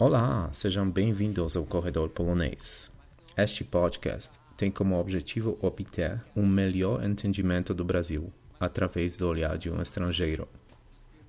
Olá, 0.00 0.48
sejam 0.54 0.90
bem-vindos 0.90 1.54
ao 1.58 1.66
Corredor 1.66 2.08
Polonês. 2.08 2.90
Este 3.36 3.62
podcast 3.62 4.38
tem 4.56 4.70
como 4.70 4.98
objetivo 4.98 5.58
obter 5.60 6.24
um 6.34 6.46
melhor 6.46 7.04
entendimento 7.04 7.74
do 7.74 7.84
Brasil 7.84 8.32
através 8.58 9.18
do 9.18 9.28
olhar 9.28 9.58
de 9.58 9.68
um 9.68 9.82
estrangeiro. 9.82 10.48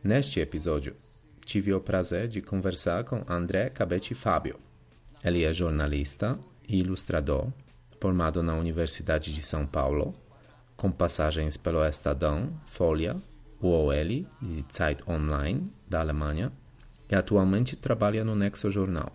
Neste 0.01 0.39
episódio, 0.39 0.95
tive 1.43 1.73
o 1.73 1.81
prazer 1.81 2.29
de 2.29 2.39
conversar 2.39 3.03
com 3.03 3.25
André 3.27 3.67
Cabetti 3.67 4.15
Fábio. 4.15 4.57
Ele 5.21 5.43
é 5.43 5.51
jornalista 5.51 6.39
e 6.65 6.79
ilustrador, 6.79 7.51
formado 7.99 8.41
na 8.41 8.55
Universidade 8.55 9.35
de 9.35 9.41
São 9.41 9.67
Paulo, 9.67 10.15
com 10.77 10.89
passagens 10.89 11.57
pelo 11.57 11.83
Estadão, 11.83 12.49
Folha, 12.67 13.17
UOL 13.61 13.93
e 13.93 14.65
Zeit 14.71 15.03
Online 15.09 15.69
da 15.89 15.99
Alemanha 15.99 16.53
e 17.11 17.15
atualmente 17.15 17.75
trabalha 17.75 18.23
no 18.23 18.35
Nexo 18.35 18.71
Jornal. 18.71 19.11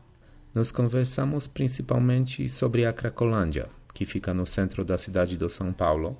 Nós 0.54 0.70
conversamos 0.70 1.48
principalmente 1.48 2.46
sobre 2.48 2.84
a 2.84 2.92
Cracolândia, 2.92 3.68
que 3.95 4.04
fica 4.04 4.34
no 4.34 4.46
centro 4.46 4.84
da 4.84 4.98
cidade 4.98 5.37
de 5.37 5.50
São 5.50 5.73
Paulo. 5.73 6.16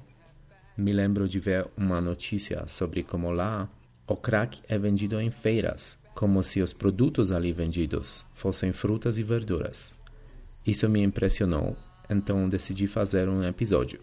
Me 0.76 0.92
lembro 0.92 1.28
de 1.28 1.38
ver 1.38 1.66
uma 1.76 2.00
notícia 2.00 2.66
sobre 2.66 3.02
como 3.02 3.30
lá 3.30 3.68
o 4.06 4.16
crack 4.16 4.60
é 4.68 4.78
vendido 4.78 5.20
em 5.20 5.30
feiras, 5.30 5.98
como 6.14 6.42
se 6.42 6.62
os 6.62 6.72
produtos 6.72 7.30
ali 7.30 7.52
vendidos 7.52 8.24
fossem 8.32 8.72
frutas 8.72 9.18
e 9.18 9.22
verduras. 9.22 9.95
Isso 10.66 10.88
me 10.88 11.02
impressionou, 11.02 11.76
então 12.08 12.48
decidi 12.48 12.86
fazer 12.86 13.28
um 13.28 13.42
episódio. 13.45 14.01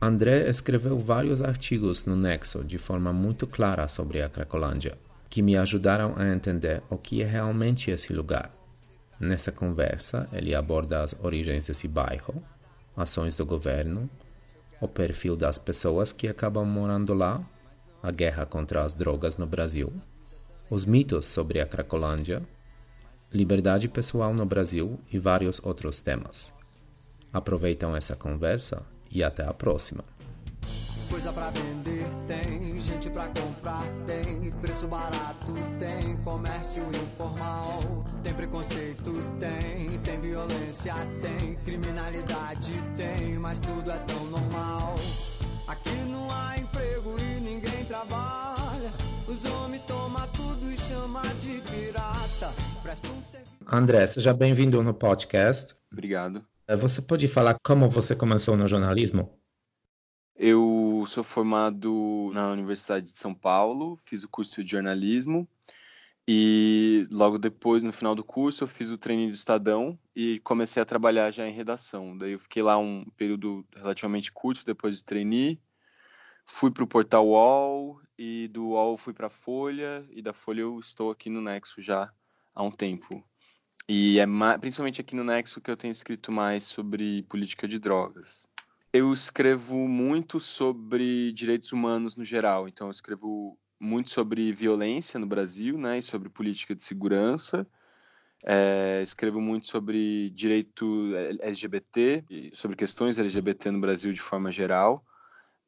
André 0.00 0.48
escreveu 0.48 0.98
vários 0.98 1.42
artigos 1.42 2.04
no 2.04 2.14
Nexo 2.14 2.64
de 2.64 2.78
forma 2.78 3.12
muito 3.12 3.46
clara 3.46 3.88
sobre 3.88 4.22
a 4.22 4.28
Cracolândia 4.28 4.96
que 5.28 5.42
me 5.42 5.56
ajudaram 5.56 6.14
a 6.16 6.26
entender 6.28 6.82
o 6.88 6.96
que 6.96 7.22
é 7.22 7.26
realmente 7.26 7.90
esse 7.90 8.12
lugar. 8.12 8.52
Nessa 9.20 9.50
conversa, 9.50 10.28
ele 10.32 10.54
aborda 10.54 11.02
as 11.02 11.14
origens 11.20 11.66
desse 11.66 11.88
bairro, 11.88 12.42
ações 12.96 13.34
do 13.34 13.44
governo, 13.44 14.08
o 14.80 14.86
perfil 14.86 15.36
das 15.36 15.58
pessoas 15.58 16.12
que 16.12 16.28
acabam 16.28 16.64
morando 16.64 17.14
lá, 17.14 17.44
a 18.02 18.10
guerra 18.10 18.46
contra 18.46 18.84
as 18.84 18.94
drogas 18.94 19.36
no 19.36 19.46
Brasil, 19.46 19.92
os 20.70 20.84
mitos 20.84 21.26
sobre 21.26 21.60
a 21.60 21.66
Cracolândia, 21.66 22.42
liberdade 23.32 23.88
pessoal 23.88 24.32
no 24.32 24.46
Brasil 24.46 24.98
e 25.12 25.18
vários 25.18 25.60
outros 25.64 26.00
temas. 26.00 26.54
Aproveitam 27.32 27.96
essa 27.96 28.16
conversa 28.16 28.82
e 29.10 29.22
até 29.22 29.44
a 29.44 29.52
próxima. 29.52 30.04
Gente 33.08 33.10
pra 33.10 33.28
comprar 33.28 33.82
tem, 34.06 34.50
preço 34.60 34.86
barato 34.86 35.54
tem, 35.78 36.16
comércio 36.18 36.82
informal, 36.90 38.04
tem 38.22 38.34
preconceito 38.34 39.12
tem, 39.40 39.98
tem 40.00 40.20
violência 40.20 40.94
tem, 41.22 41.54
criminalidade 41.64 42.72
tem, 42.96 43.38
mas 43.38 43.58
tudo 43.58 43.90
é 43.90 43.98
tão 43.98 44.24
normal. 44.26 44.94
Aqui 45.66 45.94
não 46.10 46.30
há 46.30 46.58
emprego 46.58 47.16
e 47.18 47.40
ninguém 47.40 47.84
trabalha. 47.86 48.92
Os 49.26 49.44
homens 49.44 49.82
tomam 49.86 50.26
tudo 50.28 50.70
e 50.70 50.76
chama 50.76 51.22
de 51.40 51.60
pirata. 51.60 52.52
Presta 52.82 53.08
um 53.08 53.22
serviço. 53.22 53.56
André, 53.66 54.06
seja 54.06 54.32
bem-vindo 54.32 54.82
no 54.82 54.94
podcast. 54.94 55.74
Obrigado. 55.92 56.44
Você 56.78 57.02
pode 57.02 57.28
falar 57.28 57.56
como 57.62 57.88
você 57.88 58.14
começou 58.14 58.56
no 58.56 58.68
jornalismo? 58.68 59.38
Eu 60.40 60.77
sou 61.06 61.24
formado 61.24 62.30
na 62.34 62.50
Universidade 62.50 63.12
de 63.12 63.18
São 63.18 63.34
Paulo, 63.34 63.96
fiz 64.04 64.24
o 64.24 64.28
curso 64.28 64.62
de 64.62 64.70
jornalismo 64.70 65.48
e 66.30 67.08
logo 67.10 67.38
depois, 67.38 67.82
no 67.82 67.90
final 67.90 68.14
do 68.14 68.22
curso, 68.22 68.64
eu 68.64 68.68
fiz 68.68 68.90
o 68.90 68.98
treino 68.98 69.28
do 69.28 69.34
Estadão 69.34 69.98
e 70.14 70.38
comecei 70.40 70.82
a 70.82 70.84
trabalhar 70.84 71.30
já 71.30 71.48
em 71.48 71.52
redação. 71.54 72.18
Daí 72.18 72.32
eu 72.32 72.38
fiquei 72.38 72.62
lá 72.62 72.76
um 72.76 73.06
período 73.16 73.66
relativamente 73.74 74.30
curto 74.30 74.62
depois 74.62 74.98
de 74.98 75.04
trainee, 75.04 75.58
fui 76.44 76.70
para 76.70 76.84
o 76.84 76.86
portal 76.86 77.26
UOL 77.26 77.98
e 78.18 78.46
do 78.48 78.68
UOL 78.68 78.98
fui 78.98 79.14
para 79.14 79.28
a 79.28 79.30
Folha 79.30 80.06
e 80.10 80.20
da 80.20 80.34
Folha 80.34 80.60
eu 80.60 80.78
estou 80.78 81.10
aqui 81.10 81.30
no 81.30 81.40
Nexo 81.40 81.80
já 81.80 82.12
há 82.54 82.62
um 82.62 82.70
tempo. 82.70 83.24
E 83.88 84.18
é 84.18 84.26
principalmente 84.60 85.00
aqui 85.00 85.16
no 85.16 85.24
Nexo 85.24 85.62
que 85.62 85.70
eu 85.70 85.78
tenho 85.78 85.92
escrito 85.92 86.30
mais 86.30 86.64
sobre 86.64 87.22
política 87.22 87.66
de 87.66 87.78
drogas. 87.78 88.46
Eu 88.98 89.12
escrevo 89.12 89.86
muito 89.86 90.40
sobre 90.40 91.30
direitos 91.30 91.70
humanos 91.70 92.16
no 92.16 92.24
geral, 92.24 92.66
então 92.66 92.88
eu 92.88 92.90
escrevo 92.90 93.56
muito 93.78 94.10
sobre 94.10 94.50
violência 94.50 95.20
no 95.20 95.26
Brasil, 95.26 95.78
né, 95.78 95.98
e 95.98 96.02
sobre 96.02 96.28
política 96.28 96.74
de 96.74 96.82
segurança. 96.82 97.64
É, 98.44 99.00
escrevo 99.00 99.40
muito 99.40 99.68
sobre 99.68 100.30
direito 100.30 101.12
LGBT, 101.40 102.24
sobre 102.52 102.76
questões 102.76 103.20
LGBT 103.20 103.70
no 103.70 103.80
Brasil 103.80 104.12
de 104.12 104.20
forma 104.20 104.50
geral. 104.50 105.04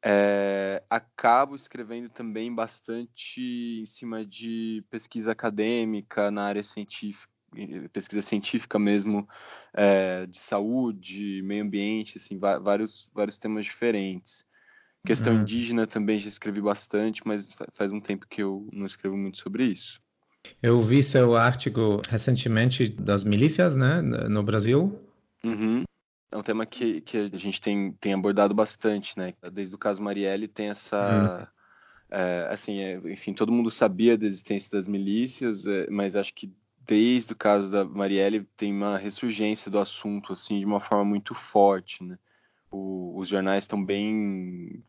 É, 0.03 0.83
acabo 0.89 1.55
escrevendo 1.55 2.09
também 2.09 2.53
bastante 2.53 3.79
em 3.81 3.85
cima 3.85 4.25
de 4.25 4.83
pesquisa 4.89 5.31
acadêmica 5.31 6.29
na 6.31 6.43
área 6.43 6.63
científica 6.63 7.30
pesquisa 7.91 8.21
científica 8.21 8.79
mesmo, 8.79 9.27
é, 9.73 10.25
de 10.25 10.37
saúde, 10.37 11.41
meio 11.43 11.63
ambiente, 11.63 12.17
assim, 12.17 12.37
vários, 12.37 13.09
vários 13.13 13.37
temas 13.37 13.65
diferentes. 13.65 14.45
Questão 15.05 15.33
uhum. 15.33 15.41
indígena 15.41 15.87
também 15.87 16.19
já 16.19 16.29
escrevi 16.29 16.61
bastante, 16.61 17.21
mas 17.25 17.49
faz 17.73 17.91
um 17.91 17.99
tempo 17.99 18.27
que 18.27 18.43
eu 18.43 18.67
não 18.71 18.85
escrevo 18.85 19.17
muito 19.17 19.39
sobre 19.39 19.65
isso. 19.65 19.99
Eu 20.61 20.79
vi 20.81 21.03
seu 21.03 21.35
artigo 21.35 22.01
recentemente 22.07 22.87
das 22.89 23.23
milícias, 23.23 23.75
né, 23.75 24.01
no 24.01 24.43
Brasil. 24.43 24.99
Uhum. 25.43 25.83
É 26.31 26.37
um 26.37 26.43
tema 26.43 26.65
que, 26.65 27.01
que 27.01 27.17
a 27.17 27.37
gente 27.37 27.59
tem, 27.59 27.91
tem 27.93 28.13
abordado 28.13 28.53
bastante, 28.53 29.17
né? 29.17 29.33
Desde 29.51 29.75
o 29.75 29.77
caso 29.77 30.01
Marielle 30.01 30.47
tem 30.47 30.69
essa... 30.69 31.39
Uhum. 31.39 31.61
É, 32.13 32.47
assim, 32.51 32.79
é, 32.79 32.95
enfim, 33.05 33.33
todo 33.33 33.53
mundo 33.53 33.71
sabia 33.71 34.17
da 34.17 34.25
existência 34.25 34.69
das 34.69 34.85
milícias, 34.85 35.65
é, 35.65 35.89
mas 35.89 36.13
acho 36.15 36.33
que 36.33 36.51
desde 36.91 37.31
o 37.31 37.35
caso 37.37 37.71
da 37.71 37.85
Marielle 37.85 38.45
tem 38.57 38.73
uma 38.73 38.97
ressurgência 38.97 39.71
do 39.71 39.79
assunto 39.79 40.33
assim 40.33 40.59
de 40.59 40.65
uma 40.65 40.81
forma 40.81 41.05
muito 41.05 41.33
forte, 41.33 42.03
né? 42.03 42.19
O, 42.69 43.17
os 43.17 43.29
jornais 43.29 43.63
estão 43.63 43.81
bem 43.81 44.83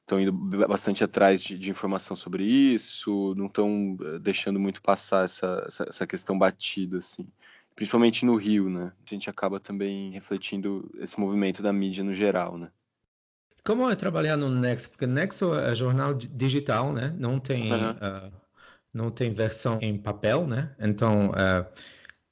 estão 0.00 0.20
indo 0.20 0.32
bastante 0.32 1.04
atrás 1.04 1.40
de, 1.40 1.56
de, 1.56 1.70
informação 1.70 2.16
sobre 2.16 2.42
isso, 2.42 3.32
não 3.36 3.46
estão 3.46 3.96
eh, 4.02 4.18
deixando 4.18 4.58
muito 4.58 4.82
passar 4.82 5.24
essa, 5.24 5.62
essa, 5.68 5.84
essa, 5.88 6.04
questão 6.04 6.36
batida 6.36 6.98
assim, 6.98 7.28
principalmente 7.76 8.26
no 8.26 8.34
Rio, 8.34 8.68
né? 8.68 8.90
A 9.06 9.08
gente 9.08 9.30
acaba 9.30 9.60
também 9.60 10.10
refletindo 10.10 10.90
esse 10.98 11.20
movimento 11.20 11.62
da 11.62 11.72
mídia 11.72 12.02
no 12.02 12.12
geral, 12.12 12.58
né? 12.58 12.72
Como 13.64 13.88
é 13.88 13.94
trabalhar 13.94 14.36
no 14.36 14.48
Nexo? 14.48 14.90
Porque 14.90 15.06
Nexo 15.06 15.54
é 15.54 15.76
jornal 15.76 16.12
digital, 16.12 16.92
né? 16.92 17.14
Não 17.16 17.38
tem 17.38 17.72
uhum. 17.72 17.90
uh 17.90 18.49
não 18.92 19.10
tem 19.10 19.32
versão 19.32 19.78
em 19.80 19.96
papel, 19.96 20.46
né? 20.46 20.74
Então, 20.78 21.30
uh, 21.30 21.66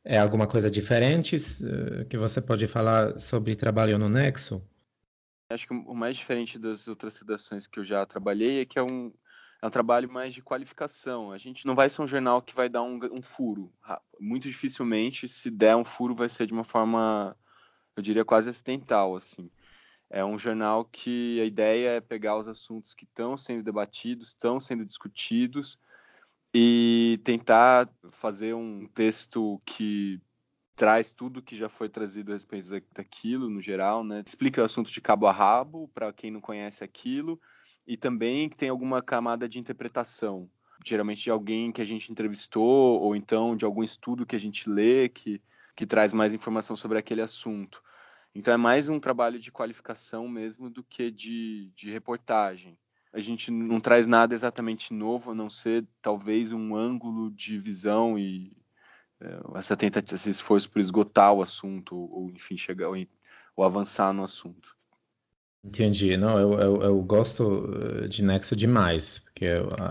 é 0.04 0.18
alguma 0.18 0.46
coisa 0.46 0.70
diferente 0.70 1.36
uh, 1.36 2.04
que 2.08 2.16
você 2.16 2.40
pode 2.40 2.66
falar 2.66 3.18
sobre 3.18 3.54
trabalho 3.54 3.98
no 3.98 4.08
Nexo? 4.08 4.66
Acho 5.50 5.66
que 5.66 5.74
o 5.74 5.94
mais 5.94 6.16
diferente 6.16 6.58
das 6.58 6.88
outras 6.88 7.18
redações 7.18 7.66
que 7.66 7.78
eu 7.80 7.84
já 7.84 8.04
trabalhei 8.04 8.60
é 8.60 8.64
que 8.66 8.78
é 8.78 8.82
um, 8.82 9.12
é 9.62 9.66
um 9.66 9.70
trabalho 9.70 10.10
mais 10.10 10.34
de 10.34 10.42
qualificação. 10.42 11.32
A 11.32 11.38
gente 11.38 11.66
não 11.66 11.74
vai 11.74 11.88
ser 11.88 12.02
um 12.02 12.06
jornal 12.06 12.42
que 12.42 12.54
vai 12.54 12.68
dar 12.68 12.82
um, 12.82 13.00
um 13.12 13.22
furo. 13.22 13.72
Muito 14.20 14.48
dificilmente, 14.48 15.28
se 15.28 15.50
der 15.50 15.74
um 15.74 15.84
furo, 15.84 16.14
vai 16.14 16.28
ser 16.28 16.46
de 16.46 16.52
uma 16.52 16.64
forma, 16.64 17.34
eu 17.96 18.02
diria, 18.02 18.24
quase 18.24 18.50
acidental, 18.50 19.16
assim. 19.16 19.50
É 20.10 20.24
um 20.24 20.38
jornal 20.38 20.84
que 20.84 21.40
a 21.40 21.44
ideia 21.44 21.90
é 21.90 22.00
pegar 22.00 22.36
os 22.38 22.48
assuntos 22.48 22.94
que 22.94 23.04
estão 23.04 23.36
sendo 23.36 23.62
debatidos, 23.62 24.28
estão 24.28 24.58
sendo 24.58 24.84
discutidos, 24.84 25.78
e 26.52 27.20
tentar 27.24 27.88
fazer 28.10 28.54
um 28.54 28.86
texto 28.86 29.60
que 29.66 30.20
traz 30.74 31.12
tudo 31.12 31.42
que 31.42 31.56
já 31.56 31.68
foi 31.68 31.88
trazido 31.88 32.30
a 32.30 32.34
respeito 32.34 32.70
daquilo 32.94 33.50
no 33.50 33.60
geral, 33.60 34.04
né? 34.04 34.22
Explica 34.26 34.62
o 34.62 34.64
assunto 34.64 34.90
de 34.90 35.00
cabo 35.00 35.26
a 35.26 35.32
rabo 35.32 35.88
para 35.88 36.12
quem 36.12 36.30
não 36.30 36.40
conhece 36.40 36.84
aquilo 36.84 37.40
e 37.86 37.96
também 37.96 38.48
tem 38.48 38.68
alguma 38.68 39.02
camada 39.02 39.48
de 39.48 39.58
interpretação, 39.58 40.48
geralmente 40.86 41.22
de 41.22 41.30
alguém 41.30 41.72
que 41.72 41.82
a 41.82 41.84
gente 41.84 42.12
entrevistou 42.12 43.00
ou 43.00 43.16
então 43.16 43.56
de 43.56 43.64
algum 43.64 43.82
estudo 43.82 44.26
que 44.26 44.36
a 44.36 44.40
gente 44.40 44.68
lê 44.70 45.08
que 45.08 45.42
que 45.74 45.86
traz 45.86 46.12
mais 46.12 46.34
informação 46.34 46.74
sobre 46.74 46.98
aquele 46.98 47.22
assunto. 47.22 47.80
Então 48.34 48.52
é 48.52 48.56
mais 48.56 48.88
um 48.88 48.98
trabalho 48.98 49.38
de 49.38 49.52
qualificação 49.52 50.28
mesmo 50.28 50.68
do 50.68 50.82
que 50.82 51.08
de, 51.08 51.70
de 51.76 51.88
reportagem 51.88 52.76
a 53.12 53.20
gente 53.20 53.50
não 53.50 53.80
traz 53.80 54.06
nada 54.06 54.34
exatamente 54.34 54.92
novo, 54.92 55.30
a 55.30 55.34
não 55.34 55.48
ser 55.48 55.86
talvez 56.02 56.52
um 56.52 56.76
ângulo 56.76 57.30
de 57.30 57.58
visão 57.58 58.18
e 58.18 58.56
é, 59.20 59.40
essa 59.56 59.76
tentativa, 59.76 60.14
esse 60.14 60.30
esforço 60.30 60.70
por 60.70 60.80
esgotar 60.80 61.32
o 61.32 61.42
assunto, 61.42 61.96
ou 61.96 62.30
enfim, 62.30 62.56
chegar 62.56 62.88
ou, 62.88 62.96
ou 63.56 63.64
avançar 63.64 64.12
no 64.12 64.22
assunto. 64.22 64.76
Entendi. 65.64 66.16
Não, 66.16 66.38
eu, 66.38 66.52
eu, 66.54 66.82
eu, 66.82 67.02
gosto 67.02 67.68
eh, 68.04 68.08
de 68.08 68.22
Nexo 68.22 68.54
demais, 68.54 69.18
porque 69.18 69.48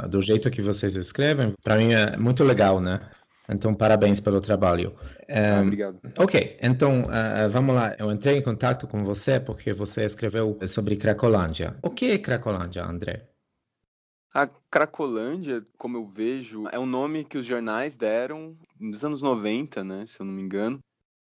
do 0.10 0.22
jeito 0.22 0.50
que 0.50 0.62
vocês 0.62 0.96
escrevem, 0.96 1.54
para 1.62 1.76
mim 1.76 1.92
é 1.92 2.16
muito 2.16 2.44
legal, 2.44 2.80
né? 2.80 3.12
Então, 3.50 3.74
parabéns 3.74 4.20
pelo 4.20 4.42
trabalho. 4.42 4.94
Um, 5.30 5.58
ah, 5.58 5.62
obrigado. 5.62 6.02
Ok, 6.18 6.58
então 6.62 7.04
uh, 7.04 7.50
vamos 7.50 7.74
lá. 7.74 7.96
Eu 7.98 8.12
entrei 8.12 8.38
em 8.38 8.42
contato 8.42 8.88
com 8.88 9.04
você 9.04 9.40
porque 9.40 9.72
você 9.72 10.04
escreveu 10.04 10.60
sobre 10.68 10.98
Cracolândia. 10.98 11.78
O 11.82 11.90
que 11.90 12.12
é 12.12 12.18
Cracolândia, 12.18 12.84
André? 12.84 13.30
A 14.34 14.46
Cracolândia, 14.46 15.66
como 15.78 15.98
eu 15.98 16.04
vejo, 16.04 16.68
é 16.72 16.78
um 16.78 16.86
nome 16.86 17.24
que 17.24 17.38
os 17.38 17.46
jornais 17.46 17.96
deram 17.96 18.58
nos 18.80 19.04
anos 19.04 19.22
90, 19.22 19.84
né, 19.84 20.06
se 20.06 20.20
eu 20.20 20.26
não 20.26 20.34
me 20.34 20.42
engano, 20.42 20.80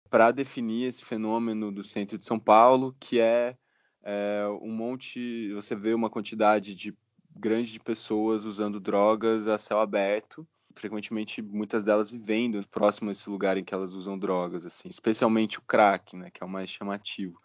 para 0.10 0.32
definir 0.32 0.88
esse 0.88 1.06
fenômeno 1.06 1.72
do 1.72 1.84
centro 1.84 2.18
de 2.18 2.26
São 2.26 2.40
Paulo, 2.40 2.96
que 3.00 3.20
é, 3.20 3.56
é 4.04 4.46
um 4.62 4.72
monte, 4.72 5.54
você 5.54 5.76
vê 5.76 5.94
uma 5.94 6.10
quantidade 6.10 6.76
de 6.76 6.98
grande 7.36 7.72
de 7.72 7.80
pessoas 7.80 8.46
usando 8.46 8.80
drogas 8.80 9.48
a 9.48 9.58
céu 9.58 9.80
aberto, 9.80 10.48
frequentemente 10.76 11.42
muitas 11.42 11.84
delas 11.84 12.12
vivendo 12.12 12.66
próximo 12.68 13.10
a 13.10 13.12
esse 13.12 13.30
lugar 13.30 13.58
em 13.58 13.64
que 13.64 13.74
elas 13.74 13.94
usam 13.94 14.18
drogas, 14.18 14.66
assim, 14.66 14.90
especialmente 14.90 15.60
o 15.60 15.62
crack, 15.62 16.16
né, 16.16 16.30
que 16.30 16.44
é 16.44 16.46
o 16.46 16.50
mais 16.50 16.70
chamativo. 16.70 17.40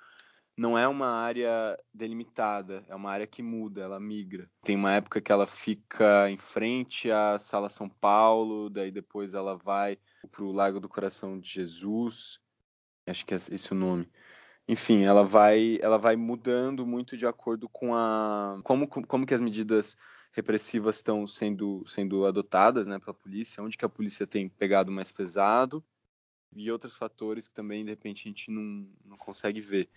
Não 0.56 0.76
é 0.76 0.86
uma 0.86 1.08
área 1.08 1.78
delimitada, 1.94 2.84
é 2.88 2.94
uma 2.94 3.10
área 3.10 3.26
que 3.26 3.42
muda, 3.42 3.80
ela 3.80 3.98
migra. 3.98 4.50
Tem 4.62 4.76
uma 4.76 4.92
época 4.92 5.20
que 5.20 5.32
ela 5.32 5.46
fica 5.46 6.30
em 6.30 6.36
frente 6.36 7.10
à 7.10 7.38
Sala 7.38 7.70
São 7.70 7.88
Paulo, 7.88 8.68
daí 8.68 8.90
depois 8.90 9.32
ela 9.32 9.56
vai 9.56 9.96
para 10.30 10.44
o 10.44 10.52
Lago 10.52 10.78
do 10.78 10.88
Coração 10.88 11.40
de 11.40 11.48
Jesus, 11.48 12.38
acho 13.06 13.24
que 13.24 13.32
é 13.32 13.36
esse 13.36 13.72
o 13.72 13.76
nome 13.76 14.06
enfim, 14.70 15.02
ela 15.02 15.24
vai, 15.24 15.80
ela 15.82 15.98
vai 15.98 16.14
mudando 16.14 16.86
muito 16.86 17.16
de 17.16 17.26
acordo 17.26 17.68
com 17.68 17.92
a 17.92 18.60
como, 18.62 18.86
como 18.86 19.26
que 19.26 19.34
as 19.34 19.40
medidas 19.40 19.96
repressivas 20.32 20.96
estão 20.96 21.26
sendo, 21.26 21.84
sendo 21.86 22.24
adotadas 22.26 22.86
né, 22.86 22.98
pela 22.98 23.14
polícia, 23.14 23.62
onde 23.62 23.76
que 23.76 23.84
a 23.84 23.88
polícia 23.88 24.26
tem 24.26 24.48
pegado 24.48 24.90
mais 24.90 25.10
pesado 25.10 25.84
e 26.52 26.70
outros 26.70 26.96
fatores 26.96 27.48
que 27.48 27.54
também 27.54 27.84
de 27.84 27.90
repente 27.90 28.22
a 28.26 28.28
gente 28.28 28.50
não, 28.50 28.88
não 29.04 29.16
consegue 29.16 29.60
ver. 29.60 29.88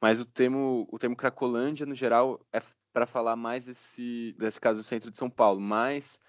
Mas 0.00 0.20
o 0.20 0.24
termo, 0.24 0.86
o 0.90 0.98
termo 0.98 1.16
Cracolândia, 1.16 1.84
no 1.84 1.94
geral, 1.94 2.40
é 2.52 2.62
para 2.92 3.06
falar 3.06 3.36
mais 3.36 3.66
desse, 3.66 4.34
desse 4.38 4.60
caso 4.60 4.80
do 4.80 4.84
centro 4.84 5.10
de 5.10 5.18
São 5.18 5.28
Paulo, 5.28 5.60
mas 5.60 6.20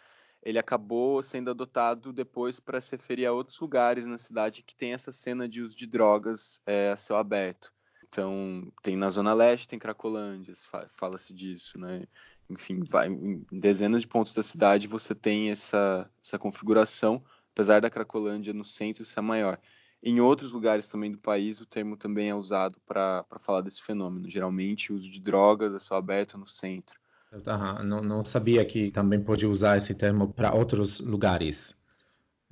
ele 0.41 0.57
acabou 0.57 1.21
sendo 1.21 1.49
adotado 1.49 2.13
depois 2.13 2.59
para 2.59 2.81
se 2.81 2.91
referir 2.91 3.25
a 3.25 3.33
outros 3.33 3.59
lugares 3.59 4.05
na 4.05 4.17
cidade 4.17 4.63
que 4.63 4.75
tem 4.75 4.93
essa 4.93 5.11
cena 5.11 5.47
de 5.47 5.61
uso 5.61 5.75
de 5.75 5.85
drogas 5.85 6.61
é, 6.65 6.91
a 6.91 6.95
céu 6.97 7.17
aberto. 7.17 7.73
Então, 8.07 8.71
tem 8.81 8.95
na 8.95 9.09
Zona 9.09 9.33
Leste, 9.33 9.67
tem 9.67 9.77
Cracolândia, 9.77 10.53
fala-se 10.93 11.33
disso, 11.33 11.77
né? 11.77 12.07
Enfim, 12.49 12.81
vai, 12.83 13.07
em 13.07 13.45
dezenas 13.51 14.01
de 14.01 14.07
pontos 14.07 14.33
da 14.33 14.41
cidade 14.41 14.87
você 14.87 15.13
tem 15.13 15.51
essa, 15.51 16.09
essa 16.23 16.39
configuração, 16.39 17.23
apesar 17.53 17.79
da 17.79 17.89
Cracolândia 17.89 18.53
no 18.53 18.65
centro 18.65 19.05
ser 19.05 19.21
maior. 19.21 19.59
Em 20.01 20.19
outros 20.21 20.51
lugares 20.51 20.87
também 20.87 21.11
do 21.11 21.17
país, 21.17 21.59
o 21.59 21.65
termo 21.65 21.97
também 21.97 22.29
é 22.29 22.35
usado 22.35 22.79
para 22.85 23.25
falar 23.37 23.61
desse 23.61 23.83
fenômeno. 23.83 24.29
Geralmente, 24.29 24.91
o 24.91 24.95
uso 24.95 25.09
de 25.09 25.19
drogas 25.19 25.75
é 25.75 25.79
só 25.79 25.95
aberto 25.95 26.37
no 26.37 26.47
centro. 26.47 26.97
Uhum. 27.31 27.83
Não, 27.83 28.01
não 28.01 28.25
sabia 28.25 28.65
que 28.65 28.89
também 28.91 29.21
pode 29.21 29.45
usar 29.45 29.77
esse 29.77 29.93
termo 29.93 30.33
para 30.33 30.53
outros 30.53 30.99
lugares. 30.99 31.77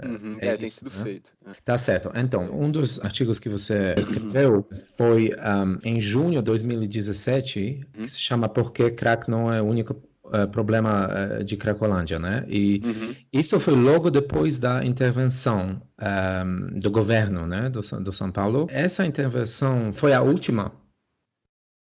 Uhum, 0.03 0.37
é, 0.39 0.47
é, 0.49 0.57
tem 0.57 0.69
sido 0.69 0.91
né? 0.95 1.03
feito. 1.03 1.33
É. 1.45 1.53
Tá 1.65 1.77
certo. 1.77 2.11
Então, 2.15 2.51
um 2.53 2.69
dos 2.69 2.99
artigos 2.99 3.39
que 3.39 3.49
você 3.49 3.95
escreveu 3.97 4.67
foi 4.95 5.31
um, 5.33 5.79
em 5.83 5.99
junho 5.99 6.39
de 6.39 6.45
2017, 6.45 7.87
uhum. 7.95 8.03
que 8.03 8.11
se 8.11 8.21
chama 8.21 8.47
Por 8.47 8.71
que 8.71 8.91
crack 8.91 9.29
não 9.29 9.51
é 9.51 9.61
o 9.61 9.65
único 9.65 9.93
uh, 10.25 10.47
problema 10.51 11.09
uh, 11.39 11.43
de 11.43 11.57
Cracolândia, 11.57 12.19
né? 12.19 12.45
E 12.47 12.81
uhum. 12.83 13.15
isso 13.33 13.59
foi 13.59 13.75
logo 13.75 14.11
depois 14.11 14.57
da 14.57 14.85
intervenção 14.85 15.81
um, 15.99 16.79
do 16.79 16.91
governo, 16.91 17.47
né, 17.47 17.69
do, 17.69 17.81
do 18.01 18.13
São 18.13 18.31
Paulo. 18.31 18.67
Essa 18.69 19.05
intervenção 19.05 19.91
foi 19.93 20.13
a 20.13 20.21
última? 20.21 20.71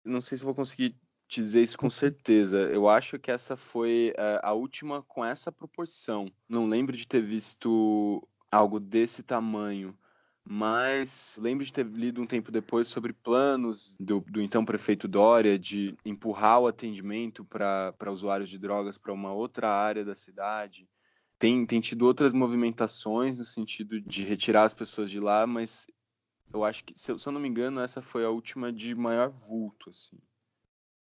Não 0.04 0.20
sei 0.20 0.36
se 0.36 0.44
vou 0.44 0.54
conseguir 0.54 0.96
dizer 1.30 1.62
isso 1.62 1.78
com 1.78 1.88
certeza. 1.88 2.58
Eu 2.58 2.88
acho 2.88 3.18
que 3.18 3.30
essa 3.30 3.56
foi 3.56 4.12
uh, 4.16 4.40
a 4.42 4.52
última 4.52 5.02
com 5.02 5.24
essa 5.24 5.52
proporção. 5.52 6.30
Não 6.48 6.66
lembro 6.66 6.96
de 6.96 7.06
ter 7.06 7.22
visto 7.22 8.26
algo 8.50 8.80
desse 8.80 9.22
tamanho, 9.22 9.96
mas 10.44 11.38
lembro 11.40 11.64
de 11.64 11.72
ter 11.72 11.86
lido 11.86 12.20
um 12.20 12.26
tempo 12.26 12.50
depois 12.50 12.88
sobre 12.88 13.12
planos 13.12 13.94
do, 14.00 14.20
do 14.28 14.42
então 14.42 14.64
prefeito 14.64 15.06
Dória 15.06 15.56
de 15.56 15.96
empurrar 16.04 16.60
o 16.60 16.66
atendimento 16.66 17.44
para 17.44 18.10
usuários 18.10 18.48
de 18.48 18.58
drogas 18.58 18.98
para 18.98 19.12
uma 19.12 19.32
outra 19.32 19.70
área 19.70 20.04
da 20.04 20.16
cidade. 20.16 20.88
Tem, 21.38 21.64
tem 21.64 21.80
tido 21.80 22.06
outras 22.06 22.32
movimentações 22.32 23.38
no 23.38 23.44
sentido 23.44 24.00
de 24.00 24.24
retirar 24.24 24.64
as 24.64 24.74
pessoas 24.74 25.10
de 25.10 25.20
lá, 25.20 25.46
mas 25.46 25.86
eu 26.52 26.64
acho 26.64 26.84
que, 26.84 26.92
se 26.96 27.12
eu, 27.12 27.18
se 27.18 27.26
eu 27.26 27.32
não 27.32 27.40
me 27.40 27.48
engano, 27.48 27.80
essa 27.80 28.02
foi 28.02 28.24
a 28.24 28.30
última 28.30 28.72
de 28.72 28.94
maior 28.94 29.30
vulto, 29.30 29.88
assim. 29.88 30.18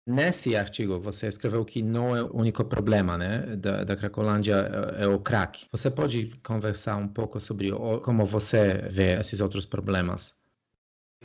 Nesse 0.07 0.55
artigo, 0.55 0.99
você 0.99 1.27
escreveu 1.27 1.65
que 1.65 1.81
não 1.81 2.15
é 2.15 2.21
o 2.21 2.35
único 2.35 2.63
problema 2.63 3.17
né, 3.17 3.55
da, 3.55 3.83
da 3.83 3.97
Cracolândia 3.97 4.53
é, 4.97 5.05
é 5.05 5.07
o 5.07 5.19
crack. 5.19 5.67
Você 5.71 5.89
pode 5.89 6.31
conversar 6.43 6.95
um 6.97 7.07
pouco 7.07 7.41
sobre 7.41 7.71
como 8.03 8.23
você 8.23 8.83
vê 8.87 9.19
esses 9.19 9.41
outros 9.41 9.65
problemas? 9.65 10.39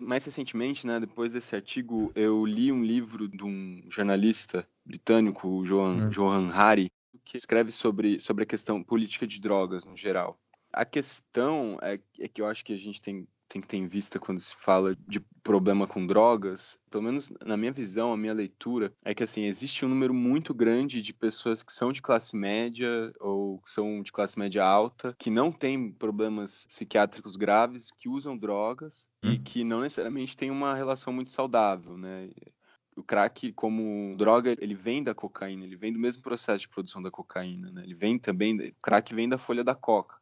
Mais 0.01 0.25
recentemente, 0.25 0.87
né, 0.87 0.99
depois 0.99 1.31
desse 1.31 1.55
artigo, 1.55 2.11
eu 2.15 2.47
li 2.47 2.73
um 2.73 2.83
livro 2.83 3.29
de 3.29 3.45
um 3.45 3.83
jornalista 3.91 4.67
britânico, 4.83 5.63
Johan, 5.67 6.07
hum. 6.07 6.09
Johan 6.09 6.51
Hari, 6.51 6.91
que 7.23 7.37
escreve 7.37 7.71
sobre, 7.71 8.19
sobre 8.19 8.45
a 8.45 8.47
questão 8.47 8.83
política 8.83 9.27
de 9.27 9.39
drogas 9.39 9.85
no 9.85 9.95
geral. 9.95 10.41
A 10.73 10.87
questão 10.87 11.79
é, 11.83 12.01
é 12.19 12.29
que 12.29 12.41
eu 12.41 12.47
acho 12.47 12.65
que 12.65 12.73
a 12.73 12.79
gente 12.79 13.03
tem 13.03 13.29
tem 13.51 13.61
que 13.61 13.67
ter 13.67 13.77
em 13.77 13.87
vista 13.87 14.21
quando 14.21 14.41
se 14.41 14.55
fala 14.55 14.97
de 15.09 15.19
problema 15.43 15.87
com 15.87 16.07
drogas, 16.07 16.79
pelo 16.89 17.03
menos 17.03 17.33
na 17.45 17.57
minha 17.57 17.73
visão, 17.73 18.13
a 18.13 18.17
minha 18.17 18.33
leitura, 18.33 18.95
é 19.05 19.13
que 19.13 19.25
assim, 19.25 19.43
existe 19.43 19.85
um 19.85 19.89
número 19.89 20.15
muito 20.15 20.55
grande 20.55 21.03
de 21.03 21.13
pessoas 21.13 21.63
que 21.63 21.73
são 21.73 21.91
de 21.91 22.01
classe 22.01 22.37
média 22.37 23.13
ou 23.19 23.59
que 23.59 23.71
são 23.71 24.03
de 24.03 24.13
classe 24.13 24.39
média 24.39 24.65
alta, 24.65 25.17
que 25.19 25.31
não 25.31 25.51
têm 25.51 25.91
problemas 25.91 26.65
psiquiátricos 26.67 27.37
graves, 27.37 27.91
que 27.91 28.09
usam 28.09 28.39
drogas 28.39 29.09
hum. 29.25 29.33
e 29.33 29.39
que 29.39 29.65
não 29.65 29.81
necessariamente 29.81 30.37
têm 30.37 30.51
uma 30.51 30.75
relação 30.75 31.13
muito 31.13 31.33
saudável, 31.33 31.99
né? 31.99 32.31
o 32.97 33.03
crack 33.03 33.53
como 33.53 34.15
droga, 34.17 34.55
ele 34.61 34.75
vem 34.75 35.03
da 35.03 35.15
cocaína, 35.15 35.65
ele 35.65 35.77
vem 35.77 35.93
do 35.93 35.99
mesmo 35.99 36.23
processo 36.23 36.61
de 36.61 36.69
produção 36.69 37.01
da 37.01 37.11
cocaína, 37.11 37.71
né? 37.73 37.83
Ele 37.83 37.95
vem 37.95 38.19
também, 38.19 38.55
o 38.57 38.75
crack 38.83 39.15
vem 39.15 39.29
da 39.29 39.39
folha 39.39 39.65
da 39.65 39.75
coca 39.75 40.20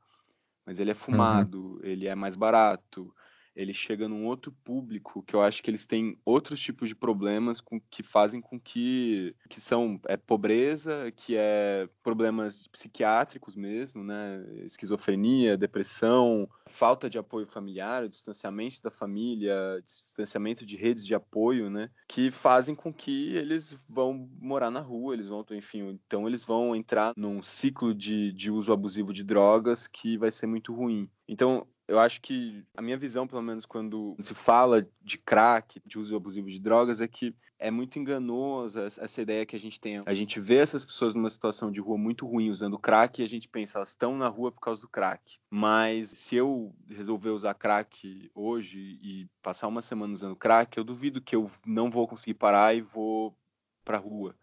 mas 0.69 0.79
ele 0.79 0.91
é 0.91 0.93
uhum. 0.93 0.99
fumado, 1.01 1.59
uhum. 1.59 1.81
ele 1.83 2.07
é 2.07 2.15
mais 2.15 2.37
barato, 2.37 3.11
ele 3.59 3.75
chega 3.75 4.09
num 4.09 4.25
outro 4.25 4.53
público 4.53 5.21
que 5.25 5.35
eu 5.35 5.43
acho 5.43 5.61
que 5.61 5.69
eles 5.69 5.85
têm 5.85 6.17
outros 6.25 6.61
tipos 6.61 6.89
de 6.89 6.95
problemas 6.95 7.61
com, 7.61 7.81
que 7.91 8.05
fazem 8.05 8.41
com 8.41 8.59
que 8.59 9.35
que 9.49 9.61
são 9.61 10.01
é 10.07 10.17
pobreza, 10.17 11.13
que 11.17 11.35
é 11.37 11.89
problemas 12.01 12.69
psiquiátricos 12.69 13.57
mesmo, 13.57 14.05
né, 14.05 14.47
esquizofrenia, 14.65 15.57
depressão, 15.57 16.49
falta 16.67 17.11
de 17.11 17.19
apoio 17.19 17.47
familiar, 17.47 18.09
distanciamento 18.09 18.81
da 18.81 18.93
família, 18.93 19.83
distanciamento 19.85 20.65
de 20.65 20.77
redes 20.77 21.05
de 21.05 21.15
apoio, 21.15 21.69
né, 21.69 21.91
que 22.07 22.31
fazem 22.31 22.77
com 22.77 22.93
que 22.93 23.35
eles 23.35 23.77
vão 23.89 24.31
morar 24.41 24.71
na 24.71 24.81
rua, 24.81 25.15
eles 25.15 25.27
vão, 25.27 25.45
enfim, 25.51 25.99
então 26.07 26.29
eles 26.29 26.45
vão 26.45 26.77
entrar 26.77 27.13
num 27.17 27.43
ciclo 27.43 27.93
de, 27.93 28.33
de 28.33 28.53
uso 28.53 28.73
abusivo 28.73 29.13
de 29.13 29.25
drogas 29.25 29.89
que 29.89 30.17
vai 30.17 30.31
ser 30.31 30.47
muito 30.47 30.73
ruim. 30.73 31.11
Então, 31.27 31.67
eu 31.89 31.99
acho 31.99 32.21
que 32.21 32.63
a 32.77 32.83
minha 32.83 32.99
visão, 32.99 33.27
pelo 33.27 33.41
menos 33.41 33.65
quando 33.65 34.15
se 34.21 34.35
fala 34.35 34.87
de 35.01 35.17
crack, 35.17 35.81
de 35.87 35.99
uso 35.99 36.15
abusivo 36.15 36.47
de 36.49 36.61
drogas, 36.61 37.01
é 37.01 37.09
que 37.09 37.35
é 37.59 37.71
muito 37.71 37.99
enganosa 37.99 38.85
essa 38.85 39.23
ideia 39.23 39.47
que 39.47 39.57
a 39.57 39.59
gente 39.59 39.81
tem. 39.81 39.99
A 40.05 40.13
gente 40.13 40.39
vê 40.39 40.57
essas 40.57 40.85
pessoas 40.85 41.15
numa 41.15 41.31
situação 41.31 41.73
de 41.73 41.81
rua 41.81 41.97
muito 41.97 42.27
ruim 42.27 42.51
usando 42.51 42.79
crack 42.79 43.23
e 43.23 43.25
a 43.25 43.29
gente 43.29 43.49
pensa, 43.49 43.79
elas 43.79 43.89
estão 43.89 44.15
na 44.19 44.29
rua 44.29 44.53
por 44.53 44.61
causa 44.61 44.83
do 44.83 44.89
crack. 44.89 45.39
Mas 45.49 46.11
se 46.11 46.37
eu 46.37 46.75
resolver 46.87 47.31
usar 47.31 47.55
crack 47.55 48.31
hoje 48.35 48.79
e 49.03 49.27
passar 49.43 49.67
uma 49.67 49.81
semana 49.81 50.13
usando 50.13 50.37
crack, 50.37 50.77
eu 50.77 50.85
duvido 50.85 51.23
que 51.23 51.35
eu 51.35 51.51
não 51.65 51.91
vou 51.91 52.07
conseguir 52.07 52.35
parar 52.35 52.77
e 52.77 52.83
vou 52.83 53.35
pra 53.83 53.97
rua. 53.97 54.35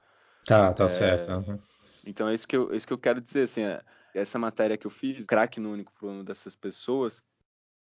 Tá, 0.48 0.74
tá 0.74 0.86
é... 0.86 0.90
certo. 0.90 1.32
Uhum. 1.32 1.60
Então 2.08 2.28
é 2.28 2.34
isso 2.34 2.48
que 2.48 2.58
eu, 2.58 2.74
é 2.74 2.76
isso 2.76 2.88
que 2.88 2.94
eu 2.94 2.98
quero 2.98 3.22
dizer, 3.22 3.44
assim, 3.44 3.62
é, 3.62 3.84
essa 4.16 4.40
matéria 4.40 4.78
que 4.78 4.88
eu 4.88 4.92
fiz, 4.92 5.26
crack 5.26 5.60
no 5.60 5.72
único 5.72 5.94
problema 5.94 6.24
dessas 6.24 6.56
pessoas, 6.56 7.24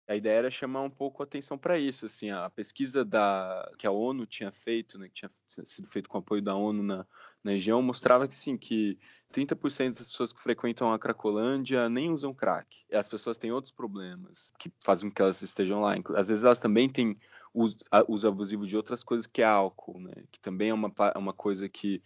a 0.08 0.16
ideia 0.16 0.38
era 0.38 0.52
chamar 0.52 0.82
um 0.82 0.90
pouco 0.90 1.24
a 1.24 1.26
atenção 1.26 1.58
para 1.58 1.80
isso, 1.80 2.06
assim, 2.06 2.30
a 2.30 2.50
pesquisa 2.50 3.04
da 3.04 3.72
que 3.78 3.88
a 3.88 3.92
ONU 3.92 4.26
tinha 4.26 4.52
feito, 4.52 5.00
né, 5.00 5.08
que 5.08 5.14
tinha 5.16 5.32
sido 5.66 5.88
feito 5.88 6.08
com 6.08 6.18
apoio 6.18 6.42
da 6.42 6.56
ONU 6.56 6.84
na, 6.84 7.08
na 7.44 7.52
região, 7.52 7.82
mostrava 7.82 8.28
que 8.28 8.36
sim, 8.36 8.56
que 8.56 9.00
30% 9.34 9.98
das 9.98 10.10
pessoas 10.10 10.32
que 10.32 10.42
frequentam 10.42 10.94
a 10.94 11.00
Cracolândia 11.00 11.90
nem 11.90 12.12
usam 12.12 12.34
crack. 12.34 12.86
As 12.94 13.10
pessoas 13.10 13.38
têm 13.38 13.52
outros 13.52 13.72
problemas 13.72 14.52
que 14.60 14.72
fazem 14.84 15.10
com 15.10 15.16
que 15.16 15.22
elas 15.22 15.42
estejam 15.42 15.82
lá. 15.82 15.96
Às 16.16 16.28
vezes 16.28 16.44
elas 16.44 16.60
também 16.60 16.88
têm 16.88 17.18
uso, 17.54 17.78
uso 18.08 18.28
abusivo 18.28 18.66
de 18.66 18.78
outras 18.78 19.04
coisas 19.04 19.26
que 19.26 19.42
é 19.42 19.46
álcool, 19.46 20.00
né, 20.00 20.14
que 20.32 20.40
também 20.40 20.70
é 20.70 20.74
uma, 20.74 20.94
é 21.16 21.18
uma 21.18 21.34
coisa 21.34 21.68
que 21.68 22.04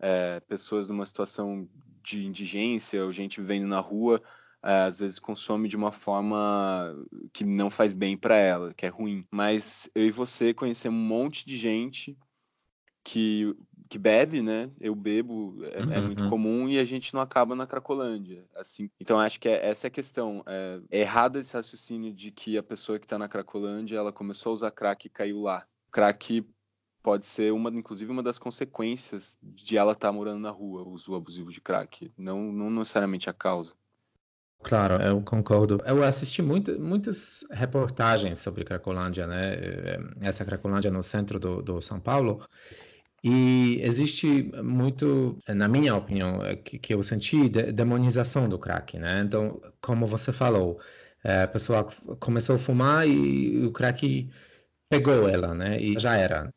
é, 0.00 0.40
pessoas 0.40 0.88
numa 0.88 1.04
situação 1.04 1.68
de 2.02 2.24
indigência 2.24 3.04
ou 3.04 3.12
gente 3.12 3.40
vivendo 3.40 3.66
na 3.66 3.80
rua 3.80 4.22
às 4.64 4.98
vezes 4.98 5.18
consome 5.18 5.68
de 5.68 5.76
uma 5.76 5.92
forma 5.92 6.96
que 7.34 7.44
não 7.44 7.68
faz 7.68 7.92
bem 7.92 8.16
para 8.16 8.36
ela, 8.36 8.72
que 8.72 8.86
é 8.86 8.88
ruim. 8.88 9.26
Mas 9.30 9.90
eu 9.94 10.06
e 10.06 10.10
você 10.10 10.54
conhecemos 10.54 10.98
um 10.98 11.06
monte 11.06 11.46
de 11.46 11.56
gente 11.56 12.16
que, 13.04 13.54
que 13.90 13.98
bebe, 13.98 14.40
né? 14.40 14.70
Eu 14.80 14.94
bebo, 14.94 15.58
é, 15.64 15.82
uhum. 15.82 15.92
é, 15.92 16.00
muito 16.00 16.24
uhum. 16.24 16.30
comum 16.30 16.68
e 16.68 16.78
a 16.78 16.84
gente 16.84 17.12
não 17.12 17.20
acaba 17.20 17.54
na 17.54 17.66
Cracolândia. 17.66 18.42
Assim, 18.56 18.88
então 18.98 19.20
acho 19.20 19.38
que 19.38 19.50
é, 19.50 19.68
essa 19.68 19.86
é 19.86 19.88
a 19.88 19.90
questão. 19.90 20.42
É, 20.46 20.80
é 20.90 21.00
errado 21.00 21.38
esse 21.38 21.54
raciocínio 21.54 22.14
de 22.14 22.30
que 22.30 22.56
a 22.56 22.62
pessoa 22.62 22.98
que 22.98 23.04
está 23.04 23.18
na 23.18 23.28
Cracolândia 23.28 23.98
ela 23.98 24.12
começou 24.12 24.50
a 24.50 24.54
usar 24.54 24.70
crack 24.70 25.06
e 25.06 25.10
caiu 25.10 25.40
lá. 25.40 25.66
Crack 25.92 26.42
pode 27.02 27.26
ser 27.26 27.52
uma, 27.52 27.68
inclusive, 27.68 28.10
uma 28.10 28.22
das 28.22 28.38
consequências 28.38 29.36
de 29.42 29.76
ela 29.76 29.92
estar 29.92 30.08
tá 30.08 30.12
morando 30.12 30.40
na 30.40 30.50
rua, 30.50 30.82
o 30.82 30.92
uso 30.92 31.14
abusivo 31.14 31.52
de 31.52 31.60
crack, 31.60 32.10
não, 32.16 32.50
não 32.50 32.70
necessariamente 32.70 33.28
a 33.28 33.34
causa. 33.34 33.74
Claro, 34.64 34.94
eu 35.02 35.20
concordo. 35.22 35.78
Eu 35.84 36.02
assisti 36.02 36.40
muito, 36.42 36.80
muitas 36.80 37.44
reportagens 37.50 38.38
sobre 38.38 38.64
Cracolândia, 38.64 39.26
né? 39.26 39.54
Eh, 39.56 39.98
essa 40.22 40.42
Cracolândia 40.44 40.90
no 40.90 41.02
centro 41.02 41.38
do, 41.38 41.60
do 41.62 41.82
São 41.82 42.00
Paulo. 42.00 42.40
E 43.24 43.80
existe 43.82 44.44
muito, 44.62 45.38
na 45.48 45.68
minha 45.68 45.94
opinião, 45.96 46.42
eh, 46.44 46.56
que, 46.56 46.78
que 46.78 46.94
eu 46.94 47.02
senti, 47.02 47.48
de, 47.48 47.72
demonização 47.72 48.48
do 48.48 48.58
crack, 48.58 48.98
né? 48.98 49.22
Então, 49.22 49.60
como 49.82 50.06
você 50.06 50.32
falou, 50.32 50.80
eh, 51.24 51.42
a 51.44 51.48
pessoa 51.48 51.84
começou 52.20 52.56
a 52.56 52.58
fumar 52.58 53.08
e 53.08 53.66
o 53.66 53.72
crack 53.72 54.30
pegou 54.90 55.28
ela, 55.28 55.54
né? 55.54 55.80
E 55.80 55.98
já 55.98 56.16
era. 56.16 56.50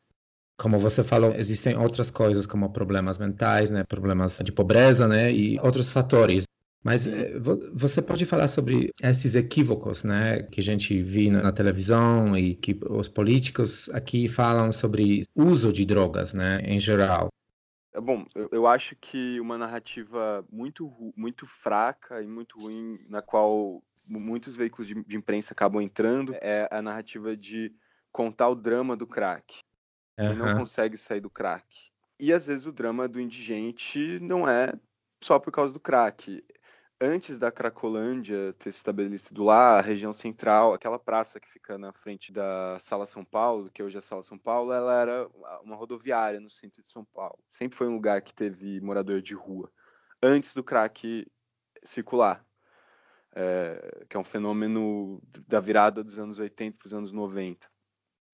Como 0.57 0.79
você 0.79 1.03
falou, 1.03 1.33
existem 1.35 1.77
outras 1.77 2.11
coisas 2.11 2.45
como 2.47 2.71
problemas 2.73 3.17
mentais, 3.19 3.71
né, 3.71 3.83
problemas 3.85 4.39
de 4.43 4.51
pobreza, 4.51 5.07
né, 5.07 5.31
e 5.31 5.59
outros 5.59 5.89
fatores. 5.89 6.45
Mas 6.87 7.05
eh, 7.05 7.33
você 7.73 8.01
pode 8.01 8.25
falar 8.25 8.47
sobre 8.47 8.93
esses 9.03 9.35
equívocos, 9.35 10.05
né, 10.05 10.43
que 10.43 10.61
a 10.61 10.63
gente 10.63 11.01
vê 11.01 11.29
na 11.29 11.51
televisão 11.51 12.37
e 12.37 12.55
que 12.55 12.79
os 12.89 13.09
políticos 13.09 13.89
aqui 13.89 14.29
falam 14.29 14.71
sobre 14.71 15.23
uso 15.35 15.73
de 15.73 15.83
drogas, 15.83 16.31
né, 16.31 16.61
em 16.61 16.79
geral. 16.79 17.27
É 17.93 17.99
bom, 17.99 18.25
eu, 18.53 18.65
acho 18.65 18.95
que 19.01 19.37
uma 19.41 19.57
narrativa 19.57 20.45
muito 20.49 20.89
muito 21.13 21.45
fraca 21.45 22.23
e 22.23 22.27
muito 22.27 22.57
ruim 22.57 22.97
na 23.09 23.21
qual 23.21 23.83
muitos 24.07 24.55
veículos 24.55 24.87
de, 24.87 25.03
de 25.03 25.17
imprensa 25.17 25.51
acabam 25.51 25.81
entrando 25.81 26.33
é 26.35 26.69
a 26.71 26.81
narrativa 26.81 27.35
de 27.35 27.75
contar 28.13 28.47
o 28.47 28.55
drama 28.55 28.95
do 28.95 29.05
crack 29.05 29.59
uhum. 30.17 30.31
e 30.31 30.35
não 30.37 30.57
consegue 30.57 30.95
sair 30.95 31.19
do 31.19 31.29
crack. 31.29 31.65
E 32.17 32.31
às 32.31 32.47
vezes 32.47 32.65
o 32.65 32.71
drama 32.71 33.09
do 33.09 33.19
indigente 33.19 34.19
não 34.21 34.47
é 34.47 34.71
só 35.21 35.39
por 35.39 35.51
causa 35.51 35.73
do 35.73 35.79
crack. 35.79 36.43
Antes 36.99 37.37
da 37.37 37.51
Cracolândia 37.51 38.53
ter 38.53 38.71
se 38.71 38.79
estabelecido 38.79 39.43
lá, 39.43 39.77
a 39.77 39.81
região 39.81 40.11
central, 40.11 40.73
aquela 40.73 40.97
praça 40.97 41.39
que 41.39 41.47
fica 41.47 41.77
na 41.77 41.93
frente 41.93 42.31
da 42.31 42.79
Sala 42.79 43.05
São 43.05 43.23
Paulo, 43.23 43.69
que 43.69 43.83
hoje 43.83 43.97
é 43.97 43.99
a 43.99 44.01
Sala 44.01 44.23
São 44.23 44.37
Paulo, 44.37 44.73
ela 44.73 44.99
era 44.99 45.29
uma 45.61 45.75
rodoviária 45.75 46.39
no 46.39 46.49
centro 46.49 46.81
de 46.81 46.89
São 46.89 47.05
Paulo. 47.05 47.37
Sempre 47.49 47.77
foi 47.77 47.87
um 47.87 47.93
lugar 47.93 48.21
que 48.21 48.33
teve 48.33 48.81
morador 48.81 49.21
de 49.21 49.35
rua. 49.35 49.71
Antes 50.23 50.55
do 50.55 50.63
crack 50.63 51.27
circular, 51.83 52.43
é, 53.35 54.05
que 54.09 54.17
é 54.17 54.19
um 54.19 54.23
fenômeno 54.23 55.21
da 55.47 55.59
virada 55.59 56.03
dos 56.03 56.17
anos 56.17 56.39
80 56.39 56.77
para 56.79 56.87
os 56.87 56.93
anos 56.93 57.11
90 57.11 57.67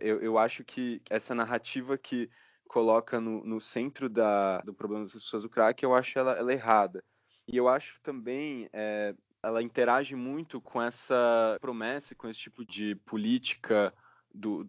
eu, 0.04 0.22
eu 0.22 0.38
acho 0.38 0.64
que 0.64 1.02
essa 1.10 1.34
narrativa 1.34 1.98
que 1.98 2.30
coloca 2.68 3.20
no, 3.20 3.44
no 3.46 3.62
centro 3.62 4.10
da, 4.10 4.60
do 4.62 4.74
problema 4.74 5.04
das 5.04 5.14
pessoas 5.14 5.44
do 5.44 5.50
crack, 5.50 5.82
eu 5.82 5.94
acho 5.96 6.20
ela, 6.20 6.34
ela 6.34 6.54
errada. 6.54 7.04
E 7.48 7.58
eu 7.58 7.68
acho 7.68 8.00
também 8.02 8.70
é, 8.72 9.14
ela 9.44 9.62
interage 9.62 10.16
muito 10.16 10.62
com 10.62 10.82
essa 10.82 11.58
promessa, 11.60 12.16
com 12.16 12.28
esse 12.28 12.40
tipo 12.40 12.66
de 12.66 12.96
política 12.96 13.94
do, 14.34 14.68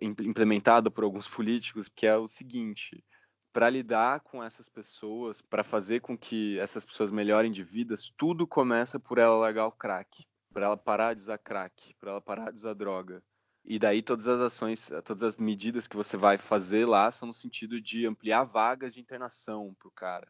implementada 0.00 0.90
por 0.90 1.04
alguns 1.04 1.28
políticos, 1.28 1.88
que 1.88 2.06
é 2.06 2.16
o 2.16 2.28
seguinte: 2.28 3.04
para 3.52 3.68
lidar 3.68 4.20
com 4.20 4.42
essas 4.42 4.68
pessoas, 4.68 5.42
para 5.42 5.64
fazer 5.64 6.00
com 6.00 6.16
que 6.16 6.58
essas 6.58 6.84
pessoas 6.84 7.10
melhorem 7.10 7.50
de 7.50 7.64
vidas, 7.64 8.12
tudo 8.16 8.46
começa 8.46 9.00
por 9.00 9.18
ela 9.18 9.36
largar 9.36 9.66
o 9.66 9.72
crack, 9.72 10.24
para 10.52 10.66
ela 10.66 10.76
parar 10.76 11.14
de 11.14 11.20
usar 11.22 11.38
crack, 11.38 11.94
para 11.94 12.12
ela 12.12 12.20
parar 12.20 12.50
de 12.50 12.58
usar 12.58 12.74
droga. 12.74 13.22
E 13.64 13.78
daí 13.78 14.02
todas 14.02 14.26
as 14.26 14.40
ações, 14.40 14.90
todas 15.04 15.22
as 15.22 15.36
medidas 15.36 15.86
que 15.86 15.96
você 15.96 16.16
vai 16.16 16.36
fazer 16.36 16.84
lá 16.84 17.12
são 17.12 17.28
no 17.28 17.34
sentido 17.34 17.80
de 17.80 18.06
ampliar 18.06 18.42
vagas 18.42 18.94
de 18.94 19.00
internação 19.00 19.74
para 19.78 19.88
o 19.88 19.92
cara. 19.92 20.28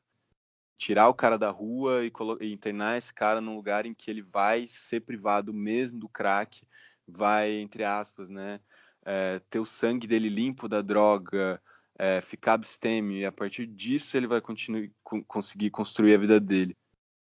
Tirar 0.82 1.08
o 1.08 1.14
cara 1.14 1.38
da 1.38 1.48
rua 1.48 2.04
e, 2.04 2.10
e, 2.40 2.52
internar 2.52 2.98
esse 2.98 3.14
cara 3.14 3.40
num 3.40 3.54
lugar 3.54 3.86
em 3.86 3.94
que 3.94 4.10
ele 4.10 4.20
vai 4.20 4.66
ser 4.66 4.98
privado 4.98 5.54
mesmo 5.54 5.96
do 5.96 6.08
crack, 6.08 6.66
vai, 7.06 7.52
entre 7.52 7.84
aspas, 7.84 8.28
né, 8.28 8.58
é, 9.04 9.40
ter 9.48 9.60
o 9.60 9.64
sangue 9.64 10.08
dele 10.08 10.28
limpo 10.28 10.68
da 10.68 10.82
droga, 10.82 11.62
é, 11.96 12.20
ficar 12.20 12.54
abstêmio, 12.54 13.16
e 13.16 13.24
a 13.24 13.30
partir 13.30 13.64
disso 13.64 14.16
ele 14.16 14.26
vai 14.26 14.40
continuar, 14.40 14.88
conseguir 15.28 15.70
construir 15.70 16.16
a 16.16 16.18
vida 16.18 16.40
dele 16.40 16.76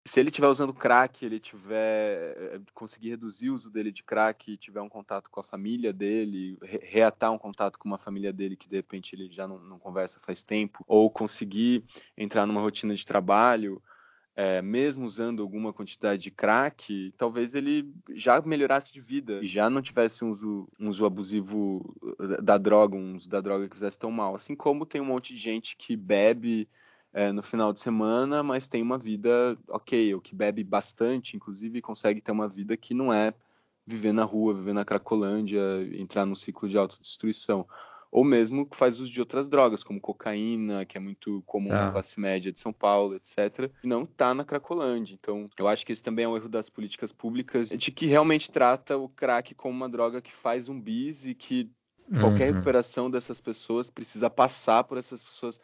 se 0.07 0.19
ele 0.19 0.29
estiver 0.29 0.47
usando 0.47 0.73
crack, 0.73 1.25
ele 1.25 1.39
tiver 1.39 2.35
eh, 2.37 2.59
conseguir 2.73 3.09
reduzir 3.09 3.49
o 3.49 3.53
uso 3.53 3.69
dele 3.69 3.91
de 3.91 4.03
crack, 4.03 4.55
tiver 4.57 4.81
um 4.81 4.89
contato 4.89 5.29
com 5.29 5.39
a 5.39 5.43
família 5.43 5.91
dele, 5.91 6.57
reatar 6.63 7.31
um 7.31 7.37
contato 7.37 7.77
com 7.77 7.87
uma 7.87 7.97
família 7.97 8.31
dele 8.31 8.55
que 8.55 8.69
de 8.69 8.77
repente 8.77 9.15
ele 9.15 9.29
já 9.29 9.47
não, 9.47 9.59
não 9.59 9.77
conversa 9.77 10.19
faz 10.19 10.43
tempo, 10.43 10.83
ou 10.87 11.11
conseguir 11.11 11.83
entrar 12.17 12.45
numa 12.45 12.61
rotina 12.61 12.95
de 12.95 13.05
trabalho, 13.05 13.81
é, 14.37 14.61
mesmo 14.61 15.03
usando 15.03 15.41
alguma 15.41 15.73
quantidade 15.73 16.21
de 16.21 16.29
crack, 16.29 17.11
talvez 17.17 17.55
ele 17.55 17.91
já 18.13 18.39
melhorasse 18.39 18.93
de 18.93 19.01
vida 19.01 19.39
e 19.41 19.47
já 19.47 19.67
não 19.67 19.81
tivesse 19.81 20.23
um 20.23 20.29
uso, 20.29 20.69
um 20.79 20.89
uso 20.89 21.05
abusivo 21.07 21.95
eh, 22.19 22.39
da 22.41 22.55
droga, 22.59 22.95
um 22.95 23.15
uso 23.15 23.27
da 23.27 23.41
droga 23.41 23.67
que 23.67 23.75
fizesse 23.75 23.97
tão 23.97 24.11
mal. 24.11 24.35
Assim 24.35 24.55
como 24.55 24.85
tem 24.85 25.01
um 25.01 25.05
monte 25.05 25.33
de 25.33 25.39
gente 25.39 25.75
que 25.75 25.97
bebe 25.97 26.69
é, 27.13 27.31
no 27.31 27.41
final 27.41 27.73
de 27.73 27.79
semana, 27.79 28.43
mas 28.43 28.67
tem 28.67 28.81
uma 28.81 28.97
vida 28.97 29.57
ok, 29.69 30.13
o 30.13 30.21
que 30.21 30.35
bebe 30.35 30.63
bastante, 30.63 31.35
inclusive, 31.35 31.81
consegue 31.81 32.21
ter 32.21 32.31
uma 32.31 32.47
vida 32.47 32.77
que 32.77 32.93
não 32.93 33.13
é 33.13 33.33
viver 33.85 34.11
na 34.11 34.25
rua, 34.25 34.53
viver 34.53 34.73
na 34.73 34.83
Cracolândia, 34.83 35.59
entrar 35.93 36.25
num 36.25 36.35
ciclo 36.35 36.67
de 36.67 36.77
autodestruição. 36.77 37.65
Ou 38.11 38.23
mesmo 38.23 38.65
que 38.65 38.75
faz 38.75 38.99
uso 38.99 39.11
de 39.11 39.19
outras 39.19 39.49
drogas, 39.49 39.83
como 39.83 39.99
cocaína, 39.99 40.85
que 40.85 40.97
é 40.97 40.99
muito 40.99 41.41
comum 41.45 41.71
ah. 41.71 41.85
na 41.85 41.91
classe 41.91 42.19
média 42.19 42.51
de 42.51 42.59
São 42.59 42.71
Paulo, 42.71 43.15
etc. 43.15 43.71
E 43.83 43.87
não 43.87 44.03
está 44.03 44.33
na 44.33 44.45
Cracolândia. 44.45 45.13
Então, 45.13 45.49
eu 45.57 45.67
acho 45.67 45.85
que 45.85 45.91
esse 45.91 46.03
também 46.03 46.25
é 46.25 46.27
um 46.27 46.35
erro 46.35 46.49
das 46.49 46.69
políticas 46.69 47.11
públicas, 47.11 47.69
de 47.69 47.91
que 47.91 48.05
realmente 48.05 48.49
trata 48.51 48.97
o 48.97 49.09
crack 49.09 49.53
como 49.55 49.75
uma 49.75 49.89
droga 49.89 50.21
que 50.21 50.31
faz 50.31 50.69
um 50.69 50.79
bis 50.79 51.25
e 51.25 51.33
que 51.33 51.69
qualquer 52.19 52.49
uhum. 52.49 52.53
recuperação 52.53 53.11
dessas 53.11 53.41
pessoas 53.41 53.89
precisa 53.89 54.29
passar 54.29 54.83
por 54.85 54.97
essas 54.97 55.23
pessoas 55.23 55.59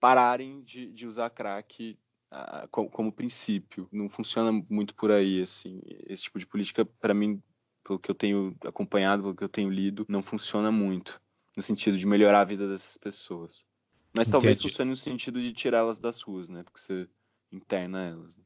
pararem 0.00 0.62
de, 0.62 0.90
de 0.90 1.06
usar 1.06 1.30
crack 1.30 1.96
uh, 2.32 2.66
como, 2.70 2.90
como, 2.90 3.12
princípio. 3.12 3.86
Não 3.92 4.08
funciona 4.08 4.50
muito 4.68 4.94
por 4.94 5.12
aí, 5.12 5.42
assim. 5.42 5.80
Esse 6.06 6.24
tipo 6.24 6.38
de 6.38 6.46
política, 6.46 6.84
para 6.84 7.14
mim, 7.14 7.40
pelo 7.84 7.98
que 7.98 8.10
eu 8.10 8.14
tenho 8.14 8.56
acompanhado, 8.64 9.22
pelo 9.22 9.36
que 9.36 9.44
eu 9.44 9.48
tenho 9.48 9.70
lido, 9.70 10.06
não 10.08 10.22
funciona 10.22 10.72
muito 10.72 11.20
no 11.56 11.62
sentido 11.62 11.98
de 11.98 12.06
melhorar 12.06 12.40
a 12.40 12.44
vida 12.44 12.66
dessas 12.66 12.96
pessoas. 12.96 13.64
Mas 14.12 14.28
Entendi. 14.28 14.32
talvez 14.32 14.62
funcione 14.62 14.90
no 14.90 14.96
sentido 14.96 15.40
de 15.40 15.52
tirá-las 15.52 16.00
das 16.00 16.20
ruas, 16.22 16.48
né? 16.48 16.62
Porque 16.62 16.80
você 16.80 17.08
interna 17.52 18.02
elas. 18.02 18.36
Né? 18.36 18.44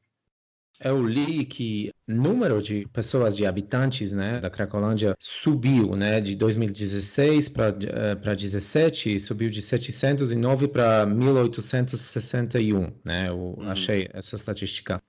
Eu 0.79 1.05
li 1.05 1.45
que 1.45 1.91
o 2.07 2.13
número 2.13 2.61
de 2.61 2.85
pessoas, 2.87 3.35
de 3.35 3.45
habitantes 3.45 4.11
né, 4.11 4.41
da 4.41 4.49
Cracolândia 4.49 5.15
subiu 5.19 5.95
né, 5.95 6.19
de 6.19 6.35
2016 6.35 7.49
para 7.49 7.71
2017, 7.71 9.19
subiu 9.19 9.49
de 9.49 9.61
709 9.61 10.67
para 10.67 11.05
1861. 11.05 12.91
Né, 13.03 13.29
eu 13.29 13.55
uhum. 13.57 13.69
achei 13.69 14.09
essa 14.13 14.35
estatística. 14.35 15.01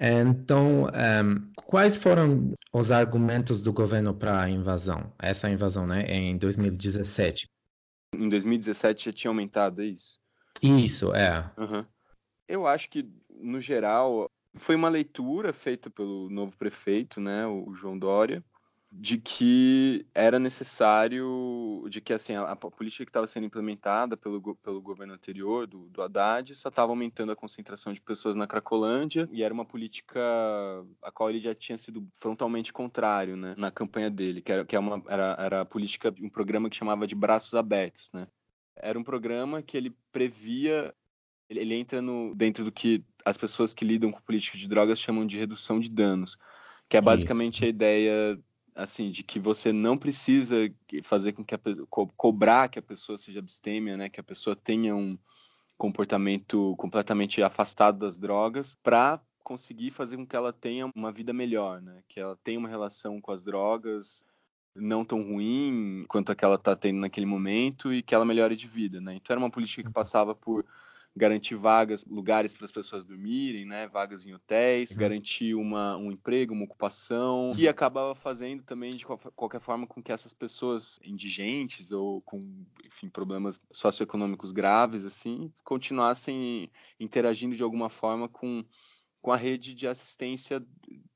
Então, 0.00 0.84
um, 0.84 1.52
quais 1.56 1.96
foram 1.96 2.52
os 2.72 2.92
argumentos 2.92 3.60
do 3.60 3.72
governo 3.72 4.14
para 4.14 4.40
a 4.40 4.48
invasão? 4.48 5.12
Essa 5.18 5.50
invasão 5.50 5.86
né, 5.86 6.02
em 6.02 6.38
2017. 6.38 7.48
Em 8.14 8.28
2017 8.28 9.06
já 9.06 9.12
tinha 9.12 9.30
aumentado, 9.30 9.82
é 9.82 9.86
isso? 9.86 10.20
Isso, 10.62 11.12
é. 11.14 11.50
Uhum. 11.58 11.84
Eu 12.46 12.66
acho 12.66 12.88
que, 12.88 13.10
no 13.28 13.60
geral, 13.60 14.30
foi 14.54 14.74
uma 14.74 14.88
leitura 14.88 15.52
feita 15.52 15.90
pelo 15.90 16.28
novo 16.30 16.56
prefeito, 16.56 17.20
né, 17.20 17.46
o 17.46 17.72
João 17.72 17.98
Dória, 17.98 18.44
de 18.90 19.18
que 19.18 20.06
era 20.14 20.38
necessário, 20.38 21.84
de 21.90 22.00
que 22.00 22.12
assim, 22.12 22.34
a, 22.34 22.52
a 22.52 22.56
política 22.56 23.04
que 23.04 23.10
estava 23.10 23.26
sendo 23.26 23.44
implementada 23.44 24.16
pelo, 24.16 24.56
pelo 24.56 24.80
governo 24.80 25.12
anterior, 25.12 25.66
do, 25.66 25.90
do 25.90 26.02
Haddad, 26.02 26.54
só 26.54 26.70
estava 26.70 26.90
aumentando 26.90 27.30
a 27.30 27.36
concentração 27.36 27.92
de 27.92 28.00
pessoas 28.00 28.34
na 28.34 28.46
Cracolândia, 28.46 29.28
e 29.30 29.42
era 29.42 29.52
uma 29.52 29.64
política 29.64 30.20
a 31.02 31.12
qual 31.12 31.28
ele 31.28 31.40
já 31.40 31.54
tinha 31.54 31.76
sido 31.76 32.08
frontalmente 32.18 32.72
contrário, 32.72 33.36
né, 33.36 33.54
na 33.58 33.70
campanha 33.70 34.10
dele, 34.10 34.40
que 34.40 34.50
era, 34.50 34.64
que 34.64 34.74
é 34.74 34.78
uma, 34.78 35.02
era, 35.06 35.36
era 35.38 35.60
a 35.60 35.66
política, 35.66 36.14
um 36.20 36.30
programa 36.30 36.70
que 36.70 36.76
chamava 36.76 37.06
de 37.06 37.14
Braços 37.14 37.54
Abertos, 37.54 38.10
né. 38.14 38.26
Era 38.74 38.98
um 38.98 39.04
programa 39.04 39.60
que 39.60 39.76
ele 39.76 39.94
previa 40.12 40.94
ele, 41.48 41.60
ele 41.60 41.74
entra 41.74 42.02
no, 42.02 42.34
dentro 42.34 42.64
do 42.64 42.70
que 42.70 43.02
as 43.28 43.36
pessoas 43.36 43.74
que 43.74 43.84
lidam 43.84 44.10
com 44.10 44.20
política 44.20 44.56
de 44.56 44.66
drogas 44.66 44.98
chamam 44.98 45.26
de 45.26 45.38
redução 45.38 45.78
de 45.78 45.90
danos. 45.90 46.38
Que 46.88 46.96
é 46.96 47.00
basicamente 47.00 47.56
Isso. 47.56 47.64
a 47.64 47.68
ideia 47.68 48.40
assim 48.74 49.10
de 49.10 49.22
que 49.22 49.38
você 49.38 49.72
não 49.72 49.98
precisa 49.98 50.56
fazer 51.02 51.32
com 51.32 51.44
que 51.44 51.54
a 51.54 51.60
co 51.90 52.06
cobrar 52.16 52.68
que 52.68 52.78
a 52.78 52.82
pessoa 52.82 53.18
seja 53.18 53.40
abstêmia, 53.40 53.96
né? 53.96 54.08
Que 54.08 54.20
a 54.20 54.24
pessoa 54.24 54.56
tenha 54.56 54.96
um 54.96 55.18
comportamento 55.76 56.74
completamente 56.76 57.42
afastado 57.42 57.98
das 57.98 58.16
drogas 58.16 58.74
para 58.82 59.20
conseguir 59.44 59.90
fazer 59.90 60.16
com 60.16 60.26
que 60.26 60.36
ela 60.36 60.52
tenha 60.52 60.90
uma 60.94 61.12
vida 61.12 61.32
melhor, 61.32 61.82
né? 61.82 62.02
Que 62.08 62.20
ela 62.20 62.38
tenha 62.42 62.58
uma 62.58 62.68
relação 62.68 63.20
com 63.20 63.30
as 63.30 63.42
drogas 63.42 64.24
não 64.74 65.04
tão 65.04 65.22
ruim 65.22 66.04
quanto 66.08 66.30
a 66.30 66.34
que 66.34 66.44
ela 66.44 66.54
está 66.54 66.74
tendo 66.76 67.00
naquele 67.00 67.26
momento 67.26 67.92
e 67.92 68.00
que 68.00 68.14
ela 68.14 68.24
melhore 68.24 68.56
de 68.56 68.66
vida, 68.66 69.00
né? 69.00 69.14
Então 69.14 69.34
era 69.34 69.40
uma 69.40 69.50
política 69.50 69.82
que 69.82 69.88
uhum. 69.88 69.92
passava 69.92 70.34
por 70.34 70.64
garantir 71.18 71.56
vagas, 71.56 72.04
lugares 72.04 72.54
para 72.54 72.64
as 72.64 72.72
pessoas 72.72 73.04
dormirem, 73.04 73.66
né? 73.66 73.88
Vagas 73.88 74.24
em 74.24 74.32
hotéis, 74.32 74.92
uhum. 74.92 74.96
garantir 74.96 75.54
uma, 75.54 75.96
um 75.96 76.10
emprego, 76.10 76.54
uma 76.54 76.64
ocupação, 76.64 77.50
que 77.54 77.68
acabava 77.68 78.14
fazendo 78.14 78.62
também 78.62 78.94
de 78.94 79.04
qualquer 79.04 79.60
forma 79.60 79.86
com 79.86 80.02
que 80.02 80.12
essas 80.12 80.32
pessoas 80.32 80.98
indigentes 81.04 81.90
ou 81.90 82.22
com, 82.22 82.64
enfim, 82.84 83.08
problemas 83.08 83.60
socioeconômicos 83.70 84.52
graves, 84.52 85.04
assim, 85.04 85.52
continuassem 85.64 86.70
interagindo 86.98 87.56
de 87.56 87.62
alguma 87.62 87.90
forma 87.90 88.28
com, 88.28 88.64
com 89.20 89.32
a 89.32 89.36
rede 89.36 89.74
de 89.74 89.86
assistência 89.86 90.64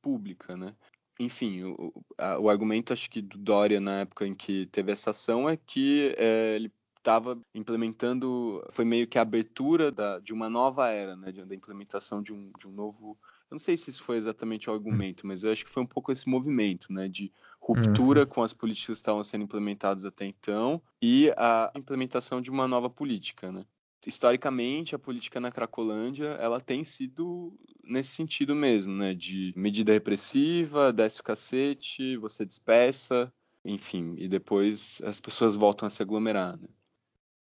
pública, 0.02 0.56
né? 0.56 0.74
Enfim, 1.20 1.62
o, 1.62 1.92
o 2.40 2.50
argumento, 2.50 2.92
acho 2.92 3.08
que 3.08 3.22
do 3.22 3.38
Dória 3.38 3.80
na 3.80 4.00
época 4.00 4.26
em 4.26 4.34
que 4.34 4.66
teve 4.66 4.90
essa 4.90 5.10
ação 5.10 5.48
é 5.48 5.56
que 5.56 6.14
é, 6.18 6.56
ele 6.56 6.72
estava 7.02 7.36
implementando, 7.52 8.64
foi 8.70 8.84
meio 8.84 9.08
que 9.08 9.18
a 9.18 9.22
abertura 9.22 9.90
da, 9.90 10.20
de 10.20 10.32
uma 10.32 10.48
nova 10.48 10.88
era, 10.88 11.16
né, 11.16 11.32
da 11.32 11.54
implementação 11.54 12.22
de 12.22 12.32
um, 12.32 12.52
de 12.56 12.68
um 12.68 12.70
novo. 12.70 13.18
Eu 13.50 13.56
não 13.56 13.58
sei 13.58 13.76
se 13.76 13.90
isso 13.90 14.04
foi 14.04 14.16
exatamente 14.16 14.70
o 14.70 14.72
argumento, 14.72 15.26
mas 15.26 15.42
eu 15.42 15.50
acho 15.50 15.64
que 15.64 15.70
foi 15.70 15.82
um 15.82 15.86
pouco 15.86 16.12
esse 16.12 16.28
movimento, 16.28 16.92
né, 16.92 17.08
de 17.08 17.32
ruptura 17.60 18.20
uhum. 18.20 18.26
com 18.26 18.42
as 18.42 18.52
políticas 18.52 18.98
que 18.98 19.02
estavam 19.02 19.22
sendo 19.24 19.42
implementadas 19.42 20.04
até 20.04 20.24
então 20.24 20.80
e 21.02 21.30
a 21.36 21.72
implementação 21.74 22.40
de 22.40 22.50
uma 22.50 22.68
nova 22.68 22.88
política, 22.88 23.50
né. 23.50 23.66
Historicamente, 24.06 24.94
a 24.94 24.98
política 24.98 25.40
na 25.40 25.52
Cracolândia, 25.52 26.36
ela 26.40 26.60
tem 26.60 26.82
sido 26.82 27.52
nesse 27.84 28.10
sentido 28.10 28.54
mesmo, 28.54 28.92
né, 28.92 29.12
de 29.12 29.52
medida 29.56 29.92
repressiva, 29.92 30.92
desce 30.92 31.20
o 31.20 31.24
cacete, 31.24 32.16
você 32.16 32.44
despeça, 32.44 33.32
enfim, 33.64 34.14
e 34.18 34.28
depois 34.28 35.00
as 35.04 35.20
pessoas 35.20 35.56
voltam 35.56 35.86
a 35.86 35.90
se 35.90 36.00
aglomerar, 36.00 36.56
né. 36.56 36.68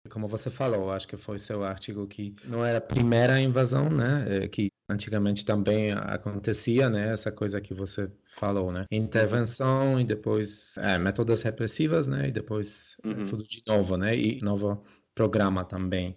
Como 0.09 0.27
você 0.27 0.50
falou, 0.50 0.91
acho 0.91 1.07
que 1.07 1.17
foi 1.17 1.38
seu 1.38 1.63
artigo 1.63 2.07
que 2.07 2.35
não 2.45 2.63
era 2.63 2.77
a 2.77 2.81
primeira 2.81 3.39
invasão, 3.39 3.89
né? 3.89 4.25
É, 4.43 4.47
que 4.47 4.69
antigamente 4.89 5.45
também 5.45 5.91
acontecia, 5.91 6.89
né? 6.89 7.12
Essa 7.12 7.31
coisa 7.31 7.59
que 7.59 7.74
você 7.74 8.12
falou, 8.35 8.71
né? 8.71 8.85
Intervenção 8.91 10.00
e 10.00 10.03
depois 10.03 10.77
é, 10.77 10.97
métodos 10.97 11.41
repressivas, 11.41 12.07
né? 12.07 12.27
E 12.27 12.31
depois 12.31 12.97
é, 13.03 13.07
uhum. 13.07 13.25
tudo 13.27 13.43
de 13.43 13.63
novo, 13.67 13.97
né? 13.97 14.15
E 14.15 14.39
novo 14.41 14.83
programa 15.13 15.63
também. 15.63 16.15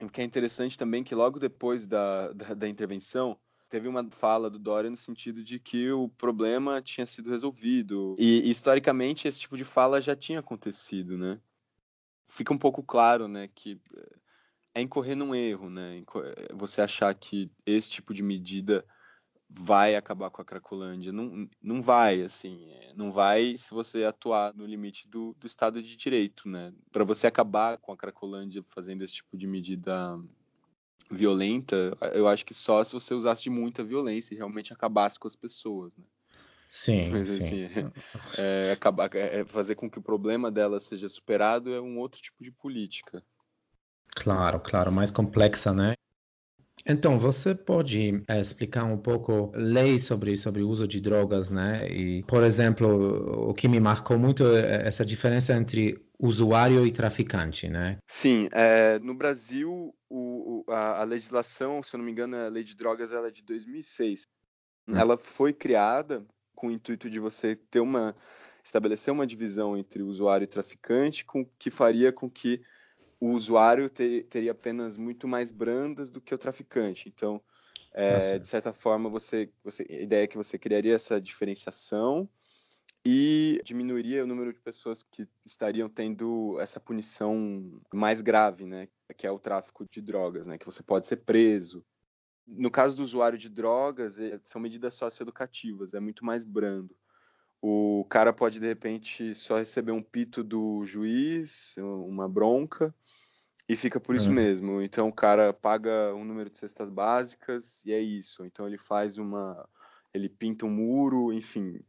O 0.00 0.08
que 0.08 0.20
é 0.20 0.24
interessante 0.24 0.76
também 0.76 1.04
que 1.04 1.14
logo 1.14 1.38
depois 1.38 1.86
da, 1.86 2.32
da, 2.32 2.54
da 2.54 2.68
intervenção 2.68 3.38
teve 3.72 3.88
uma 3.88 4.06
fala 4.10 4.50
do 4.50 4.58
Dória 4.58 4.90
no 4.90 4.96
sentido 4.96 5.42
de 5.42 5.58
que 5.58 5.90
o 5.90 6.06
problema 6.06 6.82
tinha 6.82 7.06
sido 7.06 7.30
resolvido. 7.30 8.14
E, 8.18 8.50
historicamente 8.50 9.26
esse 9.26 9.40
tipo 9.40 9.56
de 9.56 9.64
fala 9.64 9.98
já 9.98 10.14
tinha 10.14 10.40
acontecido, 10.40 11.16
né? 11.16 11.40
Fica 12.32 12.52
um 12.52 12.58
pouco 12.58 12.82
claro, 12.82 13.28
né, 13.28 13.48
que 13.54 13.78
é 14.74 14.80
incorrer 14.80 15.14
num 15.14 15.34
erro, 15.34 15.68
né, 15.68 15.98
é, 15.98 16.54
você 16.54 16.80
achar 16.80 17.14
que 17.14 17.50
esse 17.66 17.90
tipo 17.90 18.14
de 18.14 18.22
medida 18.22 18.84
vai 19.50 19.94
acabar 19.94 20.30
com 20.30 20.40
a 20.40 20.44
Cracolândia. 20.44 21.12
Não, 21.12 21.46
não 21.60 21.82
vai, 21.82 22.22
assim, 22.22 22.70
é, 22.70 22.94
não 22.94 23.12
vai 23.12 23.54
se 23.58 23.70
você 23.70 24.04
atuar 24.04 24.54
no 24.54 24.64
limite 24.64 25.06
do, 25.06 25.36
do 25.38 25.46
Estado 25.46 25.82
de 25.82 25.94
Direito, 25.94 26.48
né. 26.48 26.72
Para 26.90 27.04
você 27.04 27.26
acabar 27.26 27.76
com 27.76 27.92
a 27.92 27.96
Cracolândia 27.96 28.64
fazendo 28.68 29.04
esse 29.04 29.14
tipo 29.14 29.36
de 29.36 29.46
medida 29.46 30.18
violenta, 31.10 31.94
eu 32.14 32.26
acho 32.26 32.46
que 32.46 32.54
só 32.54 32.82
se 32.82 32.94
você 32.94 33.12
usasse 33.12 33.42
de 33.42 33.50
muita 33.50 33.84
violência 33.84 34.32
e 34.32 34.38
realmente 34.38 34.72
acabasse 34.72 35.18
com 35.18 35.28
as 35.28 35.36
pessoas, 35.36 35.94
né. 35.98 36.04
Sim, 36.74 37.10
Mas, 37.10 37.28
sim. 37.28 37.64
Assim, 37.66 37.92
é, 38.40 38.72
acabar, 38.72 39.14
é, 39.14 39.44
fazer 39.44 39.74
com 39.74 39.90
que 39.90 39.98
o 39.98 40.02
problema 40.02 40.50
dela 40.50 40.80
seja 40.80 41.06
superado 41.06 41.74
é 41.74 41.78
um 41.78 41.98
outro 41.98 42.18
tipo 42.22 42.42
de 42.42 42.50
política. 42.50 43.22
Claro, 44.16 44.58
claro, 44.58 44.90
mais 44.90 45.10
complexa, 45.10 45.74
né? 45.74 45.92
Então, 46.86 47.18
você 47.18 47.54
pode 47.54 48.24
é, 48.26 48.40
explicar 48.40 48.84
um 48.84 48.96
pouco 48.96 49.52
lei 49.54 50.00
sobre 50.00 50.34
sobre 50.34 50.62
o 50.62 50.68
uso 50.70 50.88
de 50.88 50.98
drogas, 50.98 51.50
né? 51.50 51.86
E, 51.90 52.22
por 52.22 52.42
exemplo, 52.42 53.50
o 53.50 53.52
que 53.52 53.68
me 53.68 53.78
marcou 53.78 54.18
muito 54.18 54.42
é 54.46 54.88
essa 54.88 55.04
diferença 55.04 55.52
entre 55.52 56.02
usuário 56.18 56.86
e 56.86 56.90
traficante, 56.90 57.68
né? 57.68 57.98
Sim, 58.08 58.48
é, 58.50 58.98
no 59.00 59.14
Brasil 59.14 59.94
o, 60.08 60.64
a, 60.70 61.02
a, 61.02 61.04
legislação, 61.04 61.82
se 61.82 61.94
eu 61.94 61.98
não 61.98 62.04
me 62.06 62.12
engano, 62.12 62.34
a 62.34 62.48
lei 62.48 62.64
de 62.64 62.74
drogas 62.74 63.12
ela 63.12 63.28
é 63.28 63.30
de 63.30 63.44
2006. 63.44 64.22
Hum. 64.88 64.96
Ela 64.96 65.18
foi 65.18 65.52
criada 65.52 66.26
com 66.54 66.68
o 66.68 66.70
intuito 66.70 67.08
de 67.10 67.18
você 67.18 67.56
ter 67.56 67.80
uma 67.80 68.14
estabelecer 68.64 69.12
uma 69.12 69.26
divisão 69.26 69.76
entre 69.76 70.02
usuário 70.02 70.44
e 70.44 70.48
traficante, 70.48 71.24
com 71.24 71.44
que 71.58 71.70
faria 71.70 72.12
com 72.12 72.30
que 72.30 72.62
o 73.18 73.30
usuário 73.30 73.88
ter, 73.88 74.24
teria 74.24 74.54
penas 74.54 74.96
muito 74.96 75.26
mais 75.26 75.50
brandas 75.50 76.10
do 76.10 76.20
que 76.20 76.34
o 76.34 76.38
traficante. 76.38 77.08
Então, 77.08 77.42
é, 77.92 78.38
de 78.38 78.48
certa 78.48 78.72
forma, 78.72 79.08
você, 79.08 79.50
você, 79.62 79.86
a 79.88 80.02
ideia 80.02 80.24
é 80.24 80.26
que 80.26 80.36
você 80.36 80.58
criaria 80.58 80.94
essa 80.94 81.20
diferenciação 81.20 82.28
e 83.04 83.60
diminuiria 83.64 84.24
o 84.24 84.26
número 84.26 84.52
de 84.52 84.60
pessoas 84.60 85.02
que 85.02 85.26
estariam 85.44 85.88
tendo 85.88 86.58
essa 86.60 86.78
punição 86.78 87.80
mais 87.92 88.20
grave, 88.20 88.64
né, 88.64 88.88
que 89.16 89.26
é 89.26 89.30
o 89.30 89.38
tráfico 89.38 89.84
de 89.84 90.00
drogas, 90.00 90.46
né, 90.46 90.56
que 90.56 90.66
você 90.66 90.82
pode 90.82 91.06
ser 91.06 91.16
preso, 91.16 91.84
no 92.46 92.70
caso 92.70 92.96
do 92.96 93.02
usuário 93.02 93.38
de 93.38 93.48
drogas, 93.48 94.18
é, 94.18 94.38
são 94.44 94.60
medidas 94.60 94.94
socioeducativas, 94.94 95.94
é 95.94 96.00
muito 96.00 96.24
mais 96.24 96.44
brando. 96.44 96.94
O 97.60 98.04
cara 98.10 98.32
pode, 98.32 98.58
de 98.58 98.66
repente, 98.66 99.34
só 99.34 99.58
receber 99.58 99.92
um 99.92 100.02
pito 100.02 100.42
do 100.42 100.84
juiz, 100.84 101.76
uma 101.78 102.28
bronca, 102.28 102.92
e 103.68 103.76
fica 103.76 104.00
por 104.00 104.16
isso 104.16 104.28
uhum. 104.28 104.34
mesmo. 104.34 104.82
Então 104.82 105.08
o 105.08 105.12
cara 105.12 105.52
paga 105.52 106.14
um 106.14 106.24
número 106.24 106.50
de 106.50 106.58
cestas 106.58 106.90
básicas 106.90 107.84
e 107.84 107.92
é 107.92 108.00
isso. 108.00 108.44
Então 108.44 108.66
ele 108.66 108.78
faz 108.78 109.16
uma. 109.16 109.68
ele 110.12 110.28
pinta 110.28 110.66
um 110.66 110.70
muro, 110.70 111.32
enfim. 111.32 111.80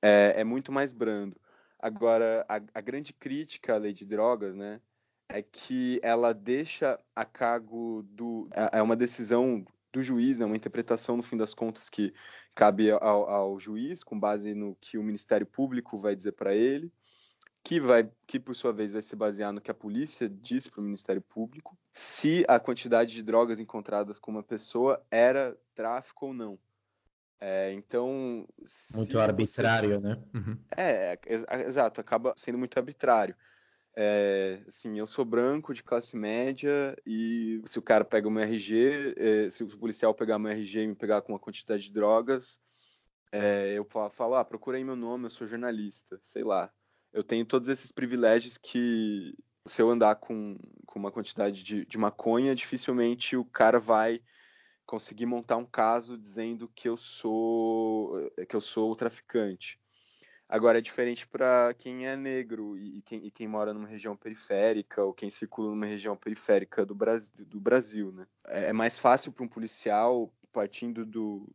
É, 0.00 0.40
é 0.40 0.44
muito 0.44 0.72
mais 0.72 0.92
brando. 0.92 1.36
Agora, 1.78 2.44
a, 2.48 2.56
a, 2.74 2.80
grande 2.80 3.12
crítica 3.12 3.74
à 3.74 3.76
lei 3.76 3.92
de 3.92 4.06
drogas, 4.06 4.56
né, 4.56 4.80
é 5.28 5.42
que 5.42 6.00
ela 6.02 6.32
deixa 6.32 6.98
a 7.14 7.24
cargo 7.24 8.02
do. 8.08 8.48
É, 8.52 8.78
é 8.78 8.82
uma 8.82 8.96
decisão 8.96 9.64
do 9.94 10.02
juiz, 10.02 10.40
é 10.40 10.44
uma 10.44 10.56
interpretação, 10.56 11.16
no 11.16 11.22
fim 11.22 11.36
das 11.36 11.54
contas, 11.54 11.88
que 11.88 12.12
cabe 12.54 12.90
ao, 12.90 13.30
ao 13.30 13.60
juiz, 13.60 14.02
com 14.02 14.18
base 14.18 14.52
no 14.52 14.76
que 14.80 14.98
o 14.98 15.02
Ministério 15.02 15.46
Público 15.46 15.96
vai 15.96 16.16
dizer 16.16 16.32
para 16.32 16.52
ele, 16.54 16.92
que 17.62 17.80
vai, 17.80 18.10
que 18.26 18.40
por 18.40 18.54
sua 18.54 18.72
vez 18.72 18.92
vai 18.92 19.00
se 19.00 19.14
basear 19.14 19.52
no 19.52 19.60
que 19.60 19.70
a 19.70 19.74
polícia 19.74 20.28
diz 20.28 20.68
para 20.68 20.80
o 20.80 20.84
Ministério 20.84 21.22
Público, 21.22 21.78
se 21.92 22.44
a 22.48 22.58
quantidade 22.58 23.14
de 23.14 23.22
drogas 23.22 23.60
encontradas 23.60 24.18
com 24.18 24.32
uma 24.32 24.42
pessoa 24.42 25.00
era 25.10 25.56
tráfico 25.74 26.26
ou 26.26 26.34
não. 26.34 26.58
É, 27.40 27.72
então. 27.72 28.46
Muito 28.94 29.18
arbitrário, 29.18 30.00
você... 30.00 30.08
né? 30.08 30.22
Uhum. 30.34 30.58
É, 30.76 31.18
exato, 31.66 32.00
acaba 32.00 32.34
sendo 32.36 32.58
muito 32.58 32.76
arbitrário. 32.76 33.36
É, 33.96 34.60
assim, 34.66 34.98
eu 34.98 35.06
sou 35.06 35.24
branco 35.24 35.72
de 35.72 35.82
classe 35.82 36.16
média 36.16 36.96
e 37.06 37.62
se 37.64 37.78
o 37.78 37.82
cara 37.82 38.04
pega 38.04 38.26
o 38.26 38.30
meu 38.30 38.42
RG, 38.42 39.14
é, 39.16 39.50
se 39.50 39.62
o 39.62 39.78
policial 39.78 40.12
pegar 40.12 40.38
meu 40.38 40.50
RG 40.50 40.82
e 40.82 40.86
me 40.88 40.94
pegar 40.96 41.22
com 41.22 41.32
uma 41.32 41.38
quantidade 41.38 41.84
de 41.84 41.92
drogas, 41.92 42.60
é, 43.30 43.74
eu 43.74 43.84
falo, 44.10 44.34
ah, 44.34 44.44
procura 44.44 44.76
aí 44.76 44.84
meu 44.84 44.96
nome, 44.96 45.26
eu 45.26 45.30
sou 45.30 45.46
jornalista, 45.46 46.20
sei 46.22 46.42
lá. 46.42 46.72
Eu 47.12 47.22
tenho 47.22 47.46
todos 47.46 47.68
esses 47.68 47.92
privilégios 47.92 48.58
que 48.58 49.34
se 49.66 49.80
eu 49.80 49.90
andar 49.90 50.16
com, 50.16 50.58
com 50.86 50.98
uma 50.98 51.12
quantidade 51.12 51.62
de, 51.62 51.86
de 51.86 51.98
maconha, 51.98 52.54
dificilmente 52.54 53.36
o 53.36 53.44
cara 53.44 53.78
vai 53.78 54.20
conseguir 54.84 55.26
montar 55.26 55.56
um 55.56 55.64
caso 55.64 56.18
dizendo 56.18 56.68
que 56.74 56.88
eu 56.88 56.96
sou 56.96 58.30
que 58.48 58.54
eu 58.54 58.60
sou 58.60 58.90
o 58.90 58.96
traficante. 58.96 59.80
Agora 60.48 60.78
é 60.78 60.80
diferente 60.80 61.26
para 61.26 61.74
quem 61.74 62.06
é 62.06 62.16
negro 62.16 62.76
e 62.76 63.00
quem, 63.02 63.24
e 63.26 63.30
quem, 63.30 63.48
mora 63.48 63.72
numa 63.72 63.88
região 63.88 64.16
periférica 64.16 65.02
ou 65.02 65.14
quem 65.14 65.30
circula 65.30 65.70
numa 65.70 65.86
região 65.86 66.16
periférica 66.16 66.84
do 66.84 66.94
Brasil, 66.94 67.44
do 67.46 67.60
Brasil 67.60 68.12
né? 68.12 68.26
É, 68.46 68.66
é 68.66 68.72
mais 68.72 68.98
fácil 68.98 69.32
para 69.32 69.44
um 69.44 69.48
policial 69.48 70.32
partindo 70.52 71.04
do 71.04 71.48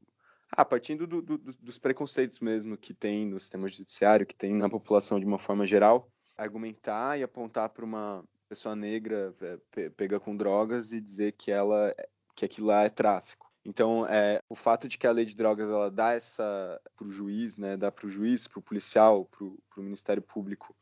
ah, 0.51 0.65
partindo 0.65 1.05
do, 1.05 1.21
do, 1.21 1.37
dos 1.37 1.77
preconceitos 1.77 2.39
mesmo 2.39 2.75
que 2.75 2.93
tem 2.93 3.27
no 3.27 3.39
sistema 3.39 3.67
judiciário, 3.67 4.25
que 4.25 4.35
tem 4.35 4.53
na 4.53 4.67
população 4.67 5.19
de 5.19 5.25
uma 5.25 5.37
forma 5.37 5.65
geral, 5.65 6.11
argumentar 6.35 7.19
e 7.19 7.23
apontar 7.23 7.69
para 7.69 7.85
uma 7.85 8.23
pessoa 8.47 8.75
negra 8.75 9.35
é, 9.77 9.89
pega 9.91 10.19
com 10.19 10.35
drogas 10.35 10.91
e 10.91 10.99
dizer 10.99 11.33
que 11.33 11.51
ela 11.51 11.95
que 12.35 12.45
aquilo 12.45 12.67
lá 12.67 12.83
é 12.83 12.89
tráfico. 12.89 13.48
Então, 13.65 14.05
é, 14.07 14.41
o 14.47 14.55
fato 14.55 14.87
de 14.87 14.97
que 14.97 15.05
a 15.05 15.11
lei 15.11 15.25
de 15.25 15.35
drogas 15.35 15.69
ela 15.69 15.91
dá 15.91 16.13
essa 16.13 16.79
para 16.95 17.07
o 17.07 17.11
juiz, 17.11 17.57
né, 17.57 17.75
dá 17.75 17.91
para 17.91 18.07
o 18.07 18.09
juiz, 18.09 18.47
para 18.47 18.59
o 18.59 18.63
policial, 18.63 19.25
para 19.25 19.45
o 19.45 19.83
Ministério 19.83 20.21
Público, 20.21 20.75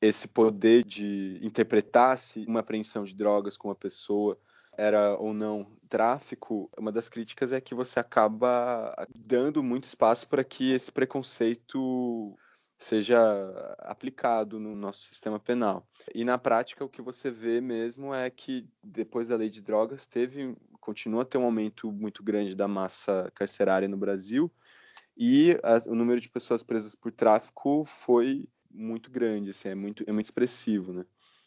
esse 0.00 0.26
poder 0.26 0.82
de 0.84 1.38
interpretar 1.42 2.16
se 2.16 2.44
uma 2.46 2.60
apreensão 2.60 3.04
de 3.04 3.14
drogas 3.14 3.56
com 3.56 3.68
uma 3.68 3.74
pessoa 3.74 4.38
era 4.76 5.14
ou 5.18 5.34
não 5.34 5.76
tráfico, 5.88 6.70
uma 6.78 6.90
das 6.90 7.08
críticas 7.08 7.52
é 7.52 7.60
que 7.60 7.74
você 7.74 8.00
acaba 8.00 8.94
dando 9.14 9.62
muito 9.62 9.84
espaço 9.84 10.26
para 10.26 10.42
que 10.42 10.72
esse 10.72 10.90
preconceito 10.90 12.38
seja 12.78 13.18
aplicado 13.80 14.58
no 14.58 14.74
nosso 14.74 15.00
sistema 15.00 15.38
penal. 15.38 15.86
E 16.14 16.24
na 16.24 16.38
prática 16.38 16.82
o 16.82 16.88
que 16.88 17.02
você 17.02 17.30
vê 17.30 17.60
mesmo 17.60 18.14
é 18.14 18.30
que 18.30 18.66
depois 18.82 19.26
da 19.26 19.36
lei 19.36 19.50
de 19.50 19.60
drogas 19.60 20.06
teve 20.06 20.56
continua 20.80 21.22
a 21.22 21.24
ter 21.24 21.38
um 21.38 21.44
aumento 21.44 21.92
muito 21.92 22.22
grande 22.22 22.54
da 22.54 22.66
massa 22.66 23.30
carcerária 23.34 23.88
no 23.88 23.96
Brasil 23.96 24.50
e 25.16 25.58
a, 25.62 25.88
o 25.88 25.94
número 25.94 26.20
de 26.20 26.28
pessoas 26.28 26.62
presas 26.62 26.94
por 26.94 27.12
tráfico 27.12 27.84
foi 27.84 28.48
muito 28.70 29.10
grande, 29.10 29.50
assim, 29.50 29.68
é 29.68 29.74
muito 29.74 30.04
é 30.06 30.12
muito 30.12 30.26
expressivo, 30.26 30.92
né? 30.92 31.04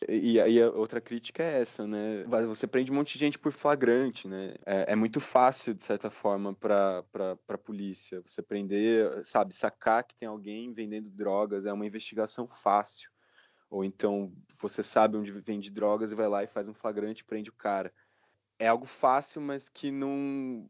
E 0.08 0.40
aí 0.40 0.62
a 0.62 0.70
outra 0.70 1.00
crítica 1.00 1.42
é 1.42 1.62
essa, 1.62 1.88
né? 1.88 2.26
Você 2.48 2.68
prende 2.68 2.92
um 2.92 2.96
monte 2.96 3.14
de 3.14 3.20
gente 3.20 3.40
por 3.40 3.52
flagrante, 3.52 4.28
né? 4.28 4.54
É, 4.66 4.92
é 4.92 4.96
muito 4.96 5.20
fácil, 5.22 5.74
de 5.74 5.84
certa 5.84 6.10
forma, 6.10 6.54
para 6.54 7.04
a 7.48 7.58
polícia. 7.58 8.22
Você 8.26 8.42
prender, 8.42 9.24
sabe, 9.26 9.56
sacar 9.56 10.04
que 10.04 10.16
tem 10.16 10.28
alguém 10.28 10.74
vendendo 10.74 11.10
drogas, 11.10 11.66
é 11.66 11.72
uma 11.72 11.86
investigação 11.86 12.48
fácil. 12.48 13.10
Ou 13.70 13.84
então 13.84 14.32
você 14.62 14.84
sabe 14.84 15.18
onde 15.18 15.32
vende 15.32 15.72
drogas 15.72 16.12
e 16.12 16.16
vai 16.16 16.28
lá 16.28 16.44
e 16.44 16.48
faz 16.48 16.68
um 16.68 16.74
flagrante 16.74 17.22
e 17.22 17.26
prende 17.26 17.50
o 17.50 17.54
cara. 17.54 17.92
É 18.64 18.68
algo 18.68 18.86
fácil, 18.86 19.42
mas 19.42 19.70
que 19.70 19.92
não, 19.92 20.68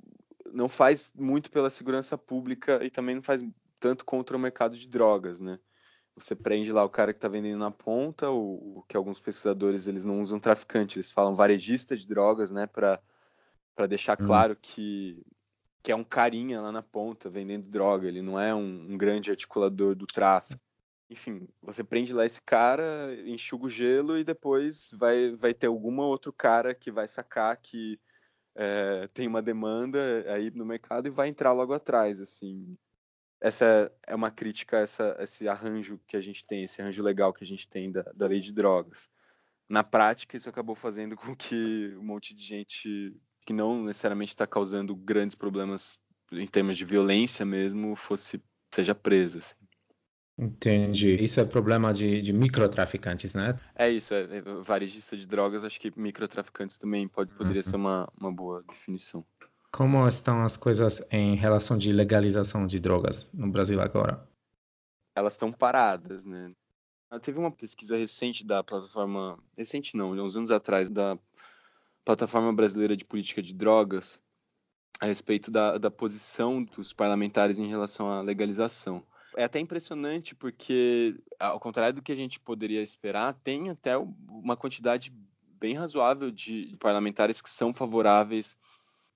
não 0.52 0.68
faz 0.68 1.12
muito 1.16 1.52
pela 1.52 1.70
segurança 1.70 2.18
pública 2.18 2.84
e 2.84 2.90
também 2.90 3.16
não 3.16 3.24
faz 3.24 3.44
tanto 3.80 4.06
contra 4.06 4.36
o 4.36 4.40
mercado 4.40 4.78
de 4.78 4.88
drogas, 4.88 5.40
né? 5.40 5.60
você 6.16 6.36
prende 6.36 6.72
lá 6.72 6.84
o 6.84 6.90
cara 6.90 7.12
que 7.12 7.18
está 7.18 7.28
vendendo 7.28 7.60
na 7.60 7.72
ponta, 7.72 8.30
o, 8.30 8.84
que 8.88 8.96
alguns 8.96 9.20
pesquisadores 9.20 9.88
eles 9.88 10.06
não 10.06 10.22
usam 10.22 10.40
traficante, 10.40 10.98
eles 10.98 11.12
falam 11.12 11.34
varejista 11.34 11.96
de 11.96 12.08
drogas, 12.08 12.52
né, 12.52 12.68
para 12.68 13.02
para 13.76 13.88
deixar 13.88 14.22
hum. 14.22 14.26
claro 14.28 14.56
que 14.56 15.26
que 15.82 15.92
é 15.92 15.96
um 15.96 16.04
carinha 16.04 16.62
lá 16.62 16.72
na 16.72 16.82
ponta 16.82 17.30
vendendo 17.30 17.70
droga, 17.70 18.08
ele 18.08 18.22
não 18.22 18.40
é 18.40 18.54
um, 18.54 18.92
um 18.92 18.98
grande 18.98 19.32
articulador 19.32 19.96
do 19.96 20.06
tráfico. 20.06 20.62
Enfim, 21.14 21.48
você 21.62 21.84
prende 21.84 22.14
lá 22.14 22.26
esse 22.26 22.42
cara, 22.42 23.16
enxuga 23.26 23.68
o 23.68 23.70
gelo 23.70 24.18
e 24.18 24.24
depois 24.24 24.92
vai, 24.98 25.32
vai 25.36 25.54
ter 25.54 25.68
alguma 25.68 26.06
outro 26.06 26.34
cara 26.34 26.74
que 26.74 26.92
vai 26.92 27.08
sacar 27.08 27.56
que 27.58 28.00
é, 28.56 29.08
tem 29.14 29.28
uma 29.28 29.42
demanda 29.42 30.00
aí 30.34 30.52
no 30.52 30.66
mercado 30.66 31.08
e 31.08 31.12
vai 31.12 31.28
entrar 31.28 31.54
logo 31.54 31.74
atrás, 31.74 32.20
assim 32.20 32.78
essa 33.44 33.92
é 34.08 34.16
uma 34.16 34.32
crítica 34.32 34.78
essa, 34.78 35.18
esse 35.20 35.50
arranjo 35.50 36.00
que 36.08 36.16
a 36.16 36.22
gente 36.22 36.46
tem, 36.46 36.64
esse 36.64 36.82
arranjo 36.82 37.04
legal 37.04 37.34
que 37.34 37.44
a 37.44 37.48
gente 37.48 37.68
tem 37.68 37.92
da, 37.92 38.02
da 38.16 38.26
lei 38.26 38.40
de 38.40 38.54
drogas. 38.54 39.10
Na 39.68 39.84
prática, 39.84 40.38
isso 40.38 40.48
acabou 40.48 40.76
fazendo 40.76 41.18
com 41.18 41.36
que 41.36 41.94
um 41.98 42.04
monte 42.04 42.34
de 42.34 42.42
gente 42.42 43.14
que 43.46 43.52
não 43.52 43.84
necessariamente 43.84 44.32
está 44.32 44.48
causando 44.48 44.96
grandes 44.96 45.36
problemas 45.36 46.00
em 46.32 46.48
termos 46.48 46.78
de 46.78 46.86
violência 46.86 47.46
mesmo 47.46 47.98
fosse 47.98 48.42
seja 48.74 48.96
presa. 48.96 49.40
Assim. 49.40 49.56
Entendi. 50.38 51.16
Isso 51.16 51.40
é 51.40 51.46
problema 51.46 51.94
de, 51.94 52.22
de 52.22 52.34
microtraficantes, 52.34 53.34
né? 53.34 53.56
É 53.76 53.90
isso, 53.90 54.14
é, 54.14 54.22
é 54.38 54.42
varejista 54.42 55.16
de 55.16 55.28
drogas, 55.28 55.64
acho 55.64 55.80
que 55.80 55.92
microtraficantes 55.96 56.78
também 56.78 57.08
pode, 57.08 57.32
poderia 57.34 57.62
uhum. 57.62 57.70
ser 57.70 57.76
uma, 57.76 58.12
uma 58.20 58.32
boa 58.32 58.64
definição. 58.64 59.24
Como 59.72 60.08
estão 60.08 60.44
as 60.44 60.58
coisas 60.58 61.04
em 61.12 61.36
relação 61.36 61.78
de 61.78 61.92
legalização 61.92 62.66
de 62.66 62.80
drogas 62.80 63.30
no 63.34 63.52
Brasil 63.52 63.80
agora? 63.82 64.28
Elas 65.16 65.34
estão 65.34 65.52
paradas, 65.52 66.24
né? 66.24 66.52
Ah, 67.10 67.20
teve 67.20 67.38
uma 67.38 67.52
pesquisa 67.52 67.96
recente 67.96 68.44
da 68.44 68.64
plataforma, 68.64 69.38
recente 69.56 69.96
não, 69.96 70.12
uns 70.12 70.36
anos 70.36 70.50
atrás, 70.50 70.90
da 70.90 71.18
plataforma 72.04 72.52
brasileira 72.52 72.98
de 72.98 73.06
política 73.06 73.42
de 73.42 73.54
drogas, 73.54 74.22
a 75.00 75.06
respeito 75.06 75.52
da, 75.52 75.78
da 75.78 75.92
posição 75.92 76.64
dos 76.64 76.92
parlamentares 76.92 77.60
em 77.60 77.68
relação 77.68 78.12
à 78.12 78.22
legalização. 78.22 79.04
É 79.36 79.44
até 79.44 79.60
impressionante 79.60 80.36
porque, 80.36 81.16
ao 81.40 81.60
contrário 81.60 81.96
do 81.96 82.02
que 82.02 82.12
a 82.12 82.16
gente 82.16 82.40
poderia 82.40 82.82
esperar, 82.82 83.34
tem 83.34 83.70
até 83.70 83.98
uma 83.98 84.56
quantidade 84.56 85.14
bem 85.60 85.74
razoável 85.74 86.30
de 86.30 86.76
parlamentares 86.80 87.42
que 87.42 87.50
são 87.50 87.74
favoráveis 87.74 88.58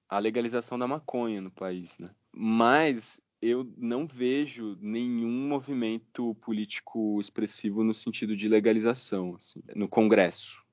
a 0.10 0.19
legalização 0.19 0.80
da 0.80 0.88
maconha 0.88 1.41
no 1.41 1.51
país, 1.51 1.97
né? 1.97 2.10
Mas 2.32 3.19
eu 3.41 3.71
não 3.77 4.08
vejo 4.08 4.77
nenhum 4.82 5.47
movimento 5.47 6.34
político 6.36 7.19
expressivo 7.19 7.84
no 7.84 7.93
sentido 7.93 8.36
de 8.36 8.47
legalização, 8.47 9.36
assim, 9.36 9.62
no 9.75 9.88
Congresso. 9.88 10.63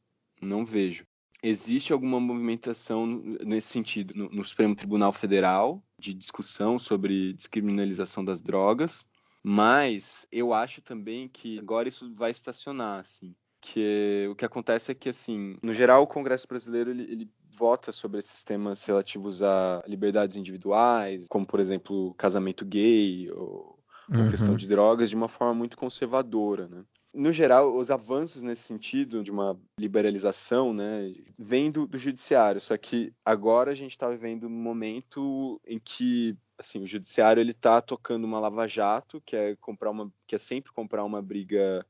Não 0.41 0.65
vejo. 0.65 1.07
Existe 1.43 1.93
alguma 1.93 2.19
movimentação 2.19 3.07
nesse 3.45 3.69
sentido 3.69 4.15
no, 4.15 4.31
no 4.31 4.45
Supremo 4.45 4.75
Tribunal 4.75 5.13
Federal 5.13 5.85
de 5.99 6.15
discussão 6.15 6.79
sobre 6.79 7.35
descriminalização 7.35 8.25
das 8.25 8.41
drogas, 8.41 9.05
mas 9.45 10.27
eu 10.33 10.53
acho 10.53 10.81
também 10.83 11.29
que 11.29 11.59
agora 11.59 11.89
isso 11.89 12.13
vai 12.15 12.31
estacionar, 12.31 13.01
assim 13.01 13.35
que 13.65 14.29
o 14.31 14.35
que 14.35 14.45
acontece 14.45 14.93
é 14.93 14.95
que, 14.95 15.09
assim, 15.09 15.57
no 15.63 15.73
geral, 15.73 16.03
o 16.03 16.07
Congresso 16.07 16.47
brasileiro 16.47 16.91
ele, 16.91 17.03
ele 17.05 17.31
vota 17.57 17.93
sobre 17.93 18.19
esses 18.19 18.45
temas 18.45 18.85
relativos 18.85 19.41
a 19.41 19.83
liberdades 19.87 20.37
individuais, 20.37 21.25
como, 21.31 21.47
por 21.47 21.61
exemplo, 21.61 22.13
casamento 22.15 22.63
gay 22.67 23.31
ou, 23.33 23.79
uhum. 24.11 24.25
ou 24.25 24.31
questão 24.31 24.55
de 24.55 24.67
drogas, 24.67 25.09
de 25.09 25.17
uma 25.17 25.29
forma 25.29 25.55
muito 25.55 25.79
conservadora, 25.79 26.69
né? 26.69 26.85
no 27.15 27.33
geral, 27.33 27.77
os 27.77 27.91
avanços 27.91 28.43
nesse 28.43 28.63
sentido 28.63 29.23
de 29.23 29.31
uma 29.31 29.57
liberalização, 29.79 30.75
né, 30.75 31.15
vêm 31.39 31.71
do, 31.71 31.87
do 31.87 31.97
judiciário. 31.97 32.61
Só 32.61 32.77
que 32.77 33.13
agora 33.25 33.71
a 33.71 33.75
gente 33.75 33.93
está 33.93 34.11
vivendo 34.11 34.49
um 34.49 34.51
momento 34.51 35.61
em 35.65 35.79
que, 35.79 36.37
assim, 36.59 36.83
o 36.83 36.87
judiciário 36.87 37.41
ele 37.41 37.53
está 37.53 37.81
tocando 37.81 38.25
uma 38.25 38.41
lava-jato, 38.41 39.21
que 39.25 39.37
é 39.37 39.57
comprar 39.57 39.91
uma, 39.91 40.13
que 40.27 40.35
é 40.35 40.39
sempre 40.39 40.73
comprar 40.73 41.05
uma 41.05 41.21
briga 41.21 41.85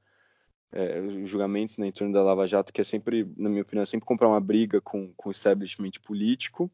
é, 0.74 1.00
os 1.00 1.30
julgamentos 1.30 1.78
né, 1.78 1.86
em 1.86 1.92
torno 1.92 2.12
da 2.12 2.22
Lava 2.22 2.46
Jato, 2.48 2.72
que 2.72 2.80
é 2.80 2.84
sempre, 2.84 3.24
na 3.36 3.48
minha 3.48 3.62
opinião, 3.62 3.82
é 3.82 3.86
sempre 3.86 4.06
comprar 4.06 4.26
uma 4.26 4.40
briga 4.40 4.80
com, 4.80 5.12
com 5.16 5.28
o 5.28 5.32
establishment 5.32 5.92
político. 6.02 6.68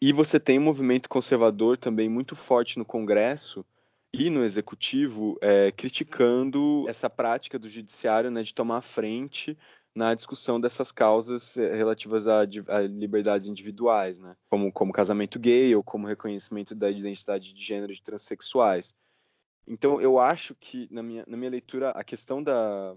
E 0.00 0.12
você 0.12 0.38
tem 0.38 0.58
um 0.58 0.62
movimento 0.62 1.08
conservador 1.08 1.76
também 1.76 2.08
muito 2.08 2.36
forte 2.36 2.78
no 2.78 2.84
Congresso 2.84 3.66
e 4.12 4.30
no 4.30 4.44
Executivo, 4.44 5.36
é, 5.42 5.72
criticando 5.72 6.84
essa 6.88 7.10
prática 7.10 7.58
do 7.58 7.68
Judiciário 7.68 8.30
né, 8.30 8.44
de 8.44 8.54
tomar 8.54 8.78
a 8.78 8.82
frente 8.82 9.58
na 9.94 10.14
discussão 10.14 10.60
dessas 10.60 10.92
causas 10.92 11.56
é, 11.56 11.74
relativas 11.74 12.26
a, 12.26 12.40
a, 12.40 12.80
liberdades 12.82 13.48
individuais, 13.48 14.18
né? 14.18 14.36
como, 14.48 14.72
como 14.72 14.92
casamento 14.92 15.38
gay 15.38 15.74
ou 15.74 15.82
como 15.82 16.06
reconhecimento 16.06 16.74
da 16.74 16.90
identidade 16.90 17.52
de 17.52 17.62
gênero 17.62 17.92
de 17.92 18.02
transexuais. 18.02 18.94
Então, 19.66 20.00
eu 20.00 20.18
acho 20.18 20.54
que, 20.54 20.88
na 20.90 21.02
minha, 21.02 21.24
na 21.26 21.36
minha 21.36 21.50
leitura, 21.50 21.90
a 21.90 22.02
questão 22.02 22.42
da, 22.42 22.96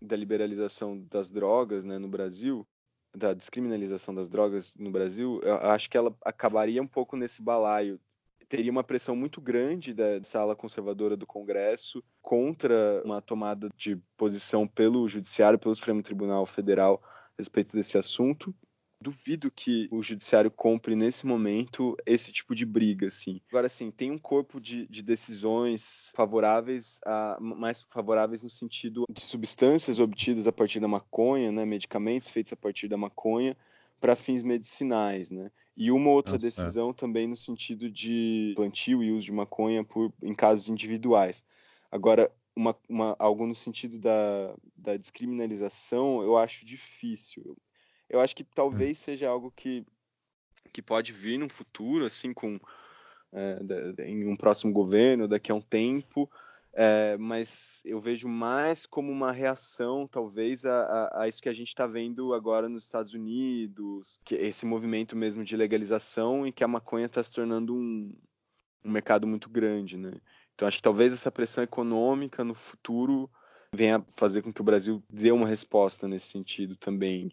da 0.00 0.16
liberalização 0.16 0.98
das 1.10 1.30
drogas 1.30 1.84
né, 1.84 1.98
no 1.98 2.08
Brasil, 2.08 2.66
da 3.14 3.32
descriminalização 3.32 4.14
das 4.14 4.28
drogas 4.28 4.74
no 4.76 4.90
Brasil, 4.90 5.40
eu 5.42 5.56
acho 5.56 5.88
que 5.88 5.96
ela 5.96 6.16
acabaria 6.24 6.82
um 6.82 6.86
pouco 6.86 7.16
nesse 7.16 7.40
balaio. 7.40 8.00
Teria 8.56 8.70
uma 8.70 8.84
pressão 8.84 9.16
muito 9.16 9.40
grande 9.40 9.92
da 9.92 10.22
sala 10.22 10.54
conservadora 10.54 11.16
do 11.16 11.26
Congresso 11.26 12.04
contra 12.22 13.02
uma 13.04 13.20
tomada 13.20 13.68
de 13.76 13.96
posição 14.16 14.66
pelo 14.66 15.08
Judiciário, 15.08 15.58
pelo 15.58 15.74
Supremo 15.74 16.02
Tribunal 16.02 16.46
Federal 16.46 17.02
a 17.04 17.34
respeito 17.38 17.76
desse 17.76 17.98
assunto 17.98 18.54
duvido 19.04 19.50
que 19.50 19.86
o 19.90 20.02
judiciário 20.02 20.50
compre 20.50 20.96
nesse 20.96 21.26
momento 21.26 21.94
esse 22.06 22.32
tipo 22.32 22.54
de 22.54 22.64
briga, 22.64 23.08
assim. 23.08 23.38
Agora, 23.50 23.66
assim, 23.66 23.90
tem 23.90 24.10
um 24.10 24.18
corpo 24.18 24.58
de, 24.58 24.86
de 24.86 25.02
decisões 25.02 26.10
favoráveis, 26.16 27.00
a, 27.04 27.36
mais 27.38 27.82
favoráveis 27.82 28.42
no 28.42 28.48
sentido 28.48 29.04
de 29.10 29.22
substâncias 29.22 30.00
obtidas 30.00 30.46
a 30.46 30.52
partir 30.52 30.80
da 30.80 30.88
maconha, 30.88 31.52
né, 31.52 31.66
medicamentos 31.66 32.30
feitos 32.30 32.54
a 32.54 32.56
partir 32.56 32.88
da 32.88 32.96
maconha 32.96 33.54
para 34.00 34.16
fins 34.16 34.42
medicinais, 34.42 35.30
né? 35.30 35.50
E 35.76 35.90
uma 35.90 36.10
outra 36.10 36.34
Nossa, 36.34 36.46
decisão 36.46 36.92
também 36.92 37.26
no 37.26 37.36
sentido 37.36 37.90
de 37.90 38.52
plantio 38.54 39.02
e 39.02 39.10
uso 39.10 39.26
de 39.26 39.32
maconha 39.32 39.82
por, 39.82 40.12
em 40.22 40.34
casos 40.34 40.68
individuais. 40.68 41.44
Agora, 41.90 42.30
uma, 42.54 42.76
uma, 42.88 43.16
algo 43.18 43.46
no 43.46 43.54
sentido 43.54 43.98
da, 43.98 44.54
da 44.76 44.96
descriminalização, 44.96 46.22
eu 46.22 46.36
acho 46.36 46.64
difícil 46.64 47.56
eu 48.08 48.20
acho 48.20 48.36
que 48.36 48.44
talvez 48.44 48.98
seja 48.98 49.28
algo 49.28 49.50
que, 49.50 49.84
que 50.72 50.82
pode 50.82 51.12
vir 51.12 51.38
no 51.38 51.48
futuro, 51.48 52.04
assim, 52.04 52.32
com 52.32 52.60
é, 53.32 54.06
em 54.06 54.26
um 54.26 54.36
próximo 54.36 54.72
governo, 54.72 55.28
daqui 55.28 55.50
a 55.50 55.54
um 55.54 55.60
tempo. 55.60 56.30
É, 56.76 57.16
mas 57.16 57.80
eu 57.84 58.00
vejo 58.00 58.28
mais 58.28 58.84
como 58.84 59.12
uma 59.12 59.30
reação, 59.30 60.08
talvez, 60.08 60.64
a, 60.64 60.82
a, 60.82 61.22
a 61.22 61.28
isso 61.28 61.40
que 61.40 61.48
a 61.48 61.52
gente 61.52 61.68
está 61.68 61.86
vendo 61.86 62.34
agora 62.34 62.68
nos 62.68 62.84
Estados 62.84 63.14
Unidos, 63.14 64.18
que 64.24 64.34
esse 64.34 64.66
movimento 64.66 65.14
mesmo 65.14 65.44
de 65.44 65.56
legalização 65.56 66.44
e 66.46 66.52
que 66.52 66.64
a 66.64 66.68
maconha 66.68 67.06
está 67.06 67.22
se 67.22 67.32
tornando 67.32 67.76
um, 67.76 68.12
um 68.84 68.90
mercado 68.90 69.26
muito 69.26 69.48
grande, 69.48 69.96
né? 69.96 70.12
Então 70.54 70.66
acho 70.66 70.78
que 70.78 70.82
talvez 70.82 71.12
essa 71.12 71.30
pressão 71.30 71.62
econômica 71.62 72.42
no 72.42 72.54
futuro 72.54 73.30
venha 73.72 74.04
fazer 74.16 74.42
com 74.42 74.52
que 74.52 74.60
o 74.60 74.64
Brasil 74.64 75.02
dê 75.08 75.30
uma 75.30 75.46
resposta 75.46 76.08
nesse 76.08 76.26
sentido 76.26 76.76
também. 76.76 77.30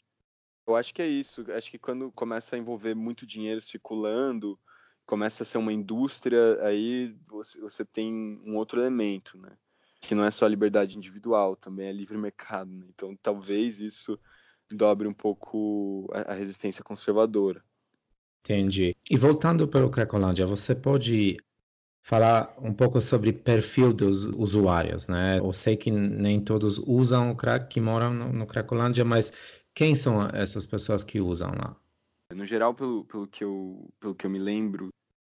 Eu 0.67 0.75
acho 0.75 0.93
que 0.93 1.01
é 1.01 1.07
isso. 1.07 1.45
Acho 1.51 1.71
que 1.71 1.79
quando 1.79 2.11
começa 2.11 2.55
a 2.55 2.59
envolver 2.59 2.95
muito 2.95 3.25
dinheiro 3.25 3.59
circulando, 3.59 4.59
começa 5.05 5.43
a 5.43 5.45
ser 5.45 5.57
uma 5.57 5.73
indústria, 5.73 6.63
aí 6.63 7.15
você, 7.27 7.59
você 7.59 7.85
tem 7.85 8.41
um 8.45 8.55
outro 8.55 8.79
elemento, 8.79 9.37
né? 9.37 9.51
Que 9.99 10.15
não 10.15 10.23
é 10.23 10.31
só 10.31 10.45
a 10.45 10.49
liberdade 10.49 10.97
individual, 10.97 11.55
também 11.55 11.87
é 11.87 11.93
livre 11.93 12.17
mercado. 12.17 12.71
Né? 12.71 12.85
Então, 12.89 13.15
talvez 13.21 13.79
isso 13.79 14.19
dobre 14.71 15.07
um 15.07 15.13
pouco 15.13 16.09
a, 16.13 16.31
a 16.31 16.33
resistência 16.33 16.83
conservadora. 16.83 17.63
Entendi. 18.43 18.95
E 19.09 19.17
voltando 19.17 19.67
para 19.67 19.85
o 19.85 19.89
Cracolândia, 19.89 20.47
você 20.47 20.73
pode 20.73 21.37
falar 22.03 22.55
um 22.59 22.73
pouco 22.73 23.01
sobre 23.01 23.31
perfil 23.31 23.93
dos 23.93 24.25
usuários, 24.25 25.07
né? 25.07 25.39
Eu 25.39 25.53
sei 25.53 25.77
que 25.77 25.91
nem 25.91 26.41
todos 26.41 26.79
usam 26.79 27.31
o 27.31 27.35
crack 27.35 27.67
que 27.67 27.79
moram 27.79 28.13
no, 28.13 28.33
no 28.33 28.47
Cracolândia, 28.47 29.05
mas 29.05 29.31
quem 29.73 29.93
são 29.93 30.27
essas 30.33 30.65
pessoas 30.65 31.03
que 31.03 31.21
usam 31.21 31.51
lá? 31.51 31.75
No 32.33 32.45
geral, 32.45 32.73
pelo, 32.73 33.05
pelo, 33.05 33.27
que 33.27 33.43
eu, 33.43 33.89
pelo 33.99 34.15
que 34.15 34.25
eu 34.25 34.29
me 34.29 34.39
lembro, 34.39 34.89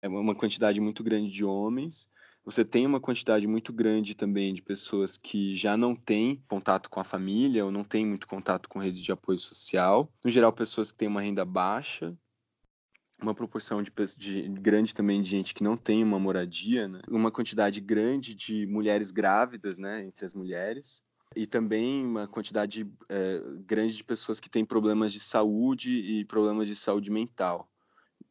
é 0.01 0.07
uma 0.07 0.35
quantidade 0.35 0.79
muito 0.79 1.03
grande 1.03 1.31
de 1.31 1.43
homens. 1.43 2.09
Você 2.45 2.65
tem 2.65 2.85
uma 2.85 2.99
quantidade 2.99 3.47
muito 3.47 3.71
grande 3.71 4.13
também 4.15 4.53
de 4.53 4.61
pessoas 4.61 5.17
que 5.17 5.55
já 5.55 5.77
não 5.77 5.95
têm 5.95 6.43
contato 6.47 6.89
com 6.89 6.99
a 6.99 7.03
família 7.03 7.63
ou 7.63 7.71
não 7.71 7.83
têm 7.83 8.05
muito 8.05 8.27
contato 8.27 8.67
com 8.67 8.79
redes 8.79 8.99
de 8.99 9.11
apoio 9.11 9.37
social. 9.37 10.11
No 10.23 10.29
geral, 10.29 10.51
pessoas 10.51 10.91
que 10.91 10.97
têm 10.97 11.07
uma 11.07 11.21
renda 11.21 11.45
baixa. 11.45 12.13
Uma 13.21 13.33
proporção 13.33 13.81
de, 13.81 13.91
de 14.17 14.49
grande 14.49 14.93
também 14.93 15.21
de 15.21 15.29
gente 15.29 15.53
que 15.53 15.63
não 15.63 15.77
tem 15.77 16.03
uma 16.03 16.19
moradia, 16.19 16.89
né? 16.89 16.99
Uma 17.07 17.31
quantidade 17.31 17.79
grande 17.79 18.35
de 18.35 18.67
mulheres 18.67 19.11
grávidas, 19.11 19.77
né, 19.77 20.03
entre 20.03 20.25
as 20.25 20.33
mulheres 20.33 21.01
e 21.35 21.45
também 21.45 22.05
uma 22.05 22.27
quantidade 22.27 22.89
é, 23.09 23.41
grande 23.65 23.95
de 23.95 24.03
pessoas 24.03 24.39
que 24.39 24.49
têm 24.49 24.65
problemas 24.65 25.11
de 25.13 25.19
saúde 25.19 25.91
e 25.91 26.25
problemas 26.25 26.67
de 26.67 26.75
saúde 26.75 27.11
mental. 27.11 27.69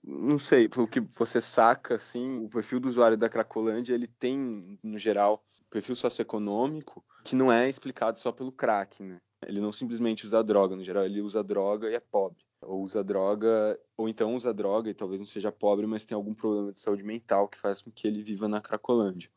Não 0.03 0.39
sei, 0.39 0.69
pelo 0.69 0.89
que 0.89 1.01
você 1.01 1.41
saca, 1.41 1.95
assim, 1.95 2.45
o 2.45 2.49
perfil 2.49 2.81
do 2.81 2.89
usuário 2.89 3.17
da 3.17 3.29
Cracolândia, 3.29 3.95
ele 3.95 4.07
tem, 4.07 4.79
no 4.83 4.99
geral, 4.99 5.45
perfil 5.71 5.95
socioeconômico 5.95 7.05
que 7.25 7.37
não 7.37 7.53
é 7.53 7.69
explicado 7.69 8.19
só 8.19 8.33
pelo 8.33 8.53
crack, 8.53 9.03
né? 9.03 9.19
Ele 9.47 9.61
não 9.61 9.73
simplesmente 9.73 10.25
usa 10.25 10.43
droga, 10.43 10.77
no 10.77 10.85
geral, 10.85 11.05
ele 11.05 11.21
usa 11.21 11.43
droga 11.43 11.91
e 11.91 11.95
é 11.95 12.01
pobre. 12.01 12.45
Ou 12.61 12.83
usa 12.83 13.03
droga, 13.03 13.79
ou 13.97 14.09
então 14.09 14.35
usa 14.37 14.55
droga 14.55 14.89
e 14.91 14.95
talvez 14.95 15.21
não 15.21 15.27
seja 15.27 15.51
pobre, 15.51 15.87
mas 15.87 16.05
tem 16.05 16.15
algum 16.15 16.35
problema 16.35 16.73
de 16.73 16.81
saúde 16.81 17.03
mental 17.03 17.49
que 17.49 17.59
faz 17.59 17.83
com 17.83 17.91
que 17.91 18.07
ele 18.07 18.23
viva 18.23 18.47
na 18.49 18.61
Cracolândia. 18.61 19.31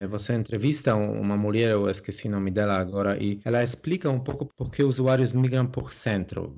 Você 0.00 0.34
entrevista 0.34 0.94
uma 0.94 1.36
mulher, 1.36 1.70
eu 1.70 1.88
esqueci 1.88 2.28
o 2.28 2.30
nome 2.30 2.50
dela 2.50 2.78
agora, 2.78 3.22
e 3.22 3.40
ela 3.44 3.62
explica 3.62 4.10
um 4.10 4.20
pouco 4.20 4.46
por 4.54 4.70
que 4.70 4.82
usuários 4.82 5.32
migram 5.32 5.66
por 5.66 5.94
centro. 5.94 6.54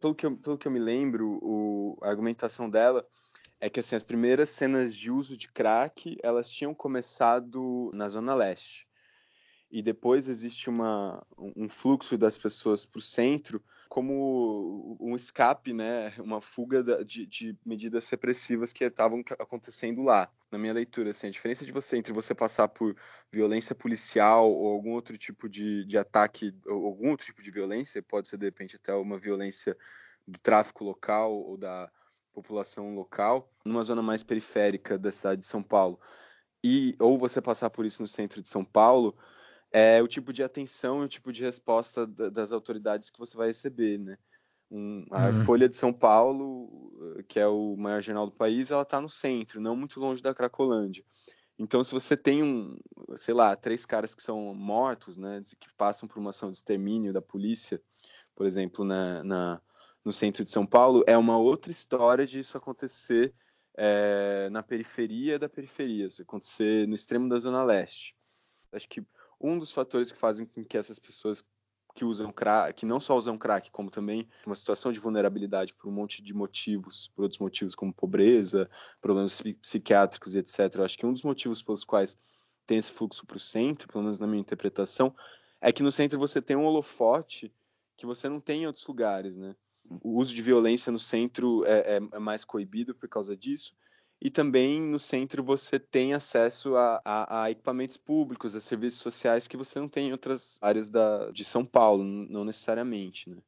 Pelo 0.00 0.14
que 0.14 0.24
eu, 0.24 0.36
pelo 0.36 0.56
que 0.56 0.68
eu 0.68 0.72
me 0.72 0.78
lembro, 0.78 1.38
o, 1.42 1.98
a 2.00 2.08
argumentação 2.08 2.70
dela 2.70 3.04
é 3.60 3.68
que 3.68 3.80
assim, 3.80 3.96
as 3.96 4.04
primeiras 4.04 4.50
cenas 4.50 4.96
de 4.96 5.10
uso 5.10 5.36
de 5.36 5.48
crack 5.48 6.16
elas 6.22 6.48
tinham 6.48 6.74
começado 6.74 7.90
na 7.92 8.08
Zona 8.08 8.34
Leste 8.34 8.89
e 9.70 9.82
depois 9.82 10.28
existe 10.28 10.68
uma, 10.68 11.24
um 11.38 11.68
fluxo 11.68 12.18
das 12.18 12.36
pessoas 12.36 12.84
para 12.84 12.98
o 12.98 13.02
centro 13.02 13.62
como 13.88 14.96
um 15.00 15.14
escape, 15.14 15.72
né, 15.72 16.12
uma 16.18 16.40
fuga 16.40 16.82
de, 17.04 17.24
de 17.24 17.56
medidas 17.64 18.08
repressivas 18.08 18.72
que 18.72 18.84
estavam 18.84 19.22
acontecendo 19.38 20.02
lá. 20.02 20.28
Na 20.50 20.58
minha 20.58 20.72
leitura, 20.72 21.10
assim, 21.10 21.28
a 21.28 21.30
diferença 21.30 21.64
de 21.64 21.70
você 21.70 21.96
entre 21.96 22.12
você 22.12 22.34
passar 22.34 22.68
por 22.68 22.96
violência 23.30 23.74
policial 23.74 24.50
ou 24.50 24.72
algum 24.72 24.92
outro 24.92 25.16
tipo 25.16 25.48
de, 25.48 25.84
de 25.84 25.96
ataque, 25.96 26.52
ou 26.66 26.86
algum 26.86 27.10
outro 27.10 27.26
tipo 27.26 27.42
de 27.42 27.50
violência, 27.50 28.02
pode 28.02 28.28
ser 28.28 28.38
de 28.38 28.46
repente 28.46 28.76
até 28.76 28.92
uma 28.94 29.18
violência 29.18 29.76
do 30.26 30.38
tráfico 30.38 30.84
local 30.84 31.32
ou 31.32 31.56
da 31.56 31.90
população 32.32 32.94
local, 32.94 33.52
numa 33.64 33.82
zona 33.82 34.02
mais 34.02 34.22
periférica 34.22 34.98
da 34.98 35.10
cidade 35.10 35.40
de 35.42 35.46
São 35.46 35.62
Paulo, 35.62 35.98
e 36.62 36.94
ou 36.98 37.18
você 37.18 37.40
passar 37.40 37.70
por 37.70 37.84
isso 37.84 38.02
no 38.02 38.08
centro 38.08 38.42
de 38.42 38.48
São 38.48 38.64
Paulo, 38.64 39.16
é 39.70 40.02
o 40.02 40.08
tipo 40.08 40.32
de 40.32 40.42
atenção 40.42 41.02
e 41.02 41.04
o 41.06 41.08
tipo 41.08 41.32
de 41.32 41.42
resposta 41.42 42.06
das 42.06 42.52
autoridades 42.52 43.10
que 43.10 43.18
você 43.18 43.36
vai 43.36 43.48
receber, 43.48 43.98
né? 43.98 44.18
Um, 44.70 45.04
a 45.10 45.28
uhum. 45.28 45.44
Folha 45.44 45.68
de 45.68 45.76
São 45.76 45.92
Paulo, 45.92 47.24
que 47.28 47.40
é 47.40 47.46
o 47.46 47.76
maior 47.76 48.00
jornal 48.00 48.26
do 48.26 48.32
país, 48.32 48.70
ela 48.70 48.82
está 48.82 49.00
no 49.00 49.08
centro, 49.08 49.60
não 49.60 49.74
muito 49.74 49.98
longe 49.98 50.22
da 50.22 50.34
Cracolândia. 50.34 51.04
Então, 51.58 51.84
se 51.84 51.92
você 51.92 52.16
tem 52.16 52.42
um, 52.42 52.78
sei 53.16 53.34
lá, 53.34 53.54
três 53.54 53.84
caras 53.84 54.14
que 54.14 54.22
são 54.22 54.54
mortos, 54.54 55.16
né, 55.16 55.42
que 55.58 55.68
passam 55.76 56.08
por 56.08 56.18
uma 56.18 56.30
ação 56.30 56.50
de 56.50 56.56
extermínio 56.56 57.12
da 57.12 57.20
polícia, 57.20 57.82
por 58.34 58.46
exemplo, 58.46 58.84
na, 58.84 59.22
na 59.24 59.62
no 60.02 60.12
centro 60.12 60.44
de 60.44 60.50
São 60.50 60.64
Paulo, 60.64 61.04
é 61.06 61.16
uma 61.18 61.36
outra 61.36 61.70
história 61.70 62.26
de 62.26 62.38
isso 62.38 62.56
acontecer 62.56 63.34
é, 63.76 64.48
na 64.50 64.62
periferia 64.62 65.38
da 65.38 65.48
periferia, 65.48 66.06
isso 66.06 66.22
acontecer 66.22 66.88
no 66.88 66.94
extremo 66.94 67.28
da 67.28 67.38
Zona 67.38 67.62
Leste. 67.62 68.16
Acho 68.72 68.88
que 68.88 69.02
um 69.40 69.58
dos 69.58 69.72
fatores 69.72 70.12
que 70.12 70.18
fazem 70.18 70.46
com 70.46 70.64
que 70.64 70.76
essas 70.76 70.98
pessoas 70.98 71.44
que 71.94 72.04
usam 72.04 72.32
crack, 72.32 72.74
que 72.74 72.86
não 72.86 73.00
só 73.00 73.16
usam 73.16 73.36
crack, 73.36 73.70
como 73.70 73.90
também 73.90 74.28
uma 74.46 74.54
situação 74.54 74.92
de 74.92 75.00
vulnerabilidade 75.00 75.74
por 75.74 75.88
um 75.88 75.92
monte 75.92 76.22
de 76.22 76.32
motivos, 76.32 77.08
por 77.14 77.22
outros 77.22 77.40
motivos 77.40 77.74
como 77.74 77.92
pobreza, 77.92 78.70
problemas 79.00 79.42
psiquiátricos 79.60 80.34
e 80.34 80.38
etc. 80.38 80.76
Eu 80.76 80.84
acho 80.84 80.98
que 80.98 81.06
um 81.06 81.12
dos 81.12 81.22
motivos 81.22 81.62
pelos 81.62 81.84
quais 81.84 82.16
tem 82.66 82.78
esse 82.78 82.92
fluxo 82.92 83.26
para 83.26 83.36
o 83.36 83.40
centro, 83.40 83.88
pelo 83.88 84.04
menos 84.04 84.18
na 84.18 84.26
minha 84.26 84.40
interpretação, 84.40 85.14
é 85.60 85.72
que 85.72 85.82
no 85.82 85.90
centro 85.90 86.18
você 86.18 86.40
tem 86.40 86.56
um 86.56 86.64
holofote 86.64 87.52
que 87.96 88.06
você 88.06 88.28
não 88.28 88.40
tem 88.40 88.62
em 88.62 88.66
outros 88.66 88.86
lugares, 88.86 89.36
né? 89.36 89.56
O 90.02 90.18
uso 90.18 90.32
de 90.32 90.40
violência 90.40 90.92
no 90.92 90.98
centro 90.98 91.64
é, 91.64 91.96
é, 91.96 92.00
é 92.12 92.18
mais 92.18 92.44
coibido 92.44 92.94
por 92.94 93.08
causa 93.08 93.36
disso 93.36 93.74
e 94.20 94.30
também 94.30 94.80
no 94.80 94.98
centro 94.98 95.42
você 95.42 95.78
tem 95.78 96.12
acesso 96.12 96.76
a, 96.76 97.00
a, 97.04 97.42
a, 97.44 97.50
equipamentos 97.50 97.96
públicos, 97.96 98.54
a 98.54 98.60
serviços 98.60 99.00
sociais 99.00 99.48
que 99.48 99.56
você 99.56 99.78
não 99.78 99.88
tem 99.88 100.08
em 100.08 100.12
outras 100.12 100.58
áreas 100.60 100.90
da, 100.90 101.30
de 101.30 101.44
São 101.44 101.64
Paulo, 101.64 102.04
não 102.04 102.44
necessariamente, 102.44 103.30
né? 103.30 103.38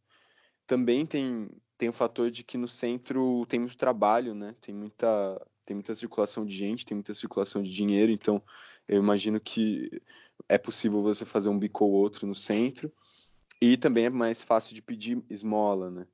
Também 0.67 1.05
tem, 1.05 1.51
tem 1.77 1.91
o 1.91 1.93
fator 1.93 2.31
de 2.31 2.43
que 2.43 2.57
no 2.57 2.69
centro 2.69 3.45
tem 3.47 3.61
muito 3.61 3.77
trabalho, 3.77 4.35
né? 4.35 4.55
Tem 4.63 4.75
muita, 4.75 5.47
tem 5.67 5.75
muita 5.75 5.95
circulação 5.95 6.47
de 6.47 6.57
gente, 6.57 6.87
tem 6.87 6.95
muita 6.95 7.13
circulação 7.13 7.63
de 7.63 7.71
dinheiro, 7.71 8.11
então 8.11 8.43
eu 8.89 8.99
imagino 8.99 9.39
que 9.39 10.01
é 10.49 10.57
possível 10.57 11.03
você 11.03 11.27
fazer 11.27 11.51
um 11.51 11.59
bico 11.59 11.85
ou 11.85 11.93
outro 11.93 12.27
no 12.27 12.35
centro. 12.35 12.91
E 13.61 13.77
também 13.77 14.07
é 14.07 14.11
mais 14.11 14.43
fácil 14.43 14.75
de 14.75 14.83
pedir 14.83 15.23
esmola, 15.29 15.91
né? 15.91 16.07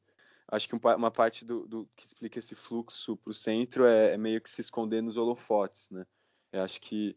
Acho 0.51 0.69
que 0.69 0.75
uma 0.75 1.11
parte 1.11 1.45
do, 1.45 1.67
do 1.67 1.89
que 1.95 2.07
explica 2.07 2.39
esse 2.39 2.55
fluxo 2.55 3.17
para 3.17 3.31
o 3.31 3.35
centro 3.35 3.85
é, 3.85 4.15
é, 4.15 4.17
meio 4.17 4.41
que 4.41 4.51
se 4.51 4.61
esconder 4.61 5.03
nos 5.03 5.17
holofotes, 5.17 5.91
né? 5.91 6.07
Eu 6.53 6.63
acho 6.63 6.81
que 6.81 7.17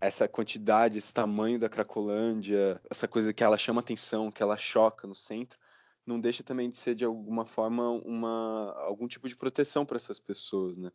essa 0.00 0.26
quantidade, 0.26 0.98
esse 0.98 1.14
tamanho 1.14 1.60
da 1.60 1.68
Cracolândia, 1.68 2.80
essa 2.90 3.06
coisa 3.06 3.32
que 3.32 3.44
ela 3.44 3.56
chama 3.56 3.80
atenção, 3.80 4.32
que 4.32 4.42
ela 4.42 4.56
choca 4.56 5.06
no 5.06 5.14
centro, 5.14 5.56
não 6.04 6.20
deixa 6.20 6.42
também 6.42 6.68
de 6.68 6.76
ser 6.76 6.96
de 6.96 7.04
alguma 7.04 7.46
forma 7.46 7.88
uma 7.88 8.74
algum 8.80 9.06
tipo 9.06 9.28
de 9.28 9.36
proteção 9.36 9.86
para 9.86 9.96
essas 9.96 10.18
pessoas, 10.18 10.76
né? 10.76 10.90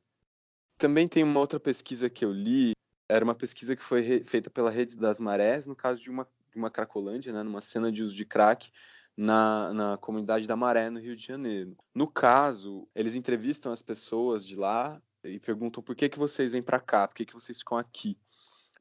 Também 0.77 1.07
tem 1.07 1.23
uma 1.23 1.39
outra 1.39 1.59
pesquisa 1.59 2.09
que 2.09 2.25
eu 2.25 2.31
li, 2.31 2.73
era 3.09 3.23
uma 3.23 3.33
pesquisa 3.33 3.75
que 3.75 3.81
foi 3.81 4.21
feita 4.25 4.49
pela 4.49 4.69
Rede 4.69 4.97
das 4.97 5.19
Marés, 5.19 5.65
no 5.65 5.75
caso 5.75 6.03
de 6.03 6.09
uma, 6.09 6.27
uma 6.53 6.69
Cracolândia, 6.69 7.31
né, 7.31 7.41
numa 7.41 7.61
cena 7.61 7.89
de 7.89 8.03
uso 8.03 8.13
de 8.13 8.25
crack, 8.25 8.69
na, 9.17 9.73
na 9.73 9.97
comunidade 9.97 10.47
da 10.47 10.55
Maré, 10.55 10.91
no 10.91 10.99
Rio 10.99 11.15
de 11.15 11.25
Janeiro. 11.25 11.75
No 11.93 12.07
caso, 12.07 12.87
eles 12.93 13.15
entrevistam 13.15 13.71
as 13.71 13.81
pessoas 13.81 14.45
de 14.45 14.55
lá 14.55 15.01
e 15.23 15.39
perguntam 15.39 15.81
por 15.81 15.95
que, 15.95 16.07
que 16.07 16.19
vocês 16.19 16.51
vêm 16.51 16.61
para 16.61 16.79
cá, 16.79 17.07
por 17.07 17.15
que, 17.15 17.25
que 17.25 17.33
vocês 17.33 17.57
ficam 17.57 17.77
aqui. 17.77 18.17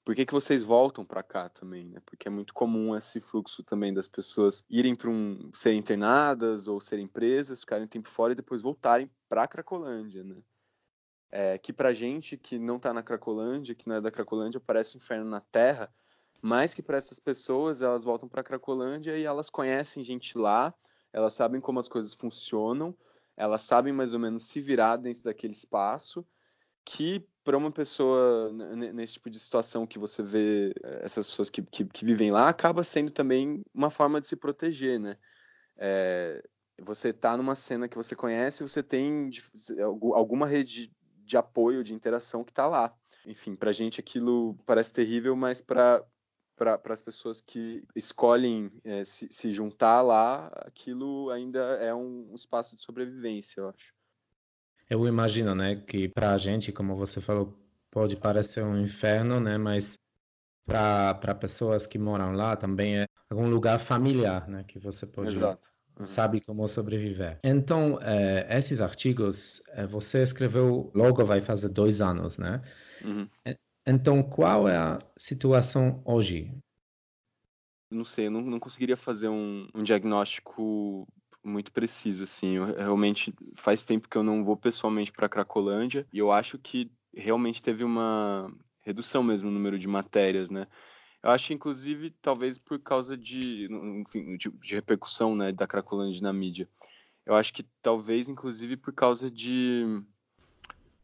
Por 0.04 0.14
que, 0.14 0.24
que 0.24 0.32
vocês 0.32 0.62
voltam 0.62 1.04
para 1.04 1.20
cá 1.20 1.48
também, 1.48 1.88
né? 1.88 2.00
Porque 2.06 2.28
é 2.28 2.30
muito 2.30 2.54
comum 2.54 2.96
esse 2.96 3.20
fluxo 3.20 3.64
também 3.64 3.92
das 3.92 4.06
pessoas 4.06 4.62
irem 4.70 4.94
para 4.94 5.10
um 5.10 5.50
serem 5.52 5.80
internadas 5.80 6.68
ou 6.68 6.80
serem 6.80 7.08
presas, 7.08 7.60
ficarem 7.60 7.86
um 7.86 7.88
tempo 7.88 8.08
fora 8.08 8.32
e 8.32 8.36
depois 8.36 8.62
voltarem 8.62 9.10
para 9.28 9.42
a 9.42 9.48
Cracolândia, 9.48 10.22
né? 10.22 10.36
É, 11.28 11.58
que 11.58 11.72
pra 11.72 11.92
gente 11.92 12.36
que 12.36 12.56
não 12.56 12.76
está 12.76 12.94
na 12.94 13.02
Cracolândia, 13.02 13.74
que 13.74 13.88
não 13.88 13.96
é 13.96 14.00
da 14.00 14.12
Cracolândia, 14.12 14.60
parece 14.60 14.96
um 14.96 14.98
inferno 14.98 15.28
na 15.28 15.40
Terra, 15.40 15.92
mais 16.40 16.74
que 16.74 16.82
para 16.82 16.96
essas 16.96 17.18
pessoas, 17.18 17.82
elas 17.82 18.04
voltam 18.04 18.28
para 18.28 18.42
Cracolândia 18.42 19.16
e 19.16 19.24
elas 19.24 19.50
conhecem 19.50 20.04
gente 20.04 20.36
lá, 20.38 20.74
elas 21.12 21.32
sabem 21.32 21.60
como 21.60 21.78
as 21.78 21.88
coisas 21.88 22.14
funcionam, 22.14 22.94
elas 23.36 23.62
sabem 23.62 23.92
mais 23.92 24.12
ou 24.12 24.18
menos 24.18 24.44
se 24.44 24.60
virar 24.60 24.96
dentro 24.96 25.22
daquele 25.22 25.52
espaço 25.52 26.26
que 26.86 27.26
para 27.42 27.58
uma 27.58 27.70
pessoa 27.70 28.52
nesse 28.92 29.14
tipo 29.14 29.28
de 29.28 29.38
situação 29.40 29.86
que 29.86 29.98
você 29.98 30.22
vê 30.22 30.72
eh, 30.82 31.00
essas 31.02 31.26
pessoas 31.26 31.50
que, 31.50 31.60
que, 31.62 31.84
que, 31.84 32.04
vivem 32.04 32.30
lá, 32.30 32.48
acaba 32.48 32.82
sendo 32.84 33.10
também 33.10 33.62
uma 33.74 33.90
forma 33.90 34.20
de 34.20 34.28
se 34.28 34.36
proteger, 34.36 34.98
né? 34.98 35.16
É, 35.76 36.42
você 36.80 37.12
tá 37.12 37.36
numa 37.36 37.54
cena 37.54 37.88
que 37.88 37.96
você 37.96 38.14
conhece, 38.14 38.62
você 38.62 38.82
tem 38.82 39.30
alguma 40.14 40.46
rede 40.46 40.92
de 41.24 41.36
apoio, 41.36 41.82
de 41.82 41.92
interação 41.94 42.44
que 42.44 42.52
está 42.52 42.66
lá. 42.66 42.94
Enfim, 43.26 43.56
para 43.56 43.72
gente 43.72 43.98
aquilo 43.98 44.56
parece 44.64 44.92
terrível, 44.92 45.34
mas 45.34 45.60
para 45.60 46.04
para 46.56 46.80
as 46.86 47.02
pessoas 47.02 47.40
que 47.40 47.84
escolhem 47.94 48.72
é, 48.82 49.04
se, 49.04 49.28
se, 49.30 49.52
juntar 49.52 50.00
lá, 50.00 50.46
aquilo 50.56 51.30
ainda 51.30 51.58
é 51.58 51.94
um, 51.94 52.30
um 52.30 52.34
espaço 52.34 52.74
de 52.74 52.82
sobrevivência, 52.82 53.60
eu 53.60 53.68
acho. 53.68 53.94
Eu 54.88 55.06
imagino, 55.06 55.54
né, 55.54 55.76
que 55.76 56.08
para 56.08 56.32
a 56.32 56.38
gente, 56.38 56.72
como 56.72 56.96
você 56.96 57.20
falou, 57.20 57.58
pode 57.90 58.16
parecer 58.16 58.64
um 58.64 58.80
inferno, 58.80 59.38
né, 59.38 59.58
mas 59.58 59.98
para 60.64 61.34
pessoas 61.34 61.86
que 61.86 61.98
moram 61.98 62.32
lá 62.32 62.56
também 62.56 62.98
é 63.00 63.06
algum 63.30 63.48
lugar 63.48 63.78
familiar, 63.78 64.48
né, 64.48 64.64
que 64.64 64.78
você 64.78 65.06
pode 65.06 65.36
Exato. 65.36 65.68
Uhum. 65.98 66.04
sabe 66.04 66.40
como 66.40 66.66
sobreviver. 66.68 67.38
Então, 67.42 67.98
é, 68.02 68.46
esses 68.58 68.80
artigos 68.80 69.62
é, 69.70 69.86
você 69.86 70.22
escreveu 70.22 70.90
logo 70.94 71.24
vai 71.24 71.40
fazer 71.40 71.68
dois 71.70 72.00
anos, 72.00 72.36
né? 72.36 72.60
Uhum. 73.02 73.28
Então, 73.86 74.22
qual 74.22 74.68
é 74.68 74.76
a 74.76 74.98
situação 75.16 76.02
hoje? 76.04 76.52
Não 77.88 78.04
sei, 78.04 78.26
eu 78.26 78.30
não, 78.32 78.40
não 78.40 78.58
conseguiria 78.58 78.96
fazer 78.96 79.28
um, 79.28 79.68
um 79.72 79.84
diagnóstico 79.84 81.06
muito 81.44 81.70
preciso, 81.72 82.24
assim. 82.24 82.56
Eu, 82.56 82.64
realmente 82.64 83.32
faz 83.54 83.84
tempo 83.84 84.08
que 84.08 84.18
eu 84.18 84.24
não 84.24 84.44
vou 84.44 84.56
pessoalmente 84.56 85.12
para 85.12 85.28
Cracolândia 85.28 86.04
e 86.12 86.18
eu 86.18 86.32
acho 86.32 86.58
que 86.58 86.90
realmente 87.14 87.62
teve 87.62 87.84
uma 87.84 88.52
redução 88.80 89.22
mesmo 89.22 89.48
no 89.48 89.54
número 89.54 89.78
de 89.78 89.86
matérias, 89.86 90.50
né? 90.50 90.66
Eu 91.22 91.30
acho, 91.30 91.52
inclusive, 91.52 92.10
talvez 92.20 92.58
por 92.58 92.80
causa 92.80 93.16
de, 93.16 93.68
enfim, 94.00 94.36
de, 94.36 94.50
de 94.50 94.74
repercussão, 94.74 95.34
né, 95.34 95.52
da 95.52 95.66
Cracolândia 95.66 96.20
na 96.22 96.32
mídia. 96.32 96.68
Eu 97.24 97.34
acho 97.34 97.52
que 97.52 97.64
talvez, 97.82 98.28
inclusive, 98.28 98.76
por 98.76 98.92
causa 98.92 99.30
de 99.30 99.84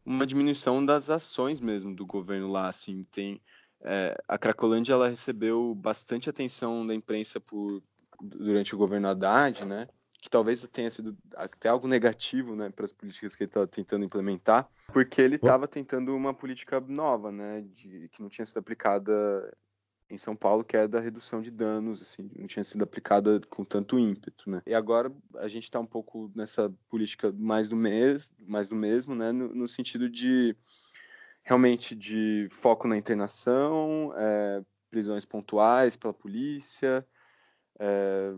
uma 0.05 0.25
diminuição 0.25 0.85
das 0.85 1.09
ações 1.09 1.59
mesmo 1.59 1.95
do 1.95 2.05
governo 2.05 2.51
lá, 2.51 2.67
assim, 2.67 3.05
tem 3.11 3.41
é, 3.81 4.17
a 4.27 4.37
Cracolândia 4.37 4.93
ela 4.93 5.09
recebeu 5.09 5.75
bastante 5.75 6.29
atenção 6.29 6.85
da 6.85 6.95
imprensa 6.95 7.39
por 7.39 7.81
durante 8.21 8.73
o 8.73 8.77
governo 8.77 9.09
Haddad, 9.09 9.65
né? 9.65 9.87
que 10.23 10.29
talvez 10.29 10.65
tenha 10.71 10.89
sido 10.89 11.17
até 11.35 11.67
algo 11.67 11.85
negativo, 11.85 12.55
né, 12.55 12.69
para 12.69 12.85
as 12.85 12.93
políticas 12.93 13.35
que 13.35 13.43
ele 13.43 13.49
estava 13.49 13.67
tentando 13.67 14.05
implementar, 14.05 14.69
porque 14.93 15.21
ele 15.21 15.35
estava 15.35 15.67
tentando 15.67 16.15
uma 16.15 16.33
política 16.33 16.79
nova, 16.79 17.29
né, 17.29 17.61
de, 17.75 18.07
que 18.07 18.21
não 18.21 18.29
tinha 18.29 18.45
sido 18.45 18.59
aplicada 18.59 19.13
em 20.09 20.17
São 20.17 20.35
Paulo, 20.35 20.63
que 20.63 20.77
é 20.77 20.87
da 20.87 20.99
redução 20.99 21.41
de 21.41 21.49
danos, 21.49 22.01
assim, 22.01 22.29
não 22.37 22.47
tinha 22.47 22.63
sido 22.63 22.83
aplicada 22.83 23.41
com 23.49 23.63
tanto 23.63 23.97
ímpeto, 23.97 24.49
né. 24.49 24.61
E 24.65 24.73
agora 24.73 25.11
a 25.37 25.47
gente 25.47 25.63
está 25.63 25.79
um 25.79 25.85
pouco 25.85 26.31
nessa 26.35 26.71
política 26.89 27.31
mais 27.31 27.69
do 27.69 27.75
mês, 27.75 28.31
mais 28.45 28.67
do 28.67 28.75
mesmo, 28.75 29.15
né, 29.15 29.31
no, 29.31 29.53
no 29.53 29.67
sentido 29.67 30.09
de 30.09 30.55
realmente 31.43 31.95
de 31.95 32.47
foco 32.51 32.87
na 32.87 32.97
internação, 32.97 34.13
é, 34.15 34.63
prisões 34.89 35.25
pontuais 35.25 35.97
pela 35.97 36.13
polícia, 36.13 37.05
é, 37.79 38.33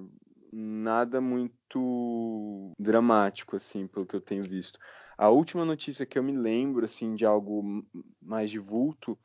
nada 0.51 1.19
muito 1.19 2.73
dramático, 2.79 3.55
assim, 3.55 3.87
pelo 3.87 4.05
que 4.05 4.15
eu 4.15 4.21
tenho 4.21 4.43
visto. 4.43 4.79
A 5.17 5.29
última 5.29 5.65
notícia 5.65 6.05
que 6.05 6.17
eu 6.17 6.23
me 6.23 6.35
lembro, 6.35 6.85
assim, 6.85 7.13
de 7.13 7.25
algo 7.25 7.85
mais 8.21 8.49
de 8.49 8.59
vulto, 8.59 9.17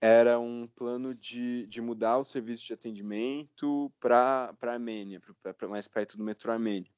era 0.00 0.38
um 0.38 0.66
plano 0.66 1.14
de, 1.14 1.66
de 1.66 1.80
mudar 1.80 2.16
o 2.18 2.24
serviço 2.24 2.66
de 2.66 2.72
atendimento 2.72 3.92
para 4.00 4.54
a 4.60 4.66
Armênia, 4.66 5.20
mais 5.68 5.86
perto 5.86 6.16
do 6.16 6.24
metrô 6.24 6.52
Armênia, 6.52 6.90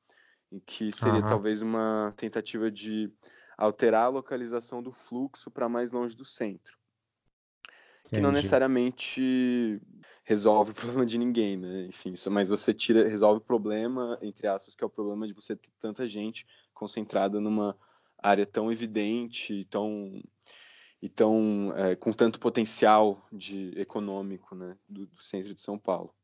em 0.52 0.60
que 0.60 0.92
seria 0.92 1.20
uhum. 1.20 1.26
talvez 1.26 1.62
uma 1.62 2.14
tentativa 2.16 2.70
de 2.70 3.10
alterar 3.58 4.04
a 4.04 4.08
localização 4.08 4.82
do 4.82 4.92
fluxo 4.92 5.50
para 5.50 5.68
mais 5.68 5.90
longe 5.90 6.16
do 6.16 6.24
centro. 6.24 6.78
Entendi. 8.00 8.14
Que 8.14 8.20
não 8.20 8.32
necessariamente 8.32 9.80
resolve 10.22 10.70
o 10.70 10.74
problema 10.74 11.04
de 11.04 11.18
ninguém, 11.18 11.56
né? 11.56 11.86
Enfim, 11.86 12.12
isso, 12.12 12.30
mas 12.30 12.50
você 12.50 12.72
tira, 12.72 13.08
resolve 13.08 13.38
o 13.38 13.44
problema, 13.44 14.18
entre 14.22 14.46
aspas, 14.46 14.74
que 14.76 14.84
é 14.84 14.86
o 14.86 14.90
problema 14.90 15.26
de 15.26 15.32
você 15.32 15.56
ter 15.56 15.70
tanta 15.80 16.06
gente 16.06 16.46
concentrada 16.72 17.40
numa 17.40 17.76
área 18.18 18.46
tão 18.46 18.70
evidente, 18.70 19.66
tão 19.68 20.22
e 21.02 21.08
tão 21.08 21.72
é, 21.76 21.96
com 21.96 22.12
tanto 22.12 22.38
potencial 22.38 23.20
de 23.32 23.72
econômico, 23.76 24.54
né, 24.54 24.76
do, 24.88 25.04
do, 25.04 25.20
centro 25.20 25.52
de 25.52 25.60
São 25.60 25.76
Paulo. 25.76 26.14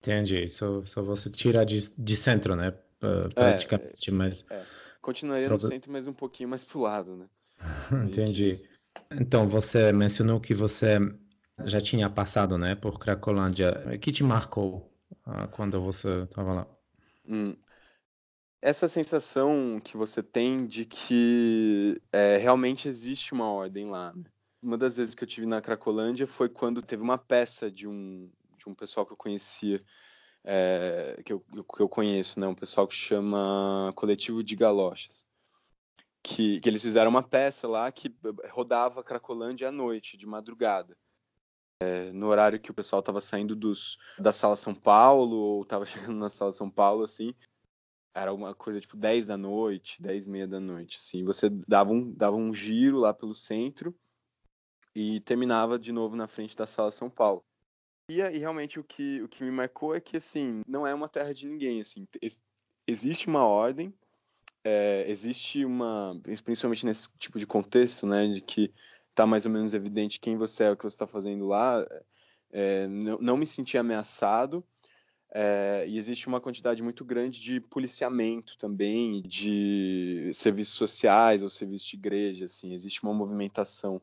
Entendi. 0.00 0.48
Só, 0.48 0.84
só 0.84 1.00
você 1.00 1.30
tira 1.30 1.64
de, 1.64 1.88
de 1.96 2.16
centro, 2.16 2.56
né, 2.56 2.74
é, 3.00 3.28
praticamente, 3.28 4.10
é, 4.10 4.12
mas 4.12 4.50
é. 4.50 4.64
continuaria 5.00 5.48
no 5.48 5.60
centro, 5.60 5.92
mas 5.92 6.08
um 6.08 6.12
pouquinho 6.12 6.48
mais 6.48 6.64
pro 6.64 6.80
lado, 6.80 7.16
né? 7.16 7.26
Entendi. 8.04 8.60
Então 9.12 9.48
você 9.48 9.92
mencionou 9.92 10.40
que 10.40 10.54
você 10.54 10.98
já 11.64 11.80
tinha 11.80 12.10
passado, 12.10 12.58
né, 12.58 12.74
por 12.74 12.98
Cracolândia. 12.98 13.84
O 13.94 13.98
que 13.98 14.10
te 14.10 14.24
marcou 14.24 14.92
ah, 15.24 15.46
quando 15.46 15.80
você 15.80 16.22
estava 16.22 16.52
lá? 16.52 16.66
Hum. 17.28 17.56
Essa 18.64 18.88
sensação 18.88 19.78
que 19.78 19.94
você 19.94 20.22
tem 20.22 20.66
de 20.66 20.86
que 20.86 22.00
é, 22.10 22.38
realmente 22.38 22.88
existe 22.88 23.34
uma 23.34 23.52
ordem 23.52 23.90
lá. 23.90 24.14
Né? 24.14 24.24
Uma 24.62 24.78
das 24.78 24.96
vezes 24.96 25.14
que 25.14 25.22
eu 25.22 25.28
tive 25.28 25.46
na 25.46 25.60
Cracolândia 25.60 26.26
foi 26.26 26.48
quando 26.48 26.80
teve 26.80 27.02
uma 27.02 27.18
peça 27.18 27.70
de 27.70 27.86
um, 27.86 28.32
de 28.56 28.66
um 28.66 28.74
pessoal 28.74 29.04
que 29.04 29.12
eu 29.12 29.18
conhecia, 29.18 29.84
é, 30.42 31.20
que, 31.26 31.34
eu, 31.34 31.40
que 31.40 31.82
eu 31.82 31.88
conheço, 31.90 32.40
né, 32.40 32.46
um 32.46 32.54
pessoal 32.54 32.88
que 32.88 32.94
chama 32.94 33.92
Coletivo 33.94 34.42
de 34.42 34.56
Galochas. 34.56 35.26
Que, 36.22 36.58
que 36.58 36.66
eles 36.66 36.80
fizeram 36.80 37.10
uma 37.10 37.22
peça 37.22 37.68
lá 37.68 37.92
que 37.92 38.10
rodava 38.48 39.04
Cracolândia 39.04 39.68
à 39.68 39.70
noite, 39.70 40.16
de 40.16 40.24
madrugada 40.24 40.96
é, 41.80 42.10
no 42.12 42.28
horário 42.28 42.58
que 42.58 42.70
o 42.70 42.74
pessoal 42.74 43.00
estava 43.00 43.20
saindo 43.20 43.54
dos, 43.54 43.98
da 44.18 44.32
sala 44.32 44.56
São 44.56 44.74
Paulo 44.74 45.36
ou 45.36 45.62
estava 45.62 45.84
chegando 45.86 46.16
na 46.16 46.30
sala 46.30 46.50
São 46.50 46.70
Paulo, 46.70 47.02
assim, 47.02 47.34
era 48.14 48.32
uma 48.32 48.54
coisa 48.54 48.80
tipo 48.80 48.96
10 48.96 49.26
da 49.26 49.36
noite, 49.36 50.00
10 50.00 50.26
e 50.26 50.30
meia 50.30 50.46
da 50.46 50.60
noite, 50.60 50.98
assim, 50.98 51.24
você 51.24 51.50
dava 51.50 51.92
um, 51.92 52.12
dava 52.12 52.36
um 52.36 52.54
giro 52.54 52.98
lá 52.98 53.12
pelo 53.12 53.34
centro 53.34 53.94
e 54.94 55.20
terminava 55.20 55.78
de 55.78 55.90
novo 55.90 56.14
na 56.14 56.28
frente 56.28 56.56
da 56.56 56.66
sala 56.66 56.90
São 56.90 57.10
Paulo. 57.10 57.44
E, 58.08 58.20
e 58.20 58.38
realmente 58.38 58.78
o 58.78 58.84
que, 58.84 59.20
o 59.22 59.28
que 59.28 59.42
me 59.42 59.50
marcou 59.50 59.94
é 59.94 60.00
que, 60.00 60.16
assim, 60.16 60.62
não 60.68 60.86
é 60.86 60.94
uma 60.94 61.08
terra 61.08 61.34
de 61.34 61.46
ninguém, 61.48 61.80
assim, 61.80 62.06
existe 62.86 63.26
uma 63.26 63.44
ordem, 63.44 63.92
é, 64.62 65.04
existe 65.08 65.64
uma, 65.64 66.18
principalmente 66.22 66.86
nesse 66.86 67.08
tipo 67.18 67.38
de 67.38 67.46
contexto, 67.46 68.06
né, 68.06 68.26
de 68.28 68.40
que 68.40 68.72
tá 69.14 69.26
mais 69.26 69.46
ou 69.46 69.52
menos 69.52 69.72
evidente 69.72 70.20
quem 70.20 70.36
você 70.36 70.64
é, 70.64 70.70
o 70.70 70.76
que 70.76 70.82
você 70.82 70.94
está 70.94 71.06
fazendo 71.06 71.46
lá. 71.46 71.86
É, 72.50 72.86
não, 72.86 73.18
não, 73.18 73.36
me 73.36 73.46
senti 73.46 73.78
ameaçado. 73.78 74.64
É, 75.36 75.84
e 75.88 75.98
existe 75.98 76.28
uma 76.28 76.40
quantidade 76.40 76.80
muito 76.80 77.04
grande 77.04 77.40
de 77.40 77.60
policiamento 77.60 78.56
também, 78.56 79.20
de 79.22 80.30
serviços 80.32 80.74
sociais 80.74 81.42
ou 81.42 81.48
serviços 81.48 81.88
de 81.88 81.96
igreja, 81.96 82.44
assim, 82.44 82.72
existe 82.72 83.02
uma 83.02 83.12
movimentação 83.12 84.00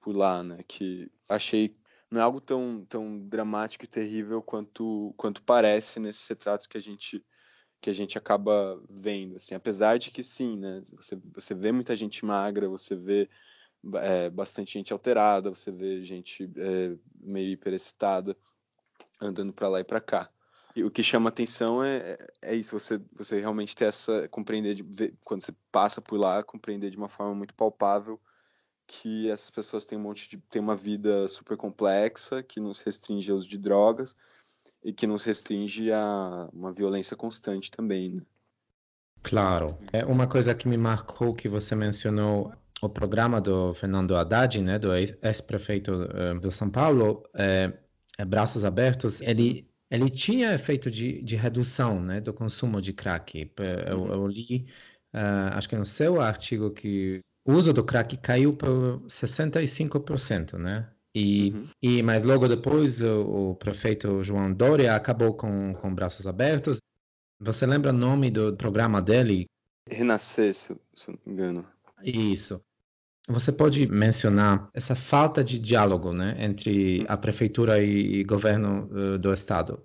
por 0.00 0.16
lá, 0.16 0.42
né, 0.42 0.58
que 0.66 1.08
achei 1.28 1.76
não 2.10 2.20
é 2.20 2.24
algo 2.24 2.40
tão, 2.40 2.84
tão 2.88 3.18
dramático 3.20 3.84
e 3.84 3.88
terrível 3.88 4.42
quanto, 4.42 5.14
quanto 5.16 5.40
parece 5.42 6.00
nesses 6.00 6.26
retratos 6.26 6.66
que 6.66 6.76
a 6.76 6.80
gente 6.80 7.24
que 7.80 7.90
a 7.90 7.92
gente 7.92 8.16
acaba 8.16 8.80
vendo, 8.88 9.36
assim, 9.36 9.56
apesar 9.56 9.98
de 9.98 10.12
que 10.12 10.22
sim, 10.22 10.56
né, 10.56 10.84
você, 10.92 11.16
você 11.34 11.52
vê 11.52 11.72
muita 11.72 11.96
gente 11.96 12.24
magra, 12.24 12.68
você 12.68 12.94
vê 12.94 13.28
é, 13.96 14.30
bastante 14.30 14.74
gente 14.74 14.92
alterada, 14.92 15.50
você 15.50 15.72
vê 15.72 16.00
gente 16.00 16.48
é, 16.56 16.96
meio 17.20 17.50
hiperexcitada 17.50 18.36
andando 19.20 19.52
para 19.52 19.68
lá 19.68 19.80
e 19.80 19.84
para 19.84 20.00
cá. 20.00 20.30
E 20.74 20.82
o 20.82 20.90
que 20.90 21.02
chama 21.02 21.28
atenção 21.28 21.82
é, 21.82 21.96
é, 21.96 22.28
é 22.42 22.54
isso, 22.54 22.78
você, 22.78 23.00
você 23.14 23.40
realmente 23.40 23.76
ter 23.76 23.86
essa, 23.86 24.28
compreender, 24.28 24.74
de, 24.74 25.14
quando 25.24 25.42
você 25.42 25.52
passa 25.70 26.00
por 26.00 26.18
lá, 26.18 26.42
compreender 26.42 26.90
de 26.90 26.96
uma 26.96 27.08
forma 27.08 27.34
muito 27.34 27.54
palpável 27.54 28.20
que 28.86 29.30
essas 29.30 29.50
pessoas 29.50 29.84
têm 29.84 29.98
um 29.98 30.02
monte 30.02 30.28
de, 30.28 30.36
têm 30.50 30.60
uma 30.60 30.76
vida 30.76 31.28
super 31.28 31.56
complexa, 31.56 32.42
que 32.42 32.60
não 32.60 32.74
se 32.74 32.84
restringe 32.84 33.30
ao 33.30 33.36
uso 33.36 33.48
de 33.48 33.56
drogas 33.56 34.16
e 34.84 34.92
que 34.92 35.06
não 35.06 35.16
se 35.18 35.26
restringe 35.26 35.92
a 35.92 36.48
uma 36.52 36.72
violência 36.72 37.16
constante 37.16 37.70
também, 37.70 38.10
né? 38.10 38.22
Claro. 39.22 39.78
É 39.92 40.04
uma 40.04 40.26
coisa 40.26 40.54
que 40.54 40.66
me 40.66 40.76
marcou 40.76 41.32
que 41.32 41.48
você 41.48 41.76
mencionou 41.76 42.52
o 42.82 42.88
programa 42.88 43.40
do 43.40 43.72
Fernando 43.74 44.16
Haddad, 44.16 44.60
né, 44.60 44.78
do 44.78 44.92
ex-prefeito 44.92 45.92
uh, 45.92 46.40
do 46.40 46.50
São 46.50 46.68
Paulo, 46.68 47.22
é, 47.32 47.72
é, 48.18 48.24
Braços 48.24 48.64
Abertos, 48.64 49.20
ele, 49.20 49.70
ele 49.92 50.08
tinha 50.08 50.54
efeito 50.54 50.90
de, 50.90 51.20
de 51.20 51.36
redução 51.36 52.00
né, 52.00 52.18
do 52.18 52.32
consumo 52.32 52.80
de 52.80 52.94
crack. 52.94 53.52
Eu, 53.86 53.98
uhum. 53.98 54.12
eu 54.12 54.26
li, 54.26 54.66
uh, 55.14 55.52
acho 55.52 55.68
que 55.68 55.76
no 55.76 55.84
seu 55.84 56.18
artigo 56.18 56.70
que 56.70 57.20
o 57.46 57.52
uso 57.52 57.74
do 57.74 57.84
crack 57.84 58.16
caiu 58.16 58.56
para 58.56 58.70
65%, 59.06 60.54
né? 60.54 60.90
E, 61.14 61.50
uhum. 61.50 61.68
e 61.82 62.02
mas 62.02 62.22
logo 62.22 62.48
depois 62.48 63.02
o, 63.02 63.50
o, 63.50 63.54
prefeito 63.54 64.24
João 64.24 64.50
Dória 64.50 64.96
acabou 64.96 65.34
com, 65.34 65.74
com 65.74 65.94
braços 65.94 66.26
abertos. 66.26 66.78
Você 67.38 67.66
lembra 67.66 67.90
o 67.90 67.96
nome 67.96 68.30
do 68.30 68.56
programa 68.56 69.02
dele? 69.02 69.44
Renascer, 69.86 70.54
se, 70.54 70.74
se 70.94 71.10
não 71.10 71.18
me 71.26 71.32
engano. 71.34 71.66
Isso. 72.02 72.64
Você 73.28 73.52
pode 73.52 73.86
mencionar 73.86 74.68
essa 74.74 74.96
falta 74.96 75.44
de 75.44 75.58
diálogo 75.58 76.12
né, 76.12 76.36
entre 76.38 77.04
a 77.08 77.16
prefeitura 77.16 77.82
e, 77.82 78.24
governo 78.24 78.88
uh, 78.90 79.18
do 79.18 79.32
estado? 79.32 79.80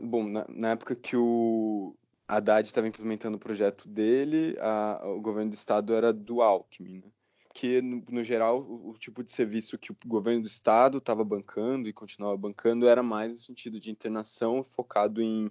Bom, 0.00 0.28
na, 0.28 0.46
na, 0.48 0.70
época 0.70 0.94
que 0.94 1.16
o 1.16 1.96
Haddad 2.28 2.64
estava 2.64 2.86
implementando 2.86 3.36
o 3.36 3.40
projeto 3.40 3.88
dele, 3.88 4.56
a, 4.60 5.02
o 5.04 5.20
governo 5.20 5.50
do 5.50 5.54
estado 5.54 5.92
era 5.92 6.12
do 6.12 6.40
Alckmin. 6.40 6.98
Né? 6.98 7.10
Que, 7.52 7.82
no, 7.82 8.04
no 8.08 8.22
geral, 8.22 8.60
o, 8.60 8.90
o, 8.90 8.94
tipo 8.98 9.24
de 9.24 9.32
serviço 9.32 9.76
que 9.76 9.90
o 9.90 9.96
governo 10.06 10.42
do 10.42 10.46
estado 10.46 10.98
estava 10.98 11.24
bancando 11.24 11.88
e 11.88 11.92
continuava 11.92 12.36
bancando 12.36 12.86
era 12.86 13.02
mais 13.02 13.32
no 13.32 13.38
sentido 13.38 13.80
de 13.80 13.90
internação, 13.90 14.62
focado 14.62 15.20
em, 15.20 15.50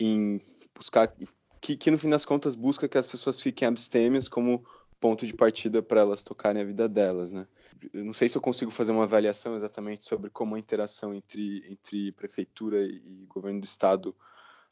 em 0.00 0.38
buscar. 0.74 1.14
Que, 1.60 1.76
que, 1.76 1.90
no 1.90 1.98
fim 1.98 2.08
das 2.08 2.24
contas, 2.24 2.54
busca 2.54 2.88
que 2.88 2.96
as 2.96 3.06
pessoas 3.06 3.40
fiquem 3.40 3.68
abstêmias 3.68 4.26
como 4.26 4.64
ponto 5.04 5.26
de 5.26 5.34
partida 5.34 5.82
para 5.82 6.00
elas 6.00 6.22
tocarem 6.22 6.62
a 6.62 6.64
vida 6.64 6.88
delas, 6.88 7.30
né? 7.30 7.46
Eu 7.92 8.06
não 8.06 8.14
sei 8.14 8.26
se 8.26 8.38
eu 8.38 8.40
consigo 8.40 8.70
fazer 8.70 8.90
uma 8.90 9.02
avaliação 9.02 9.54
exatamente 9.54 10.06
sobre 10.06 10.30
como 10.30 10.54
a 10.54 10.58
interação 10.58 11.12
entre, 11.12 11.62
entre 11.70 12.10
prefeitura 12.12 12.82
e 12.82 13.26
governo 13.28 13.60
do 13.60 13.66
estado 13.66 14.16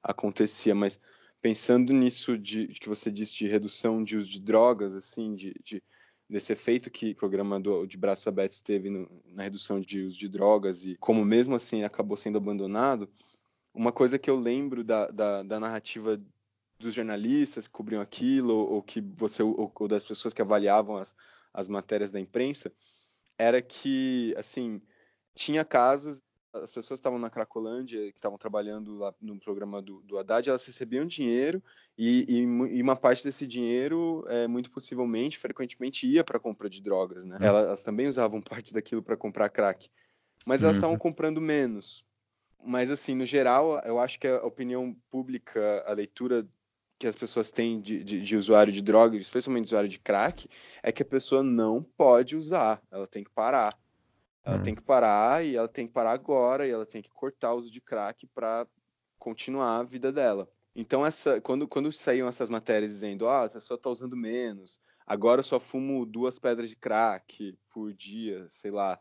acontecia, 0.02 0.74
mas 0.74 0.98
pensando 1.42 1.92
nisso 1.92 2.38
de, 2.38 2.66
de 2.66 2.80
que 2.80 2.88
você 2.88 3.10
disse 3.10 3.34
de 3.34 3.46
redução 3.46 4.02
de 4.02 4.16
uso 4.16 4.30
de 4.30 4.40
drogas, 4.40 4.96
assim, 4.96 5.34
de, 5.34 5.54
de 5.62 5.82
desse 6.26 6.50
efeito 6.50 6.90
que 6.90 7.10
o 7.10 7.16
programa 7.16 7.60
do, 7.60 7.84
de 7.84 7.98
Braços 7.98 8.26
Abertos 8.26 8.62
teve 8.62 8.88
no, 8.88 9.06
na 9.26 9.42
redução 9.42 9.82
de 9.82 10.00
uso 10.00 10.18
de 10.18 10.30
drogas 10.30 10.82
e 10.86 10.96
como 10.96 11.22
mesmo 11.26 11.56
assim 11.56 11.84
acabou 11.84 12.16
sendo 12.16 12.38
abandonado, 12.38 13.06
uma 13.74 13.92
coisa 13.92 14.18
que 14.18 14.30
eu 14.30 14.36
lembro 14.36 14.82
da, 14.82 15.08
da, 15.08 15.42
da 15.42 15.60
narrativa 15.60 16.18
dos 16.82 16.94
jornalistas 16.94 17.66
que 17.66 17.72
cobriam 17.72 18.02
aquilo, 18.02 18.54
ou 18.54 18.82
que 18.82 19.00
você 19.00 19.42
ou, 19.42 19.72
ou 19.74 19.88
das 19.88 20.04
pessoas 20.04 20.34
que 20.34 20.42
avaliavam 20.42 20.96
as, 20.96 21.14
as 21.52 21.68
matérias 21.68 22.10
da 22.10 22.20
imprensa, 22.20 22.72
era 23.38 23.62
que 23.62 24.34
assim 24.36 24.80
tinha 25.34 25.64
casos 25.64 26.22
as 26.54 26.70
pessoas 26.70 26.98
estavam 26.98 27.18
na 27.18 27.30
Cracolândia, 27.30 28.12
que 28.12 28.18
estavam 28.18 28.36
trabalhando 28.36 28.94
lá 28.96 29.14
no 29.20 29.38
programa 29.38 29.80
do, 29.80 30.02
do 30.02 30.18
Haddad, 30.18 30.48
elas 30.48 30.64
recebiam 30.64 31.06
dinheiro 31.06 31.62
e, 31.96 32.26
e, 32.28 32.76
e 32.76 32.82
uma 32.82 32.94
parte 32.94 33.24
desse 33.24 33.46
dinheiro, 33.46 34.24
é, 34.28 34.46
muito 34.46 34.70
possivelmente, 34.70 35.38
frequentemente 35.38 36.06
ia 36.06 36.22
para 36.22 36.38
compra 36.38 36.68
de 36.68 36.82
drogas, 36.82 37.24
né? 37.24 37.38
Uhum. 37.40 37.46
Elas, 37.46 37.64
elas, 37.64 37.82
também 37.82 38.06
usavam 38.06 38.40
parte 38.42 38.74
daquilo 38.74 39.02
para 39.02 39.16
comprar 39.16 39.48
crack, 39.48 39.88
mas 40.44 40.62
elas 40.62 40.76
estavam 40.76 40.94
uhum. 40.94 41.00
comprando 41.00 41.40
menos. 41.40 42.04
Mas 42.64 42.90
assim, 42.90 43.14
no 43.14 43.24
geral, 43.24 43.80
eu 43.84 43.98
acho 43.98 44.18
que 44.20 44.26
a 44.26 44.44
opinião 44.44 44.94
pública, 45.10 45.82
a 45.86 45.92
leitura 45.92 46.46
que 47.02 47.08
as 47.08 47.16
pessoas 47.16 47.50
têm 47.50 47.80
de, 47.80 48.04
de, 48.04 48.22
de, 48.22 48.36
usuário 48.36 48.72
de 48.72 48.80
droga, 48.80 49.16
especialmente 49.16 49.64
usuário 49.64 49.88
de 49.88 49.98
crack, 49.98 50.48
é 50.80 50.92
que 50.92 51.02
a 51.02 51.04
pessoa 51.04 51.42
não 51.42 51.82
pode 51.82 52.36
usar, 52.36 52.80
ela 52.92 53.08
tem 53.08 53.24
que 53.24 53.30
parar. 53.30 53.76
Ela 54.44 54.58
hum. 54.58 54.62
tem 54.62 54.72
que 54.72 54.82
parar 54.82 55.44
e 55.44 55.56
ela 55.56 55.66
tem 55.66 55.88
que 55.88 55.92
parar 55.92 56.12
agora 56.12 56.64
e 56.64 56.70
ela 56.70 56.86
tem 56.86 57.02
que 57.02 57.10
cortar 57.10 57.54
o 57.54 57.56
uso 57.56 57.72
de 57.72 57.80
crack 57.80 58.24
para 58.28 58.68
continuar 59.18 59.80
a 59.80 59.82
vida 59.82 60.12
dela. 60.12 60.48
Então, 60.76 61.04
essa, 61.04 61.40
quando, 61.40 61.66
quando 61.66 61.90
saíam 61.90 62.28
essas 62.28 62.48
matérias 62.48 62.92
dizendo, 62.92 63.26
ah, 63.26 63.46
a 63.46 63.50
pessoa 63.50 63.74
está 63.74 63.90
usando 63.90 64.16
menos, 64.16 64.78
agora 65.04 65.40
eu 65.40 65.44
só 65.44 65.58
fumo 65.58 66.06
duas 66.06 66.38
pedras 66.38 66.70
de 66.70 66.76
crack 66.76 67.58
por 67.68 67.92
dia, 67.92 68.46
sei 68.48 68.70
lá. 68.70 68.96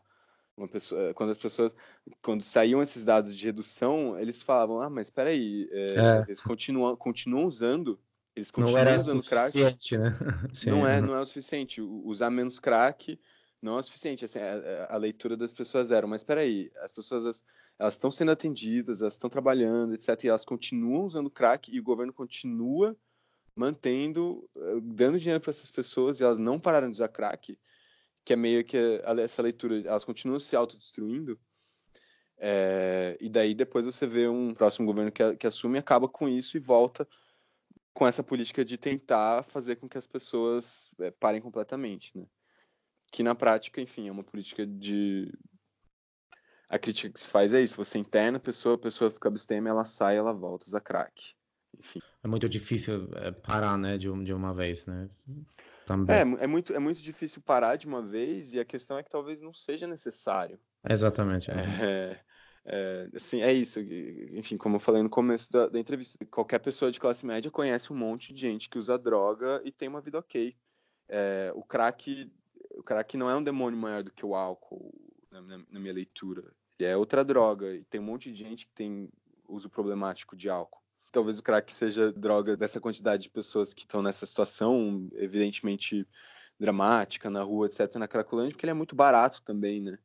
Pessoa, 0.70 1.14
quando 1.14 1.30
as 1.30 1.38
pessoas, 1.38 1.74
quando 2.20 2.42
saíam 2.42 2.82
esses 2.82 3.04
dados 3.04 3.34
de 3.34 3.44
redução, 3.46 4.18
eles 4.18 4.42
falavam, 4.42 4.80
ah, 4.80 4.90
mas 4.90 5.06
espera 5.06 5.30
aí, 5.30 5.68
é, 5.72 5.94
é. 5.94 6.24
eles 6.28 6.40
continuam, 6.40 6.94
continuam 6.94 7.46
usando, 7.46 7.98
eles 8.36 8.50
continuam 8.50 8.74
não 8.74 8.78
era 8.78 8.96
usando 8.96 9.22
crack. 9.22 9.58
Né? 9.58 9.76
Sim, 10.52 10.70
não 10.70 10.86
é, 10.86 11.00
não 11.00 11.14
é 11.14 11.20
o 11.20 11.26
suficiente. 11.26 11.80
Usar 11.80 12.30
menos 12.30 12.58
crack 12.58 13.18
não 13.60 13.76
é 13.76 13.80
o 13.80 13.82
suficiente. 13.82 14.24
Assim, 14.24 14.38
a, 14.38 14.88
a, 14.90 14.96
leitura 14.96 15.36
das 15.36 15.52
pessoas 15.52 15.90
era, 15.90 16.06
mas 16.06 16.20
espera 16.20 16.42
aí, 16.42 16.70
as 16.82 16.92
pessoas 16.92 17.42
elas 17.78 17.94
estão 17.94 18.10
sendo 18.10 18.30
atendidas, 18.30 19.00
elas 19.00 19.14
estão 19.14 19.30
trabalhando, 19.30 19.94
etc. 19.94 20.24
E 20.24 20.28
elas 20.28 20.44
continuam 20.44 21.06
usando 21.06 21.30
crack 21.30 21.74
e 21.74 21.80
o 21.80 21.82
governo 21.82 22.12
continua 22.12 22.96
mantendo, 23.54 24.48
eh, 24.56 24.80
dando 24.82 25.18
dinheiro 25.18 25.40
para 25.40 25.50
essas 25.50 25.70
pessoas 25.70 26.18
e 26.18 26.24
elas 26.24 26.38
não 26.38 26.58
pararam 26.58 26.88
de 26.88 26.94
usar 26.94 27.08
crack 27.08 27.58
que 28.24 28.32
é 28.32 28.36
meio 28.36 28.64
que 28.64 28.76
essa 29.22 29.42
leitura, 29.42 29.80
elas 29.86 30.04
continuam 30.04 30.38
se 30.38 30.54
autodestruindo, 30.54 31.38
é, 32.44 33.16
e 33.20 33.28
daí 33.28 33.54
depois 33.54 33.86
você 33.86 34.04
vê 34.04 34.26
um 34.26 34.52
próximo 34.52 34.84
governo 34.86 35.12
que, 35.12 35.36
que 35.36 35.46
assume, 35.46 35.78
acaba 35.78 36.08
com 36.08 36.28
isso 36.28 36.56
e 36.56 36.60
volta 36.60 37.06
com 37.94 38.06
essa 38.06 38.22
política 38.22 38.64
de 38.64 38.76
tentar 38.76 39.44
fazer 39.44 39.76
com 39.76 39.88
que 39.88 39.96
as 39.96 40.06
pessoas 40.06 40.90
é, 40.98 41.10
parem 41.12 41.40
completamente, 41.40 42.10
né? 42.18 42.26
Que 43.12 43.22
na 43.22 43.34
prática, 43.34 43.80
enfim, 43.80 44.08
é 44.08 44.12
uma 44.12 44.24
política 44.24 44.66
de 44.66 45.30
a 46.68 46.78
crítica 46.78 47.12
que 47.12 47.20
se 47.20 47.28
faz 47.28 47.52
é 47.52 47.60
isso: 47.60 47.76
você 47.76 47.98
interna 47.98 48.38
a 48.38 48.40
pessoa, 48.40 48.74
a 48.74 48.78
pessoa 48.78 49.10
fica 49.10 49.28
abstêmia, 49.28 49.70
ela 49.70 49.84
sai, 49.84 50.16
ela 50.16 50.32
volta, 50.32 50.66
usa 50.66 50.80
crack. 50.80 51.34
Enfim. 51.78 52.00
É 52.24 52.28
muito 52.28 52.48
difícil 52.48 53.08
é, 53.14 53.30
parar, 53.30 53.78
né, 53.78 53.96
de, 53.98 54.10
de 54.24 54.32
uma 54.32 54.54
vez, 54.54 54.86
né? 54.86 55.08
Também. 55.86 56.14
É, 56.14 56.20
é, 56.20 56.46
muito, 56.46 56.72
é 56.72 56.78
muito 56.78 57.00
difícil 57.00 57.42
parar 57.42 57.76
de 57.76 57.86
uma 57.86 58.02
vez 58.02 58.52
e 58.52 58.60
a 58.60 58.64
questão 58.64 58.98
é 58.98 59.02
que 59.02 59.10
talvez 59.10 59.40
não 59.40 59.52
seja 59.52 59.86
necessário. 59.86 60.58
Exatamente. 60.88 61.50
É. 61.50 61.54
É, 62.64 63.10
é, 63.12 63.16
assim, 63.16 63.42
é 63.42 63.52
isso. 63.52 63.80
Enfim, 63.80 64.56
como 64.56 64.76
eu 64.76 64.80
falei 64.80 65.02
no 65.02 65.10
começo 65.10 65.50
da, 65.50 65.66
da, 65.66 65.80
entrevista, 65.80 66.16
qualquer 66.26 66.60
pessoa 66.60 66.92
de 66.92 67.00
classe 67.00 67.26
média 67.26 67.50
conhece 67.50 67.92
um 67.92 67.96
monte 67.96 68.32
de 68.32 68.40
gente 68.40 68.68
que 68.68 68.78
usa 68.78 68.96
droga 68.96 69.60
e 69.64 69.72
tem 69.72 69.88
uma 69.88 70.00
vida 70.00 70.20
ok. 70.20 70.56
É, 71.08 71.52
o 71.56 71.64
crack, 71.64 72.30
o 72.70 72.82
crack 72.84 73.16
não 73.16 73.28
é 73.28 73.34
um 73.34 73.42
demônio 73.42 73.78
maior 73.78 74.04
do 74.04 74.12
que 74.12 74.24
o 74.24 74.36
álcool, 74.36 74.94
na, 75.28 75.40
na 75.42 75.80
minha 75.80 75.92
leitura. 75.92 76.52
Ele 76.78 76.88
é 76.88 76.96
outra 76.96 77.24
droga 77.24 77.74
e 77.74 77.84
tem 77.84 78.00
um 78.00 78.04
monte 78.04 78.30
de 78.30 78.38
gente 78.38 78.66
que 78.66 78.72
tem 78.72 79.10
uso 79.48 79.68
problemático 79.68 80.36
de 80.36 80.48
álcool 80.48 80.81
talvez 81.12 81.38
o 81.38 81.42
crack 81.42 81.72
seja 81.72 82.10
droga 82.10 82.56
dessa 82.56 82.80
quantidade 82.80 83.24
de 83.24 83.30
pessoas 83.30 83.74
que 83.74 83.82
estão 83.82 84.02
nessa 84.02 84.26
situação, 84.26 85.08
evidentemente 85.12 86.08
dramática, 86.58 87.28
na 87.28 87.42
rua, 87.42 87.66
etc., 87.66 87.96
na 87.96 88.08
Cracolândia, 88.08 88.52
porque 88.52 88.64
ele 88.64 88.70
é 88.70 88.74
muito 88.74 88.96
barato 88.96 89.42
também, 89.42 89.80
né? 89.80 89.98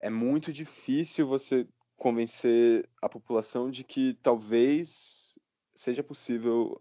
É 0.00 0.10
muito 0.10 0.52
difícil 0.52 1.26
você 1.26 1.66
convencer 1.96 2.88
a 3.00 3.08
população 3.08 3.70
de 3.70 3.84
que 3.84 4.14
talvez 4.22 5.38
seja 5.74 6.02
possível 6.02 6.76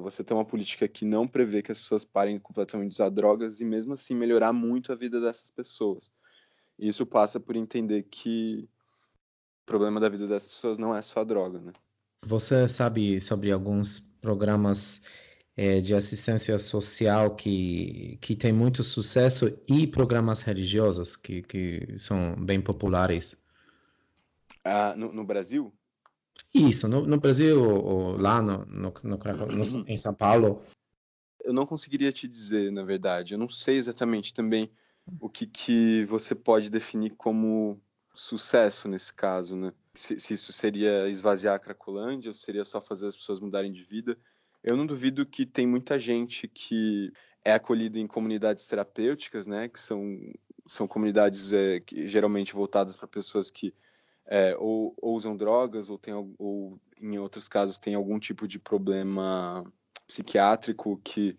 você 0.00 0.22
ter 0.22 0.34
uma 0.34 0.44
política 0.44 0.88
que 0.88 1.04
não 1.04 1.26
prevê 1.26 1.62
que 1.62 1.72
as 1.72 1.80
pessoas 1.80 2.04
parem 2.04 2.38
completamente 2.38 2.90
de 2.90 2.96
usar 2.96 3.08
drogas 3.10 3.60
e 3.60 3.64
mesmo 3.64 3.94
assim 3.94 4.14
melhorar 4.14 4.52
muito 4.52 4.92
a 4.92 4.96
vida 4.96 5.20
dessas 5.20 5.50
pessoas. 5.50 6.12
E 6.78 6.88
isso 6.88 7.04
passa 7.06 7.40
por 7.40 7.56
entender 7.56 8.04
que 8.04 8.68
o 9.62 9.66
problema 9.66 10.00
da 10.00 10.08
vida 10.08 10.26
dessas 10.26 10.48
pessoas 10.48 10.78
não 10.78 10.94
é 10.94 11.02
só 11.02 11.20
a 11.20 11.24
droga, 11.24 11.60
né? 11.60 11.72
Você 12.24 12.68
sabe 12.68 13.20
sobre 13.20 13.50
alguns 13.52 14.00
programas 14.20 15.02
é, 15.56 15.80
de 15.80 15.94
assistência 15.94 16.58
social 16.58 17.34
que, 17.34 18.18
que 18.20 18.36
têm 18.36 18.52
muito 18.52 18.82
sucesso 18.82 19.58
e 19.68 19.86
programas 19.86 20.42
religiosos 20.42 21.16
que, 21.16 21.42
que 21.42 21.98
são 21.98 22.34
bem 22.36 22.60
populares? 22.60 23.36
Ah, 24.64 24.94
no, 24.96 25.12
no 25.12 25.24
Brasil? 25.24 25.72
Isso, 26.54 26.88
no, 26.88 27.06
no 27.06 27.18
Brasil 27.18 27.62
ou 27.62 28.16
lá 28.16 28.40
no, 28.40 28.64
no, 28.66 28.94
no, 29.02 29.84
em 29.88 29.96
São 29.96 30.14
Paulo. 30.14 30.62
Eu 31.42 31.52
não 31.52 31.66
conseguiria 31.66 32.12
te 32.12 32.28
dizer, 32.28 32.70
na 32.70 32.84
verdade. 32.84 33.34
Eu 33.34 33.38
não 33.38 33.48
sei 33.48 33.76
exatamente 33.76 34.34
também 34.34 34.70
o 35.20 35.28
que, 35.28 35.46
que 35.46 36.04
você 36.04 36.34
pode 36.34 36.70
definir 36.70 37.14
como 37.16 37.80
sucesso 38.18 38.88
nesse 38.88 39.14
caso, 39.14 39.54
né? 39.54 39.72
Se, 39.94 40.18
se, 40.18 40.34
isso 40.34 40.52
seria 40.52 41.08
esvaziar 41.08 41.54
a 41.54 41.58
Cracolândia 41.58 42.30
ou 42.30 42.34
seria 42.34 42.64
só 42.64 42.80
fazer 42.80 43.06
as 43.06 43.16
pessoas 43.16 43.38
mudarem 43.38 43.70
de 43.70 43.84
vida. 43.84 44.18
Eu 44.62 44.76
não 44.76 44.84
duvido 44.84 45.24
que 45.24 45.46
tem 45.46 45.68
muita 45.68 46.00
gente 46.00 46.48
que 46.48 47.12
é 47.44 47.52
acolhido 47.52 47.96
em 47.96 48.08
comunidades 48.08 48.66
terapêuticas, 48.66 49.46
né? 49.46 49.68
Que 49.68 49.78
são, 49.78 50.18
são 50.66 50.88
comunidades 50.88 51.52
é, 51.52 51.78
que, 51.78 52.08
geralmente 52.08 52.52
voltadas 52.54 52.96
para 52.96 53.06
pessoas 53.06 53.52
que 53.52 53.72
é, 54.26 54.56
ou, 54.58 54.94
ou, 55.00 55.14
usam 55.14 55.36
drogas 55.36 55.88
ou, 55.88 55.96
tem, 55.96 56.12
ou, 56.12 56.78
em 57.00 57.18
outros 57.18 57.46
casos, 57.46 57.78
tem 57.78 57.94
algum 57.94 58.18
tipo 58.18 58.48
de 58.48 58.58
problema 58.58 59.64
psiquiátrico 60.08 61.00
que, 61.04 61.38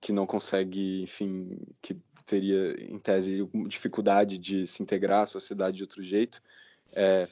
que 0.00 0.12
não 0.12 0.26
consegue, 0.26 1.02
enfim, 1.02 1.56
que 1.80 1.96
teria, 2.26 2.76
em 2.82 2.98
tese, 2.98 3.48
dificuldade 3.68 4.36
de 4.36 4.66
se 4.66 4.82
integrar 4.82 5.22
à 5.22 5.26
sociedade 5.26 5.76
de 5.76 5.82
outro 5.82 6.02
jeito. 6.02 6.42
É, 6.92 7.28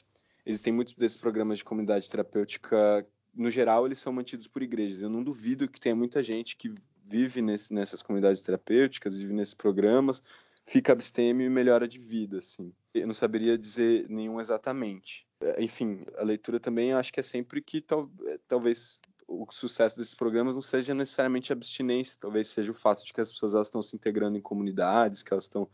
existem 0.46 0.72
muitos 0.72 0.94
desses 0.94 1.16
programas 1.16 1.58
de 1.58 1.64
comunidade 1.64 2.08
terapêutica, 2.08 3.06
no 3.34 3.50
geral, 3.50 3.84
eles 3.84 3.98
são 3.98 4.12
mantidos 4.12 4.46
por 4.46 4.62
igrejas. 4.62 5.02
Eu 5.02 5.10
não 5.10 5.22
duvido 5.22 5.68
que 5.68 5.80
tenha 5.80 5.96
muita 5.96 6.22
gente 6.22 6.56
que 6.56 6.72
vive 7.04 7.42
nesse, 7.42 7.74
nessas 7.74 8.02
comunidades 8.02 8.40
terapêuticas, 8.40 9.16
vive 9.16 9.34
nesses 9.34 9.54
programas, 9.54 10.22
fica 10.64 10.92
abstêmio 10.92 11.46
e 11.46 11.50
melhora 11.50 11.86
de 11.86 11.98
vida, 11.98 12.38
assim. 12.38 12.72
Eu 12.94 13.06
não 13.06 13.14
saberia 13.14 13.58
dizer 13.58 14.08
nenhum 14.08 14.40
exatamente. 14.40 15.26
É, 15.40 15.62
enfim, 15.62 16.04
a 16.16 16.22
leitura 16.22 16.60
também 16.60 16.92
acho 16.92 17.12
que 17.12 17.20
é 17.20 17.22
sempre 17.22 17.60
que 17.60 17.80
tal, 17.80 18.10
é, 18.26 18.38
talvez 18.46 18.98
o 19.26 19.46
sucesso 19.50 19.96
desses 19.96 20.14
programas 20.14 20.54
não 20.54 20.62
seja 20.62 20.94
necessariamente 20.94 21.52
abstinência, 21.52 22.16
talvez 22.18 22.48
seja 22.48 22.70
o 22.70 22.74
fato 22.74 23.04
de 23.04 23.12
que 23.12 23.20
as 23.20 23.30
pessoas 23.30 23.54
elas 23.54 23.66
estão 23.66 23.82
se 23.82 23.96
integrando 23.96 24.36
em 24.36 24.40
comunidades, 24.40 25.22
que 25.22 25.32
elas 25.32 25.44
estão 25.44 25.68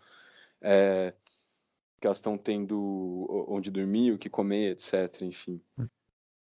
é, 0.61 1.15
que 2.01 2.07
elas 2.07 2.17
estão 2.17 2.39
tendo 2.39 3.27
onde 3.49 3.71
dormir, 3.71 4.13
o 4.13 4.19
que 4.19 4.31
comer, 4.31 4.73
etc. 4.73 5.23
Enfim. 5.23 5.61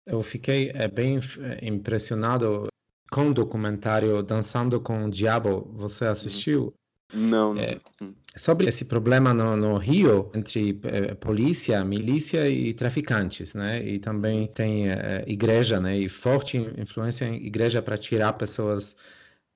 Eu 0.06 0.22
fiquei 0.22 0.70
é, 0.70 0.88
bem 0.88 1.18
é, 1.18 1.68
impressionado 1.68 2.68
com 3.10 3.30
o 3.30 3.34
documentário 3.34 4.22
Dançando 4.22 4.80
com 4.80 5.04
o 5.04 5.10
Diabo. 5.10 5.68
Você 5.74 6.06
assistiu? 6.06 6.72
Não, 7.12 7.54
não. 7.54 7.60
É, 7.60 7.80
hum. 8.00 8.12
sobre 8.36 8.68
esse 8.68 8.84
problema 8.84 9.34
no, 9.34 9.56
no 9.56 9.76
Rio 9.76 10.30
entre 10.34 10.78
é, 10.84 11.14
polícia, 11.14 11.84
milícia 11.84 12.48
e 12.48 12.72
traficantes, 12.72 13.54
né? 13.54 13.82
E 13.84 13.98
também 13.98 14.46
tem 14.46 14.90
é, 14.90 15.24
igreja, 15.26 15.80
né? 15.80 15.98
E 15.98 16.08
forte 16.08 16.56
influência 16.78 17.24
em 17.24 17.44
igreja 17.44 17.82
para 17.82 17.98
tirar 17.98 18.32
pessoas 18.34 18.96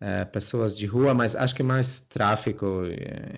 é, 0.00 0.24
pessoas 0.24 0.76
de 0.76 0.86
rua, 0.86 1.14
mas 1.14 1.34
acho 1.36 1.54
que 1.54 1.62
mais 1.62 2.00
tráfico. 2.00 2.82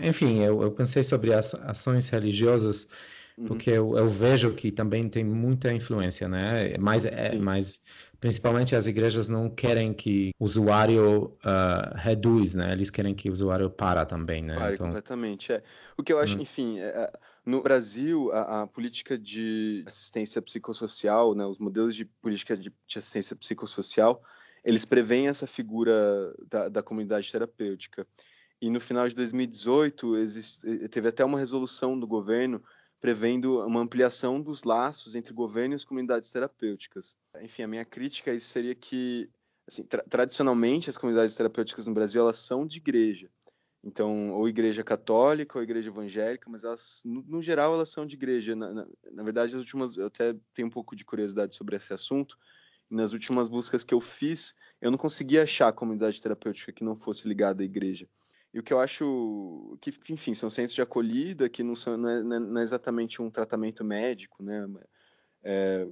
Enfim, 0.01 0.43
eu, 0.43 0.63
eu 0.63 0.71
pensei 0.73 1.03
sobre 1.05 1.33
as 1.33 1.55
ações 1.55 2.09
religiosas 2.09 2.89
uhum. 3.37 3.47
porque 3.47 3.71
eu, 3.71 3.97
eu, 3.97 4.09
vejo 4.09 4.53
que 4.55 4.71
também 4.71 5.09
tem 5.09 5.25
muita 5.25 5.73
influência, 5.73 6.29
né? 6.29 6.77
Mas, 6.79 7.05
é, 7.05 7.37
mas 7.37 7.83
principalmente 8.21 8.75
as 8.75 8.87
igrejas 8.87 9.29
não 9.29 9.49
querem 9.49 9.93
que 9.93 10.33
o 10.39 10.45
usuário 10.45 11.37
uh, 11.45 11.95
reduz, 11.95 12.55
né? 12.55 12.73
Eles 12.73 12.91
querem 12.91 13.15
que 13.15 13.29
o 13.31 13.33
usuário 13.33 13.71
para 13.71 14.05
também, 14.05 14.43
né? 14.43 14.57
Pare 14.57 14.75
então... 14.75 14.87
completamente, 14.87 15.53
é. 15.53 15.63
O 15.97 16.03
que 16.03 16.13
eu 16.13 16.19
acho, 16.19 16.37
hum. 16.37 16.43
enfim, 16.43 16.79
é, 16.79 16.87
é, 16.87 17.13
no 17.45 17.63
Brasil, 17.63 18.33
a, 18.33 18.63
a, 18.63 18.67
política 18.67 19.17
de 19.17 19.85
assistência 19.87 20.41
psicossocial, 20.43 21.35
né, 21.35 21.45
os 21.45 21.59
modelos 21.59 21.95
de 21.95 22.05
política 22.05 22.57
de, 22.57 22.73
de 22.87 22.99
assistência 22.99 23.37
psicossocial, 23.37 24.23
eles 24.65 24.85
preveem 24.85 25.29
essa 25.29 25.47
figura 25.47 26.35
da, 26.51 26.69
da 26.69 26.83
comunidade 26.83 27.31
terapêutica. 27.31 28.07
E 28.61 28.71
no 28.71 28.81
final 28.81 29.07
de 29.09 29.15
2018, 29.15 30.17
existe, 30.17 30.89
teve 30.89 31.09
até 31.09 31.25
uma 31.25 31.39
resolução 31.39 31.99
do 31.99 32.07
governo 32.07 32.63
prevendo 33.07 33.65
uma 33.65 33.79
ampliação 33.79 34.41
dos 34.41 34.65
laços 34.65 35.15
entre 35.15 35.33
governo 35.33 35.75
e 35.75 35.77
as 35.77 35.85
comunidades 35.85 36.29
terapêuticas. 36.33 37.15
Enfim, 37.41 37.63
a 37.63 37.69
minha 37.69 37.85
crítica 37.85 38.33
a 38.33 38.35
isso 38.35 38.49
seria 38.49 38.75
que, 38.75 39.31
assim, 39.65 39.85
tra 39.85 40.03
tradicionalmente, 40.03 40.91
as 40.91 40.97
comunidades 40.97 41.37
terapêuticas 41.37 41.87
no 41.87 41.95
Brasil 41.95 42.21
elas 42.21 42.41
são 42.41 42.67
de 42.67 42.79
igreja. 42.79 43.31
Então, 43.85 44.33
ou 44.33 44.49
igreja 44.49 44.83
católica 44.83 45.57
ou 45.57 45.63
igreja 45.63 45.89
evangélica, 45.89 46.51
mas 46.51 46.65
elas, 46.65 47.01
no, 47.05 47.23
no 47.23 47.41
geral, 47.41 47.75
elas 47.75 47.91
são 47.91 48.05
de 48.05 48.17
igreja. 48.17 48.57
Na, 48.57 48.75
na, 48.75 48.87
na, 49.13 49.23
verdade, 49.23 49.55
as 49.55 49.61
últimas, 49.61 49.97
eu 49.97 50.07
até 50.07 50.35
tenho 50.53 50.67
um 50.67 50.73
pouco 50.73 50.97
de 50.97 51.05
curiosidade 51.05 51.55
sobre 51.55 51.77
esse 51.77 51.95
assunto. 51.95 52.37
nas 52.91 53.13
últimas 53.13 53.49
buscas 53.49 53.85
que 53.85 53.95
eu 53.95 54.01
fiz, 54.01 54.53
eu 54.81 54.91
não 54.91 54.99
conseguia 54.99 55.45
achar 55.45 55.73
comunidade 55.73 56.21
terapêutica 56.21 56.73
que 56.73 56.83
não 56.83 56.97
fosse 56.97 57.29
ligada 57.29 57.63
à 57.63 57.65
igreja. 57.65 58.09
E 58.57 58.59
o 58.59 58.63
que 58.63 58.73
eu 58.73 58.81
acho 58.81 59.77
que, 59.83 59.93
enfim, 60.09 60.33
são 60.33 60.49
centros 60.49 60.75
de 60.75 60.81
acolhida 60.81 61.47
que 61.47 61.63
não, 61.63 61.77
são, 61.77 61.95
não, 61.95 62.09
é, 62.09 62.23
não 62.23 62.59
é 62.59 62.63
exatamente 62.63 63.21
um 63.21 63.31
tratamento 63.31 63.85
médico, 63.85 64.43
né? 64.43 64.67
É, 65.43 65.87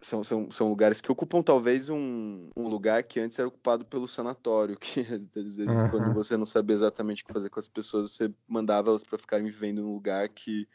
são, 0.00 0.24
são, 0.24 0.50
são 0.50 0.68
lugares 0.68 1.00
que 1.00 1.12
ocupam 1.12 1.40
talvez 1.40 1.88
um, 1.88 2.50
um 2.56 2.66
lugar 2.66 3.04
que 3.04 3.20
antes 3.20 3.38
era 3.38 3.46
ocupado 3.46 3.84
pelo 3.84 4.08
sanatório, 4.08 4.74
que 4.80 5.02
às 5.02 5.56
vezes 5.56 5.82
uhum. 5.84 5.88
quando 5.88 6.12
você 6.12 6.36
não 6.36 6.44
sabia 6.44 6.74
exatamente 6.74 7.22
o 7.22 7.26
que 7.26 7.32
fazer 7.32 7.48
com 7.48 7.60
as 7.60 7.68
pessoas, 7.68 8.10
você 8.10 8.34
mandava 8.48 8.90
elas 8.90 9.04
para 9.04 9.16
ficarem 9.16 9.46
vivendo 9.46 9.80
num 9.80 9.94
lugar 9.94 10.28
que 10.30 10.66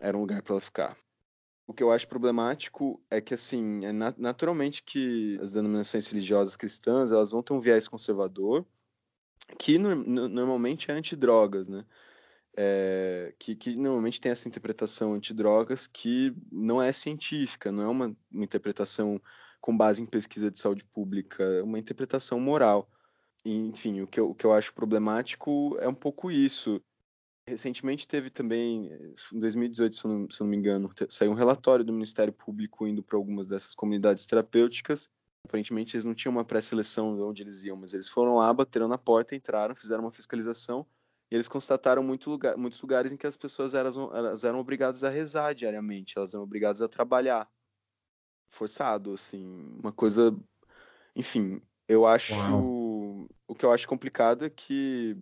era 0.00 0.16
um 0.16 0.22
lugar 0.22 0.40
para 0.40 0.54
ela 0.54 0.60
ficar. 0.62 0.96
O 1.66 1.74
que 1.74 1.82
eu 1.82 1.92
acho 1.92 2.08
problemático 2.08 2.98
é 3.10 3.20
que, 3.20 3.34
assim, 3.34 3.84
é 3.84 3.92
naturalmente 3.92 4.82
que 4.82 5.38
as 5.42 5.52
denominações 5.52 6.06
religiosas 6.06 6.56
cristãs, 6.56 7.12
elas 7.12 7.32
vão 7.32 7.42
ter 7.42 7.52
um 7.52 7.60
viés 7.60 7.86
conservador, 7.86 8.64
que 9.58 9.78
no, 9.78 9.94
no, 9.94 10.28
normalmente 10.28 10.90
é 10.90 10.94
antidrogas, 10.94 11.68
né? 11.68 11.84
É, 12.54 13.34
que, 13.38 13.56
que, 13.56 13.74
normalmente 13.76 14.20
tem 14.20 14.30
essa 14.30 14.46
interpretação 14.46 15.14
antidrogas 15.14 15.86
que 15.86 16.34
não 16.50 16.82
é 16.82 16.92
científica, 16.92 17.72
não 17.72 17.82
é 17.82 17.88
uma, 17.88 18.16
uma, 18.30 18.44
interpretação 18.44 19.20
com 19.58 19.74
base 19.74 20.02
em 20.02 20.06
pesquisa 20.06 20.50
de 20.50 20.60
saúde 20.60 20.84
pública, 20.84 21.42
é 21.42 21.62
uma 21.62 21.78
interpretação 21.78 22.38
moral. 22.38 22.90
E, 23.44 23.54
enfim, 23.54 24.02
o 24.02 24.06
que, 24.06 24.20
eu, 24.20 24.30
o 24.30 24.34
que 24.34 24.44
eu 24.44 24.52
acho 24.52 24.74
problemático 24.74 25.78
é 25.80 25.88
um 25.88 25.94
pouco 25.94 26.30
isso. 26.30 26.82
Recentemente 27.48 28.06
teve 28.06 28.30
também, 28.30 28.92
em 29.32 29.38
2018, 29.38 29.96
se 29.96 30.04
eu 30.04 30.10
não, 30.10 30.30
se 30.30 30.40
eu 30.40 30.44
não 30.44 30.50
me 30.50 30.56
engano, 30.56 30.90
saiu 31.08 31.32
um 31.32 31.34
relatório 31.34 31.84
do 31.84 31.92
Ministério 31.92 32.32
Público 32.32 32.86
indo 32.86 33.02
para 33.02 33.16
algumas 33.16 33.46
dessas 33.46 33.74
comunidades 33.74 34.26
terapêuticas 34.26 35.10
Aparentemente 35.44 35.96
eles 35.96 36.04
não 36.04 36.14
tinham 36.14 36.32
uma 36.32 36.44
pré-seleção 36.44 37.16
de 37.16 37.22
onde 37.22 37.42
eles 37.42 37.64
iam, 37.64 37.76
mas 37.76 37.92
eles 37.94 38.08
foram 38.08 38.36
lá, 38.36 38.52
bateram 38.52 38.88
na 38.88 38.96
porta, 38.96 39.34
entraram, 39.34 39.74
fizeram 39.74 40.04
uma 40.04 40.12
fiscalização 40.12 40.86
e 41.30 41.34
eles 41.34 41.48
constataram 41.48 42.02
muito 42.02 42.28
lugar, 42.30 42.56
muitos 42.56 42.80
lugares 42.82 43.10
em 43.10 43.16
que 43.16 43.26
as 43.26 43.38
pessoas 43.38 43.72
eram, 43.72 44.14
elas 44.14 44.44
eram 44.44 44.60
obrigadas 44.60 45.02
a 45.02 45.08
rezar 45.08 45.54
diariamente, 45.54 46.14
elas 46.16 46.34
eram 46.34 46.44
obrigadas 46.44 46.82
a 46.82 46.88
trabalhar. 46.88 47.50
Forçado, 48.48 49.14
assim, 49.14 49.74
uma 49.82 49.90
coisa. 49.90 50.36
Enfim, 51.16 51.62
eu 51.88 52.06
acho. 52.06 52.34
Uau. 52.34 53.26
O 53.48 53.54
que 53.54 53.64
eu 53.64 53.72
acho 53.72 53.88
complicado 53.88 54.44
é 54.44 54.50
que 54.50 55.16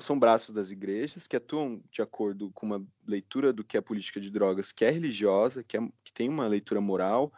são 0.00 0.18
braços 0.18 0.50
das 0.50 0.70
igrejas 0.70 1.26
que 1.26 1.36
atuam 1.36 1.82
de 1.90 2.02
acordo 2.02 2.50
com 2.52 2.66
uma 2.66 2.86
leitura 3.06 3.52
do 3.52 3.64
que 3.64 3.76
é 3.76 3.80
política 3.80 4.20
de 4.20 4.30
drogas, 4.30 4.72
que 4.72 4.84
é 4.84 4.90
religiosa, 4.90 5.62
que, 5.62 5.76
é, 5.76 5.80
que 6.02 6.12
tem 6.12 6.28
uma 6.28 6.46
leitura 6.46 6.80
moral, 6.80 7.32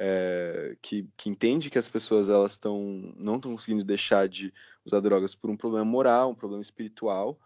é, 0.00 0.76
que, 0.80 1.08
que, 1.16 1.28
entende 1.28 1.68
que 1.68 1.78
as 1.78 1.88
pessoas 1.88 2.28
elas 2.28 2.52
estão 2.52 3.12
não 3.16 3.34
estão 3.34 3.50
conseguindo 3.50 3.84
deixar 3.84 4.28
de 4.28 4.54
usar 4.84 5.00
drogas 5.00 5.34
por 5.34 5.50
um 5.50 5.56
problema 5.56 5.84
moral, 5.84 6.30
um 6.30 6.34
problema 6.36 6.62
espiritual, 6.62 7.36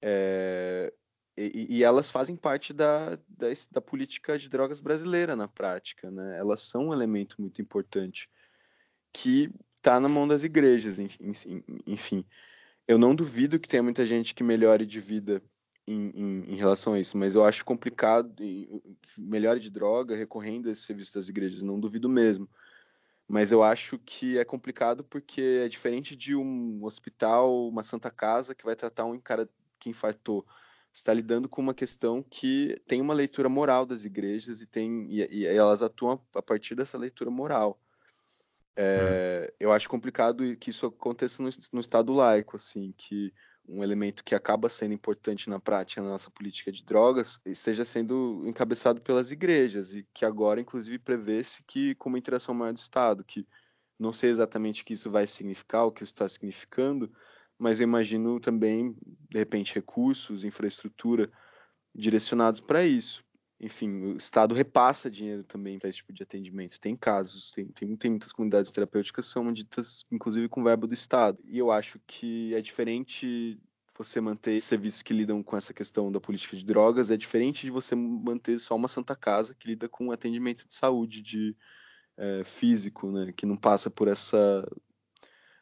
é, 0.00 0.92
e, 1.36 1.78
e, 1.78 1.84
elas 1.84 2.10
fazem 2.10 2.36
parte 2.36 2.72
da, 2.72 3.16
da, 3.28 3.48
da, 3.72 3.80
política 3.80 4.38
de 4.38 4.48
drogas 4.48 4.80
brasileira 4.80 5.34
na 5.34 5.48
prática, 5.48 6.10
né? 6.10 6.38
Elas 6.38 6.60
são 6.60 6.88
um 6.88 6.92
elemento 6.92 7.40
muito 7.40 7.60
importante 7.60 8.28
que 9.12 9.50
está 9.78 9.98
na 9.98 10.08
mão 10.08 10.28
das 10.28 10.44
igrejas, 10.44 10.98
enfim. 11.86 12.24
Eu 12.86 12.98
não 12.98 13.14
duvido 13.14 13.58
que 13.58 13.68
tenha 13.68 13.82
muita 13.82 14.04
gente 14.04 14.34
que 14.34 14.44
melhore 14.44 14.84
de 14.84 15.00
vida 15.00 15.42
em, 15.90 16.10
em, 16.14 16.52
em, 16.52 16.56
relação 16.56 16.94
a 16.94 17.00
isso, 17.00 17.18
mas 17.18 17.34
eu 17.34 17.44
acho 17.44 17.64
complicado, 17.64 18.34
melhor 19.18 19.58
de 19.58 19.70
droga, 19.70 20.16
recorrendo 20.16 20.68
a 20.68 20.72
esse 20.72 20.82
serviço 20.82 21.14
das 21.14 21.28
igrejas, 21.28 21.62
não 21.62 21.80
duvido 21.80 22.08
mesmo. 22.08 22.48
Mas 23.26 23.52
eu 23.52 23.62
acho 23.62 23.98
que 23.98 24.38
é 24.38 24.44
complicado 24.44 25.04
porque 25.04 25.60
é 25.64 25.68
diferente 25.68 26.16
de 26.16 26.34
um 26.34 26.84
hospital, 26.84 27.68
uma 27.68 27.82
santa 27.82 28.10
casa 28.10 28.54
que 28.54 28.64
vai 28.64 28.74
tratar 28.74 29.04
um 29.04 29.20
cara 29.20 29.48
que 29.78 29.88
infartou. 29.88 30.44
está 30.92 31.14
lidando 31.14 31.48
com 31.48 31.60
uma 31.62 31.74
questão 31.74 32.22
que 32.22 32.76
tem 32.86 33.00
uma 33.00 33.14
leitura 33.14 33.48
moral 33.48 33.86
das 33.86 34.04
igrejas 34.04 34.60
e, 34.60 34.66
tem, 34.66 35.06
e, 35.08 35.42
e 35.42 35.46
elas 35.46 35.82
atuam 35.82 36.20
a 36.34 36.42
partir 36.42 36.74
dessa 36.74 36.98
leitura 36.98 37.30
moral. 37.30 37.80
É, 38.74 39.48
hum. 39.48 39.54
Eu 39.60 39.72
acho 39.72 39.88
complicado 39.88 40.56
que 40.56 40.70
isso 40.70 40.86
aconteça 40.86 41.42
no, 41.42 41.50
no 41.72 41.80
Estado 41.80 42.12
laico, 42.12 42.56
assim, 42.56 42.92
que 42.96 43.32
um 43.68 43.82
elemento 43.82 44.24
que 44.24 44.34
acaba 44.34 44.68
sendo 44.68 44.94
importante 44.94 45.48
na 45.48 45.60
prática 45.60 46.02
na 46.02 46.08
nossa 46.08 46.30
política 46.30 46.72
de 46.72 46.84
drogas 46.84 47.40
esteja 47.46 47.84
sendo 47.84 48.42
encabeçado 48.46 49.00
pelas 49.00 49.30
igrejas 49.30 49.94
e 49.94 50.06
que 50.12 50.24
agora 50.24 50.60
inclusive 50.60 50.98
prevê-se 50.98 51.62
que 51.64 51.94
com 51.94 52.08
uma 52.08 52.18
interação 52.18 52.54
maior 52.54 52.72
do 52.72 52.78
Estado, 52.78 53.24
que 53.24 53.46
não 53.98 54.12
sei 54.12 54.30
exatamente 54.30 54.82
o 54.82 54.84
que 54.84 54.94
isso 54.94 55.10
vai 55.10 55.26
significar, 55.26 55.84
o 55.84 55.92
que 55.92 56.02
isso 56.02 56.12
está 56.12 56.28
significando, 56.28 57.12
mas 57.58 57.78
eu 57.78 57.84
imagino 57.84 58.40
também 58.40 58.96
de 59.28 59.38
repente 59.38 59.74
recursos, 59.74 60.44
infraestrutura 60.44 61.30
direcionados 61.94 62.60
para 62.60 62.84
isso. 62.84 63.24
Enfim, 63.60 64.14
o 64.14 64.16
Estado 64.16 64.54
repassa 64.54 65.10
dinheiro 65.10 65.44
também 65.44 65.78
para 65.78 65.88
esse 65.88 65.98
tipo 65.98 66.14
de 66.14 66.22
atendimento. 66.22 66.80
Tem 66.80 66.96
casos, 66.96 67.52
tem, 67.52 67.66
tem, 67.66 67.94
tem 67.94 68.10
muitas 68.10 68.32
comunidades 68.32 68.70
terapêuticas 68.70 69.26
que 69.26 69.32
são 69.32 69.52
ditas, 69.52 70.06
inclusive, 70.10 70.48
com 70.48 70.64
verbo 70.64 70.86
do 70.86 70.94
Estado. 70.94 71.38
E 71.44 71.58
eu 71.58 71.70
acho 71.70 72.00
que 72.06 72.54
é 72.54 72.62
diferente 72.62 73.60
você 73.98 74.18
manter 74.18 74.58
serviços 74.62 75.02
que 75.02 75.12
lidam 75.12 75.42
com 75.42 75.58
essa 75.58 75.74
questão 75.74 76.10
da 76.10 76.18
política 76.18 76.56
de 76.56 76.64
drogas, 76.64 77.10
é 77.10 77.18
diferente 77.18 77.66
de 77.66 77.70
você 77.70 77.94
manter 77.94 78.58
só 78.58 78.74
uma 78.74 78.88
Santa 78.88 79.14
Casa 79.14 79.54
que 79.54 79.68
lida 79.68 79.90
com 79.90 80.10
atendimento 80.10 80.66
de 80.66 80.74
saúde, 80.74 81.20
de 81.20 81.54
é, 82.16 82.42
físico, 82.42 83.10
né, 83.12 83.30
que 83.36 83.44
não 83.44 83.58
passa 83.58 83.90
por 83.90 84.08
essa 84.08 84.66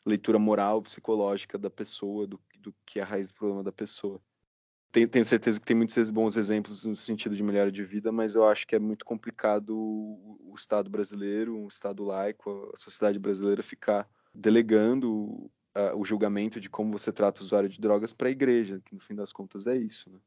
leitura 0.06 0.38
moral, 0.38 0.80
psicológica 0.80 1.58
da 1.58 1.68
pessoa, 1.68 2.28
do, 2.28 2.40
do 2.60 2.72
que 2.86 3.00
é 3.00 3.02
a 3.02 3.06
raiz 3.06 3.26
do 3.26 3.34
problema 3.34 3.64
da 3.64 3.72
pessoa 3.72 4.22
tenho, 4.90 5.24
certeza 5.24 5.60
que 5.60 5.66
tem 5.66 5.76
muitos 5.76 6.10
bons 6.10 6.36
exemplos 6.36 6.84
no 6.84 6.96
sentido 6.96 7.36
de 7.36 7.42
melhora 7.42 7.70
de 7.70 7.84
vida, 7.84 8.10
mas 8.10 8.34
eu 8.34 8.46
acho 8.46 8.66
que 8.66 8.74
é 8.74 8.78
muito 8.78 9.04
complicado 9.04 9.76
o, 9.76 10.38
o 10.50 10.54
Estado 10.56 10.88
brasileiro, 10.88 11.58
o 11.58 11.68
Estado 11.68 12.04
laico, 12.04 12.70
a 12.72 12.76
sociedade 12.76 13.18
brasileira 13.18 13.62
ficar 13.62 14.08
delegando 14.34 15.50
uh, 15.76 15.96
o 15.96 16.04
julgamento 16.04 16.60
de 16.60 16.70
como 16.70 16.96
você 16.96 17.12
trata 17.12 17.40
o 17.40 17.44
usuário 17.44 17.68
de 17.68 17.80
drogas 17.80 18.12
para 18.12 18.28
a 18.28 18.30
igreja, 18.32 18.80
que 18.84 18.94
no 18.94 19.00
fim 19.00 19.14
das 19.14 19.32
contas 19.32 19.66
é 19.66 19.76
isso. 19.76 20.10
Né? 20.10 20.18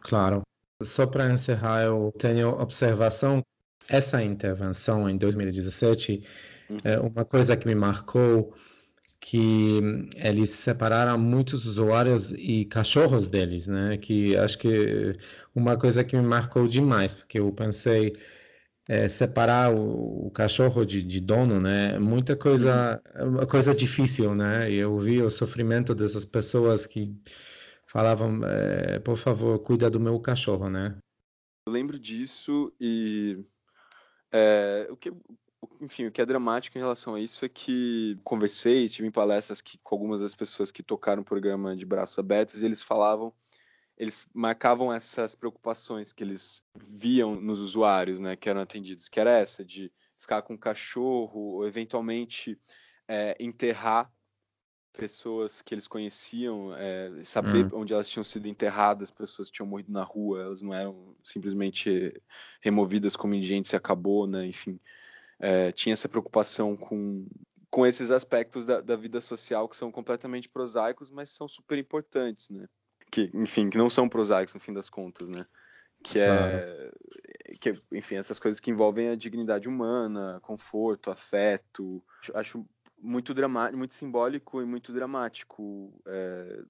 Claro. 0.00 0.42
Só 0.82 1.06
para 1.06 1.30
encerrar, 1.30 1.84
eu 1.84 2.12
tenho 2.18 2.48
observação. 2.48 3.44
Essa 3.88 4.22
intervenção 4.22 5.08
em 5.08 5.16
2017, 5.16 6.22
uhum. 6.68 6.78
é 6.84 7.00
uma 7.00 7.24
coisa 7.24 7.56
que 7.56 7.66
me 7.66 7.74
marcou 7.74 8.54
que 9.20 9.80
eles 10.16 10.50
separaram 10.50 11.18
muitos 11.18 11.66
usuários 11.66 12.32
e 12.32 12.64
cachorros 12.64 13.26
deles, 13.28 13.66
né? 13.66 13.98
Que 13.98 14.34
acho 14.36 14.58
que 14.58 15.14
uma 15.54 15.78
coisa 15.78 16.02
que 16.02 16.16
me 16.16 16.26
marcou 16.26 16.66
demais, 16.66 17.14
porque 17.14 17.38
eu 17.38 17.52
pensei 17.52 18.16
é, 18.88 19.08
separar 19.08 19.72
o, 19.74 20.26
o 20.26 20.30
cachorro 20.30 20.84
de, 20.86 21.02
de, 21.02 21.20
dono, 21.20 21.60
né? 21.60 21.98
Muita 21.98 22.34
coisa, 22.34 23.00
uma 23.20 23.46
coisa 23.46 23.74
difícil, 23.74 24.34
né? 24.34 24.70
E 24.70 24.76
eu 24.76 24.98
vi 24.98 25.22
o 25.22 25.30
sofrimento 25.30 25.94
dessas 25.94 26.24
pessoas 26.24 26.86
que 26.86 27.14
falavam, 27.86 28.40
é, 28.44 28.98
por 29.00 29.18
favor, 29.18 29.58
cuida 29.60 29.90
do 29.90 30.00
meu 30.00 30.18
cachorro, 30.18 30.70
né? 30.70 30.96
Eu 31.66 31.72
lembro 31.74 31.98
disso 31.98 32.72
e 32.80 33.38
é, 34.32 34.88
o 34.90 34.96
que 34.96 35.12
enfim, 35.80 36.06
o 36.06 36.12
que 36.12 36.20
é 36.20 36.26
dramático 36.26 36.76
em 36.76 36.80
relação 36.80 37.14
a 37.14 37.20
isso 37.20 37.44
é 37.44 37.48
que 37.48 38.18
conversei, 38.24 38.88
tive 38.88 39.08
em 39.08 39.10
palestras 39.10 39.60
que, 39.60 39.78
com 39.78 39.94
algumas 39.94 40.20
das 40.20 40.34
pessoas 40.34 40.70
que 40.72 40.82
tocaram 40.82 41.22
o 41.22 41.24
programa 41.24 41.76
de 41.76 41.84
braços 41.84 42.18
abertos 42.18 42.62
e 42.62 42.64
eles 42.64 42.82
falavam, 42.82 43.32
eles 43.96 44.26
marcavam 44.32 44.92
essas 44.92 45.34
preocupações 45.34 46.12
que 46.12 46.24
eles 46.24 46.62
viam 46.74 47.38
nos 47.38 47.60
usuários, 47.60 48.18
né, 48.18 48.36
que 48.36 48.48
eram 48.48 48.60
atendidos, 48.60 49.08
que 49.08 49.20
era 49.20 49.30
essa 49.38 49.64
de 49.64 49.92
ficar 50.16 50.42
com 50.42 50.54
o 50.54 50.58
cachorro 50.58 51.38
ou 51.38 51.66
eventualmente 51.66 52.58
é, 53.06 53.36
enterrar 53.38 54.10
pessoas 54.92 55.62
que 55.62 55.74
eles 55.74 55.86
conheciam, 55.86 56.74
é, 56.74 57.22
saber 57.24 57.66
hum. 57.66 57.80
onde 57.80 57.92
elas 57.92 58.08
tinham 58.08 58.24
sido 58.24 58.48
enterradas, 58.48 59.10
pessoas 59.10 59.48
que 59.48 59.56
tinham 59.56 59.68
morrido 59.68 59.92
na 59.92 60.02
rua, 60.02 60.42
elas 60.42 60.62
não 60.62 60.74
eram 60.74 61.14
simplesmente 61.22 62.12
removidas 62.60 63.16
como 63.16 63.34
indigentes 63.34 63.72
e 63.72 63.76
acabou, 63.76 64.26
né? 64.26 64.46
Enfim, 64.46 64.80
é, 65.40 65.72
tinha 65.72 65.94
essa 65.94 66.08
preocupação 66.08 66.76
com, 66.76 67.26
com 67.70 67.86
esses 67.86 68.10
aspectos 68.10 68.66
da, 68.66 68.80
da, 68.80 68.94
vida 68.94 69.20
social 69.20 69.68
que 69.68 69.76
são 69.76 69.90
completamente 69.90 70.48
prosaicos, 70.48 71.10
mas 71.10 71.30
são 71.30 71.48
super 71.48 71.78
importantes, 71.78 72.50
né? 72.50 72.66
Que, 73.10 73.30
enfim, 73.34 73.70
que 73.70 73.78
não 73.78 73.88
são 73.90 74.08
prosaicos 74.08 74.54
no 74.54 74.60
fim 74.60 74.72
das 74.72 74.90
contas, 74.90 75.28
né? 75.28 75.46
Que 76.02 76.18
é, 76.18 76.26
claro. 76.26 76.92
que, 77.60 77.96
enfim, 77.96 78.16
essas 78.16 78.38
coisas 78.38 78.60
que 78.60 78.70
envolvem 78.70 79.08
a 79.08 79.16
dignidade 79.16 79.68
humana, 79.68 80.38
conforto, 80.42 81.10
afeto. 81.10 82.02
Acho 82.34 82.64
muito 82.98 83.34
dramático, 83.34 83.78
muito 83.78 83.94
simbólico 83.94 84.60
e 84.62 84.64
muito 84.64 84.92
dramático. 84.92 85.92
É, 86.06 86.62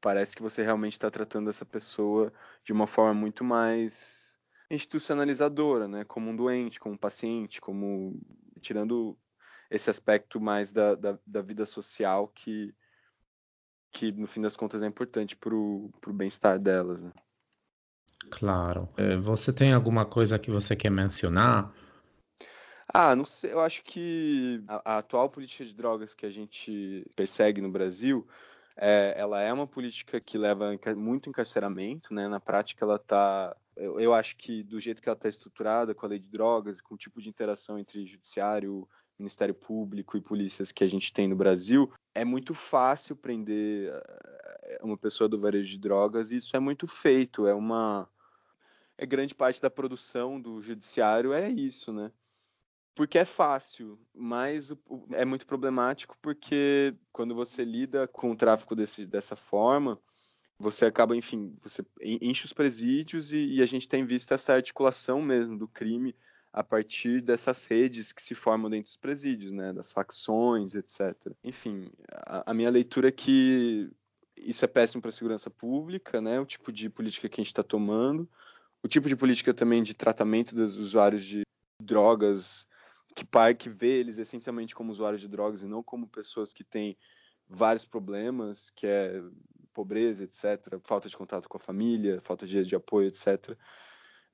parece 0.00 0.36
que 0.36 0.42
você 0.42 0.62
realmente 0.62 0.92
está 0.92 1.10
tratando 1.10 1.50
essa 1.50 1.64
pessoa 1.64 2.32
de 2.62 2.72
uma 2.72 2.86
forma 2.86 3.14
muito 3.14 3.42
mais 3.42 4.25
institucionalizadora, 4.70 5.86
né? 5.86 6.04
Como 6.04 6.30
um 6.30 6.36
doente, 6.36 6.80
como 6.80 6.94
um 6.94 6.98
paciente, 6.98 7.60
como 7.60 8.20
tirando 8.60 9.16
esse 9.70 9.90
aspecto 9.90 10.40
mais 10.40 10.70
da, 10.70 10.94
da, 10.94 11.18
da 11.26 11.42
vida 11.42 11.66
social 11.66 12.28
que, 12.28 12.74
que 13.92 14.12
no 14.12 14.26
fim 14.26 14.40
das 14.40 14.56
contas 14.56 14.82
é 14.82 14.86
importante 14.86 15.36
para 15.36 15.54
o 15.54 15.90
bem-estar 16.08 16.58
delas. 16.58 17.02
Né? 17.02 17.12
Claro. 18.30 18.88
É, 18.96 19.16
você 19.16 19.52
tem 19.52 19.72
alguma 19.72 20.04
coisa 20.04 20.38
que 20.38 20.50
você 20.50 20.74
quer 20.74 20.90
mencionar? 20.90 21.72
Ah, 22.92 23.16
não 23.16 23.24
sei. 23.24 23.52
Eu 23.52 23.60
acho 23.60 23.82
que 23.82 24.62
a, 24.68 24.94
a 24.94 24.98
atual 24.98 25.28
política 25.28 25.64
de 25.64 25.74
drogas 25.74 26.14
que 26.14 26.26
a 26.26 26.30
gente 26.30 27.04
persegue 27.14 27.60
no 27.60 27.70
Brasil, 27.70 28.26
é, 28.76 29.14
ela 29.16 29.40
é 29.40 29.52
uma 29.52 29.66
política 29.66 30.20
que 30.20 30.38
leva 30.38 30.78
muito 30.96 31.28
encarceramento, 31.28 32.14
né? 32.14 32.28
Na 32.28 32.38
prática, 32.38 32.84
ela 32.84 32.96
está 32.96 33.56
eu, 33.76 34.00
eu 34.00 34.14
acho 34.14 34.36
que 34.36 34.62
do 34.62 34.80
jeito 34.80 35.02
que 35.02 35.08
ela 35.08 35.16
está 35.16 35.28
estruturada, 35.28 35.94
com 35.94 36.06
a 36.06 36.08
lei 36.08 36.18
de 36.18 36.30
drogas, 36.30 36.80
com 36.80 36.94
o 36.94 36.98
tipo 36.98 37.20
de 37.20 37.28
interação 37.28 37.78
entre 37.78 38.06
judiciário, 38.06 38.88
Ministério 39.18 39.54
Público 39.54 40.16
e 40.16 40.20
polícias 40.20 40.72
que 40.72 40.84
a 40.84 40.86
gente 40.86 41.12
tem 41.12 41.28
no 41.28 41.36
Brasil, 41.36 41.92
é 42.14 42.24
muito 42.24 42.54
fácil 42.54 43.16
prender 43.16 43.92
eh, 43.92 44.78
uma 44.82 44.96
pessoa 44.96 45.28
do 45.28 45.38
varejo 45.38 45.68
de 45.68 45.78
drogas 45.78 46.30
e 46.30 46.36
isso 46.36 46.56
é 46.56 46.60
muito 46.60 46.86
feito. 46.86 47.46
É 47.46 47.54
uma. 47.54 48.08
É 48.98 49.04
grande 49.04 49.34
parte 49.34 49.60
da 49.60 49.68
produção 49.68 50.40
do 50.40 50.60
judiciário 50.62 51.32
é 51.32 51.50
isso, 51.50 51.92
né? 51.92 52.10
Porque 52.94 53.18
é 53.18 53.26
fácil, 53.26 54.00
mas 54.14 54.72
é 55.12 55.24
muito 55.26 55.46
problemático 55.46 56.16
porque 56.22 56.94
quando 57.12 57.34
você 57.34 57.62
lida 57.62 58.08
com 58.08 58.30
o 58.30 58.36
tráfico 58.36 58.74
desse, 58.74 59.04
dessa 59.04 59.36
forma, 59.36 60.00
você 60.58 60.86
acaba, 60.86 61.16
enfim, 61.16 61.54
você 61.62 61.84
enche 62.00 62.46
os 62.46 62.52
presídios 62.52 63.32
e, 63.32 63.56
e, 63.56 63.62
a 63.62 63.66
gente 63.66 63.88
tem 63.88 64.04
visto 64.04 64.32
essa 64.32 64.54
articulação 64.54 65.20
mesmo 65.20 65.58
do 65.58 65.68
crime 65.68 66.14
a 66.52 66.64
partir 66.64 67.20
dessas 67.20 67.64
redes 67.66 68.12
que 68.12 68.22
se 68.22 68.34
formam 68.34 68.70
dentro 68.70 68.90
dos 68.90 68.96
presídios, 68.96 69.52
né, 69.52 69.72
das 69.72 69.92
facções, 69.92 70.74
etc. 70.74 71.14
Enfim, 71.44 71.90
a, 72.10 72.50
a 72.50 72.54
minha 72.54 72.70
leitura 72.70 73.08
é 73.08 73.12
que 73.12 73.90
isso 74.36 74.64
é 74.64 74.68
péssimo 74.68 75.02
para 75.02 75.10
a 75.10 75.12
segurança 75.12 75.50
pública, 75.50 76.20
né, 76.20 76.40
o 76.40 76.46
tipo 76.46 76.72
de 76.72 76.88
política 76.88 77.28
que 77.28 77.40
a 77.40 77.42
gente 77.44 77.52
está 77.52 77.62
tomando, 77.62 78.26
o 78.82 78.88
tipo 78.88 79.08
de 79.08 79.16
política 79.16 79.52
também 79.52 79.82
de 79.82 79.92
tratamento 79.92 80.54
dos 80.54 80.78
usuários 80.78 81.24
de 81.26 81.42
drogas, 81.82 82.66
que 83.14 83.24
pai 83.24 83.54
que 83.54 83.68
vê 83.68 83.98
eles 83.98 84.16
essencialmente 84.16 84.74
como 84.74 84.90
usuários 84.90 85.20
de 85.20 85.28
drogas 85.28 85.62
e 85.62 85.66
não 85.66 85.82
como 85.82 86.08
pessoas 86.08 86.54
que 86.54 86.64
têm 86.64 86.96
vários 87.48 87.84
problemas, 87.84 88.70
que 88.70 88.86
é 88.86 89.22
pobreza, 89.76 90.24
etc., 90.24 90.80
falta 90.82 91.08
de 91.08 91.16
contato 91.16 91.48
com 91.48 91.58
a 91.58 91.60
família, 91.60 92.18
falta 92.20 92.46
de 92.46 92.54
redes 92.54 92.68
de 92.68 92.76
apoio, 92.76 93.08
etc., 93.08 93.54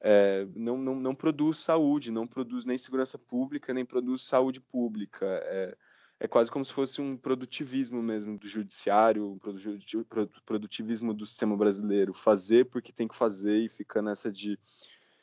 é, 0.05 0.47
não, 0.55 0.77
não, 0.79 0.97
não 0.97 1.15
produz 1.15 1.59
saúde, 1.59 2.11
não 2.11 2.27
produz 2.27 2.65
nem 2.65 2.77
segurança 2.77 3.17
pública, 3.19 3.73
nem 3.73 3.85
produz 3.85 4.23
saúde 4.23 4.61
pública. 4.61 5.27
É, 5.45 5.77
é 6.19 6.29
quase 6.29 6.51
como 6.51 6.65
se 6.65 6.73
fosse 6.73 7.01
um 7.01 7.17
produtivismo 7.17 8.03
mesmo 8.03 8.37
do 8.37 8.49
judiciário, 8.49 9.33
um 9.33 9.39
produtivismo 10.45 11.15
do 11.15 11.25
sistema 11.25 11.57
brasileiro. 11.57 12.13
Fazer 12.13 12.65
porque 12.65 12.93
tem 12.93 13.07
que 13.07 13.15
fazer 13.15 13.59
e 13.59 13.69
fica 13.69 14.03
nessa 14.03 14.31
de 14.31 14.59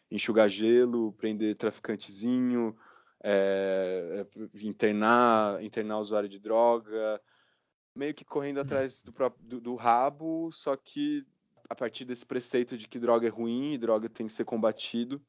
enxugar 0.09 0.49
gelo, 0.49 1.13
prender 1.13 1.57
traficantezinho, 1.57 2.75
é, 3.21 4.25
internar, 4.61 5.61
internar 5.61 5.99
usuário 5.99 6.29
de 6.29 6.39
droga, 6.39 7.21
meio 7.99 8.13
que 8.13 8.23
correndo 8.23 8.57
uhum. 8.57 8.63
atrás 8.63 9.01
do, 9.01 9.11
próprio, 9.11 9.45
do, 9.45 9.59
do 9.59 9.75
rabo, 9.75 10.49
só 10.53 10.75
que 10.75 11.25
a 11.69 11.75
partir 11.75 12.05
desse 12.05 12.25
preceito 12.25 12.77
de 12.77 12.87
que 12.87 12.97
droga 12.97 13.27
é 13.27 13.29
ruim 13.29 13.73
e 13.73 13.77
droga 13.77 14.09
tem 14.09 14.25
que 14.25 14.33
ser 14.33 14.45
combatido, 14.45 15.21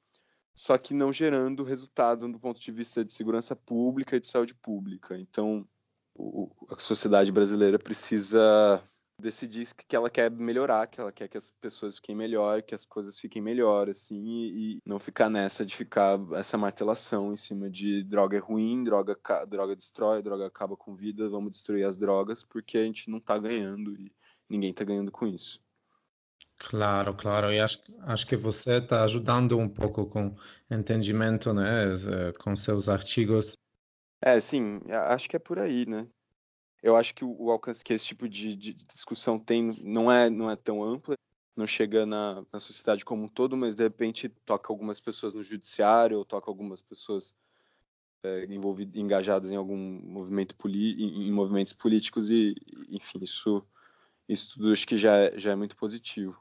só 0.55 0.79
que 0.79 0.95
não 0.95 1.13
gerando 1.13 1.65
resultado 1.65 2.31
do 2.31 2.39
ponto 2.39 2.61
de 2.61 2.71
vista 2.71 3.05
de 3.05 3.13
segurança 3.13 3.57
pública 3.57 4.17
e 4.17 4.21
de 4.21 4.29
saúde 4.29 4.55
pública. 4.55 5.19
Então, 5.19 5.67
o, 6.15 6.49
a 6.71 6.79
sociedade 6.79 7.33
brasileira 7.33 7.79
precisa 7.79 8.83
decidir 9.21 9.69
que 9.75 9.95
ela 9.95 10.11
quer 10.11 10.31
melhorar, 10.31 10.87
que 10.87 11.01
ela 11.01 11.13
quer 11.13 11.29
que 11.29 11.39
as 11.39 11.51
pessoas 11.61 11.97
fiquem 11.97 12.17
melhor, 12.17 12.63
que 12.63 12.75
as 12.75 12.85
coisas 12.85 13.19
fiquem 13.19 13.41
melhor, 13.41 13.89
assim, 13.89 14.17
e, 14.17 14.77
e 14.77 14.83
não 14.85 14.99
ficar 14.99 15.31
nessa 15.31 15.65
de 15.65 15.77
ficar 15.77 16.19
essa 16.35 16.59
martelação 16.59 17.33
em 17.33 17.37
cima 17.37 17.71
de 17.71 18.03
droga 18.03 18.37
é 18.37 18.41
ruim, 18.41 18.83
droga, 18.83 19.17
droga 19.47 19.77
destrói, 19.77 20.23
droga 20.23 20.47
acaba 20.47 20.77
com 20.77 20.95
vida, 20.95 21.29
vamos 21.29 21.53
destruir 21.53 21.85
as 21.85 21.99
drogas, 21.99 22.43
porque 22.43 22.79
a 22.79 22.85
gente 22.85 23.11
não 23.11 23.21
tá 23.21 23.39
ganhando 23.39 23.95
e 24.01 24.13
ninguém 24.49 24.73
tá 24.73 24.85
ganhando 24.85 25.13
com 25.13 25.27
isso. 25.27 25.61
Claro, 26.59 27.15
claro, 27.15 27.51
e 27.53 27.59
acho, 27.59 27.83
acho 28.03 28.27
que 28.27 28.37
você 28.37 28.79
está 28.79 29.03
ajudando 29.05 29.57
um 29.57 29.69
pouco 29.69 30.05
com 30.05 30.37
entendimento, 30.71 31.55
né, 31.55 31.95
com 32.39 32.55
seus 32.55 32.89
artigos. 32.89 33.57
É, 34.21 34.39
sim, 34.41 34.81
acho 35.09 35.29
que 35.29 35.37
é 35.37 35.39
por 35.39 35.59
aí, 35.59 35.87
né? 35.87 36.07
Eu 36.83 36.97
acho 36.97 37.15
que 37.15 37.25
o, 37.25 37.37
o 37.39 37.51
alcance 37.51 37.85
que 37.85 37.93
esse 37.93 38.07
tipo 38.07 38.29
de, 38.29 38.57
de, 38.57 38.73
discussão 38.73 39.39
tem 39.39 39.79
não 39.83 40.11
é, 40.11 40.31
não 40.31 40.51
é 40.51 40.57
tão 40.57 40.83
amplo, 40.83 41.15
não 41.57 41.67
chega 41.67 42.07
na, 42.07 42.45
na 42.53 42.61
sociedade 42.61 43.05
como 43.05 43.25
um 43.25 43.29
todo, 43.29 43.57
mas 43.57 43.75
de 43.75 43.83
repente 43.83 44.29
toca 44.45 44.73
algumas 44.73 45.01
pessoas 45.01 45.35
no 45.35 45.43
judiciário, 45.43 46.19
ou 46.19 46.25
toca 46.25 46.51
algumas 46.51 46.81
pessoas 46.81 47.35
é, 48.23 48.47
envolvidas, 48.47 48.97
engajadas 48.97 49.51
em 49.51 49.57
algum 49.57 49.77
movimento 49.77 50.55
em, 50.67 51.29
em 51.29 51.33
movimentos 51.33 51.73
políticos 51.73 52.31
e, 52.31 52.55
enfim, 52.89 53.19
isso, 53.23 53.63
isso 54.29 54.55
tudo 54.55 54.73
acho 54.73 54.87
que 54.87 54.97
já 54.97 55.17
é, 55.17 55.39
já 55.39 55.53
é 55.53 55.55
muito 55.55 55.77
positivo. 55.77 56.37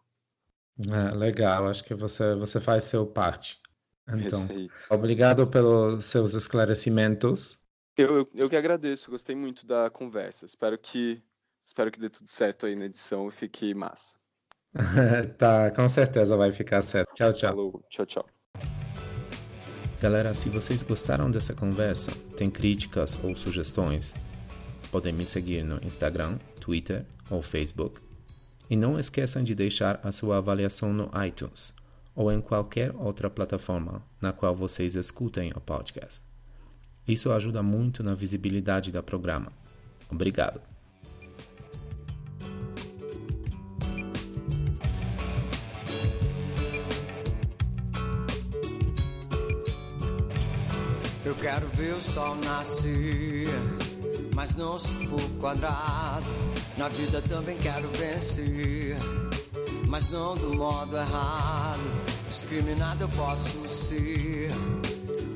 É, 0.90 1.16
legal, 1.16 1.68
acho 1.68 1.84
que 1.84 1.94
você, 1.94 2.36
você 2.36 2.60
faz 2.60 2.86
seu 2.86 3.06
parte. 3.06 3.60
Então, 4.08 4.48
obrigado 4.90 5.46
pelos 5.46 6.06
seus 6.06 6.34
esclarecimentos. 6.34 7.59
Eu, 8.00 8.16
eu, 8.16 8.30
eu 8.34 8.50
que 8.50 8.56
agradeço, 8.56 9.12
gostei 9.12 9.36
muito 9.36 9.68
da 9.68 9.90
conversa. 9.90 10.46
Espero 10.46 10.78
que 10.78 11.22
espero 11.66 11.92
que 11.92 12.00
dê 12.00 12.10
tudo 12.10 12.30
certo 12.30 12.66
aí 12.66 12.74
na 12.74 12.86
edição 12.86 13.28
e 13.28 13.32
fique 13.32 13.74
massa. 13.74 14.16
tá, 15.38 15.70
com 15.72 15.88
certeza 15.90 16.38
vai 16.38 16.54
ficar 16.54 16.82
certo. 16.82 17.14
Tchau, 17.14 17.34
tchau. 17.34 17.50
Falou, 17.50 17.86
tchau, 17.90 18.06
tchau. 18.06 18.26
Galera, 20.00 20.34
se 20.34 20.50
vocês 20.50 20.82
gostaram 20.82 21.30
dessa 21.30 21.54
conversa, 21.54 22.10
tem 22.38 22.50
críticas 22.50 23.22
ou 23.22 23.36
sugestões, 23.36 24.14
Podem 24.92 25.14
me 25.14 25.24
seguir 25.24 25.64
no 25.64 25.76
Instagram, 25.86 26.40
Twitter 26.60 27.06
ou 27.30 27.44
Facebook. 27.44 28.02
E 28.68 28.76
não 28.76 28.98
esqueçam 28.98 29.44
de 29.44 29.54
deixar 29.54 30.00
a 30.04 30.12
sua 30.12 30.38
avaliação 30.38 30.92
no 30.92 31.12
iTunes 31.24 31.72
ou 32.16 32.32
em 32.32 32.42
qualquer 32.42 32.92
outra 32.96 33.30
plataforma 33.30 34.02
na 34.20 34.34
qual 34.34 34.56
vocês 34.56 34.96
escutem 34.96 35.52
o 35.56 35.62
podcast. 35.62 36.29
Isso 37.10 37.32
ajuda 37.32 37.64
muito 37.64 38.04
na 38.04 38.14
visibilidade 38.14 38.92
do 38.92 39.02
programa. 39.02 39.52
Obrigado. 40.12 40.62
Eu 51.26 51.34
quero 51.34 51.68
ver 51.70 51.96
o 51.96 52.02
sol 52.02 52.36
nascer, 52.36 53.48
mas 54.36 54.56
não 54.56 54.78
se 54.78 55.08
for 55.08 55.30
quadrado. 55.40 56.28
Na 56.78 56.90
vida 56.90 57.24
também 57.24 57.58
quero 57.58 57.90
vencer, 57.90 58.96
mas 59.88 60.10
não 60.10 60.36
do 60.36 60.56
modo 60.56 60.96
errado. 60.96 61.82
Discriminado 62.28 63.06
eu 63.06 63.10
posso 63.10 63.68
ser, 63.68 64.52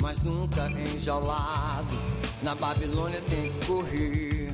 mas 0.04 0.20
nunca 0.20 0.70
enjaulado. 0.70 1.98
Na 2.44 2.54
Babilônia 2.54 3.20
tem 3.22 3.52
que 3.54 3.66
correr 3.66 4.54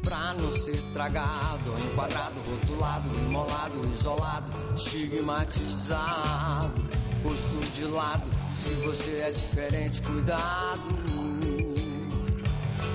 pra 0.00 0.32
não 0.34 0.52
ser 0.52 0.80
tragado, 0.94 1.74
enquadrado, 1.84 2.40
rotulado, 2.48 3.12
imolado, 3.16 3.80
isolado, 3.92 4.48
estigmatizado, 4.76 6.88
posto 7.20 7.72
de 7.74 7.84
lado. 7.86 8.30
Se 8.54 8.74
você 8.74 9.24
é 9.26 9.32
diferente, 9.32 10.00
cuidado. 10.02 11.08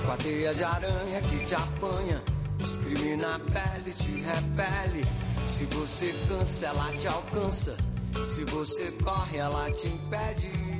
Com 0.06 0.12
a 0.12 0.16
teia 0.16 0.54
de 0.54 0.64
aranha 0.64 1.20
que 1.20 1.44
te 1.44 1.54
apanha, 1.54 2.22
discrimina 2.56 3.34
a 3.34 3.38
pele, 3.38 3.92
te 3.92 4.12
repele. 4.12 5.04
Se 5.46 5.66
você 5.66 6.14
cansa, 6.26 6.66
ela 6.66 6.90
te 6.96 7.06
alcança. 7.06 7.76
Se 8.24 8.44
você 8.44 8.90
corre, 9.02 9.36
ela 9.36 9.70
te 9.70 9.88
impede. 9.88 10.73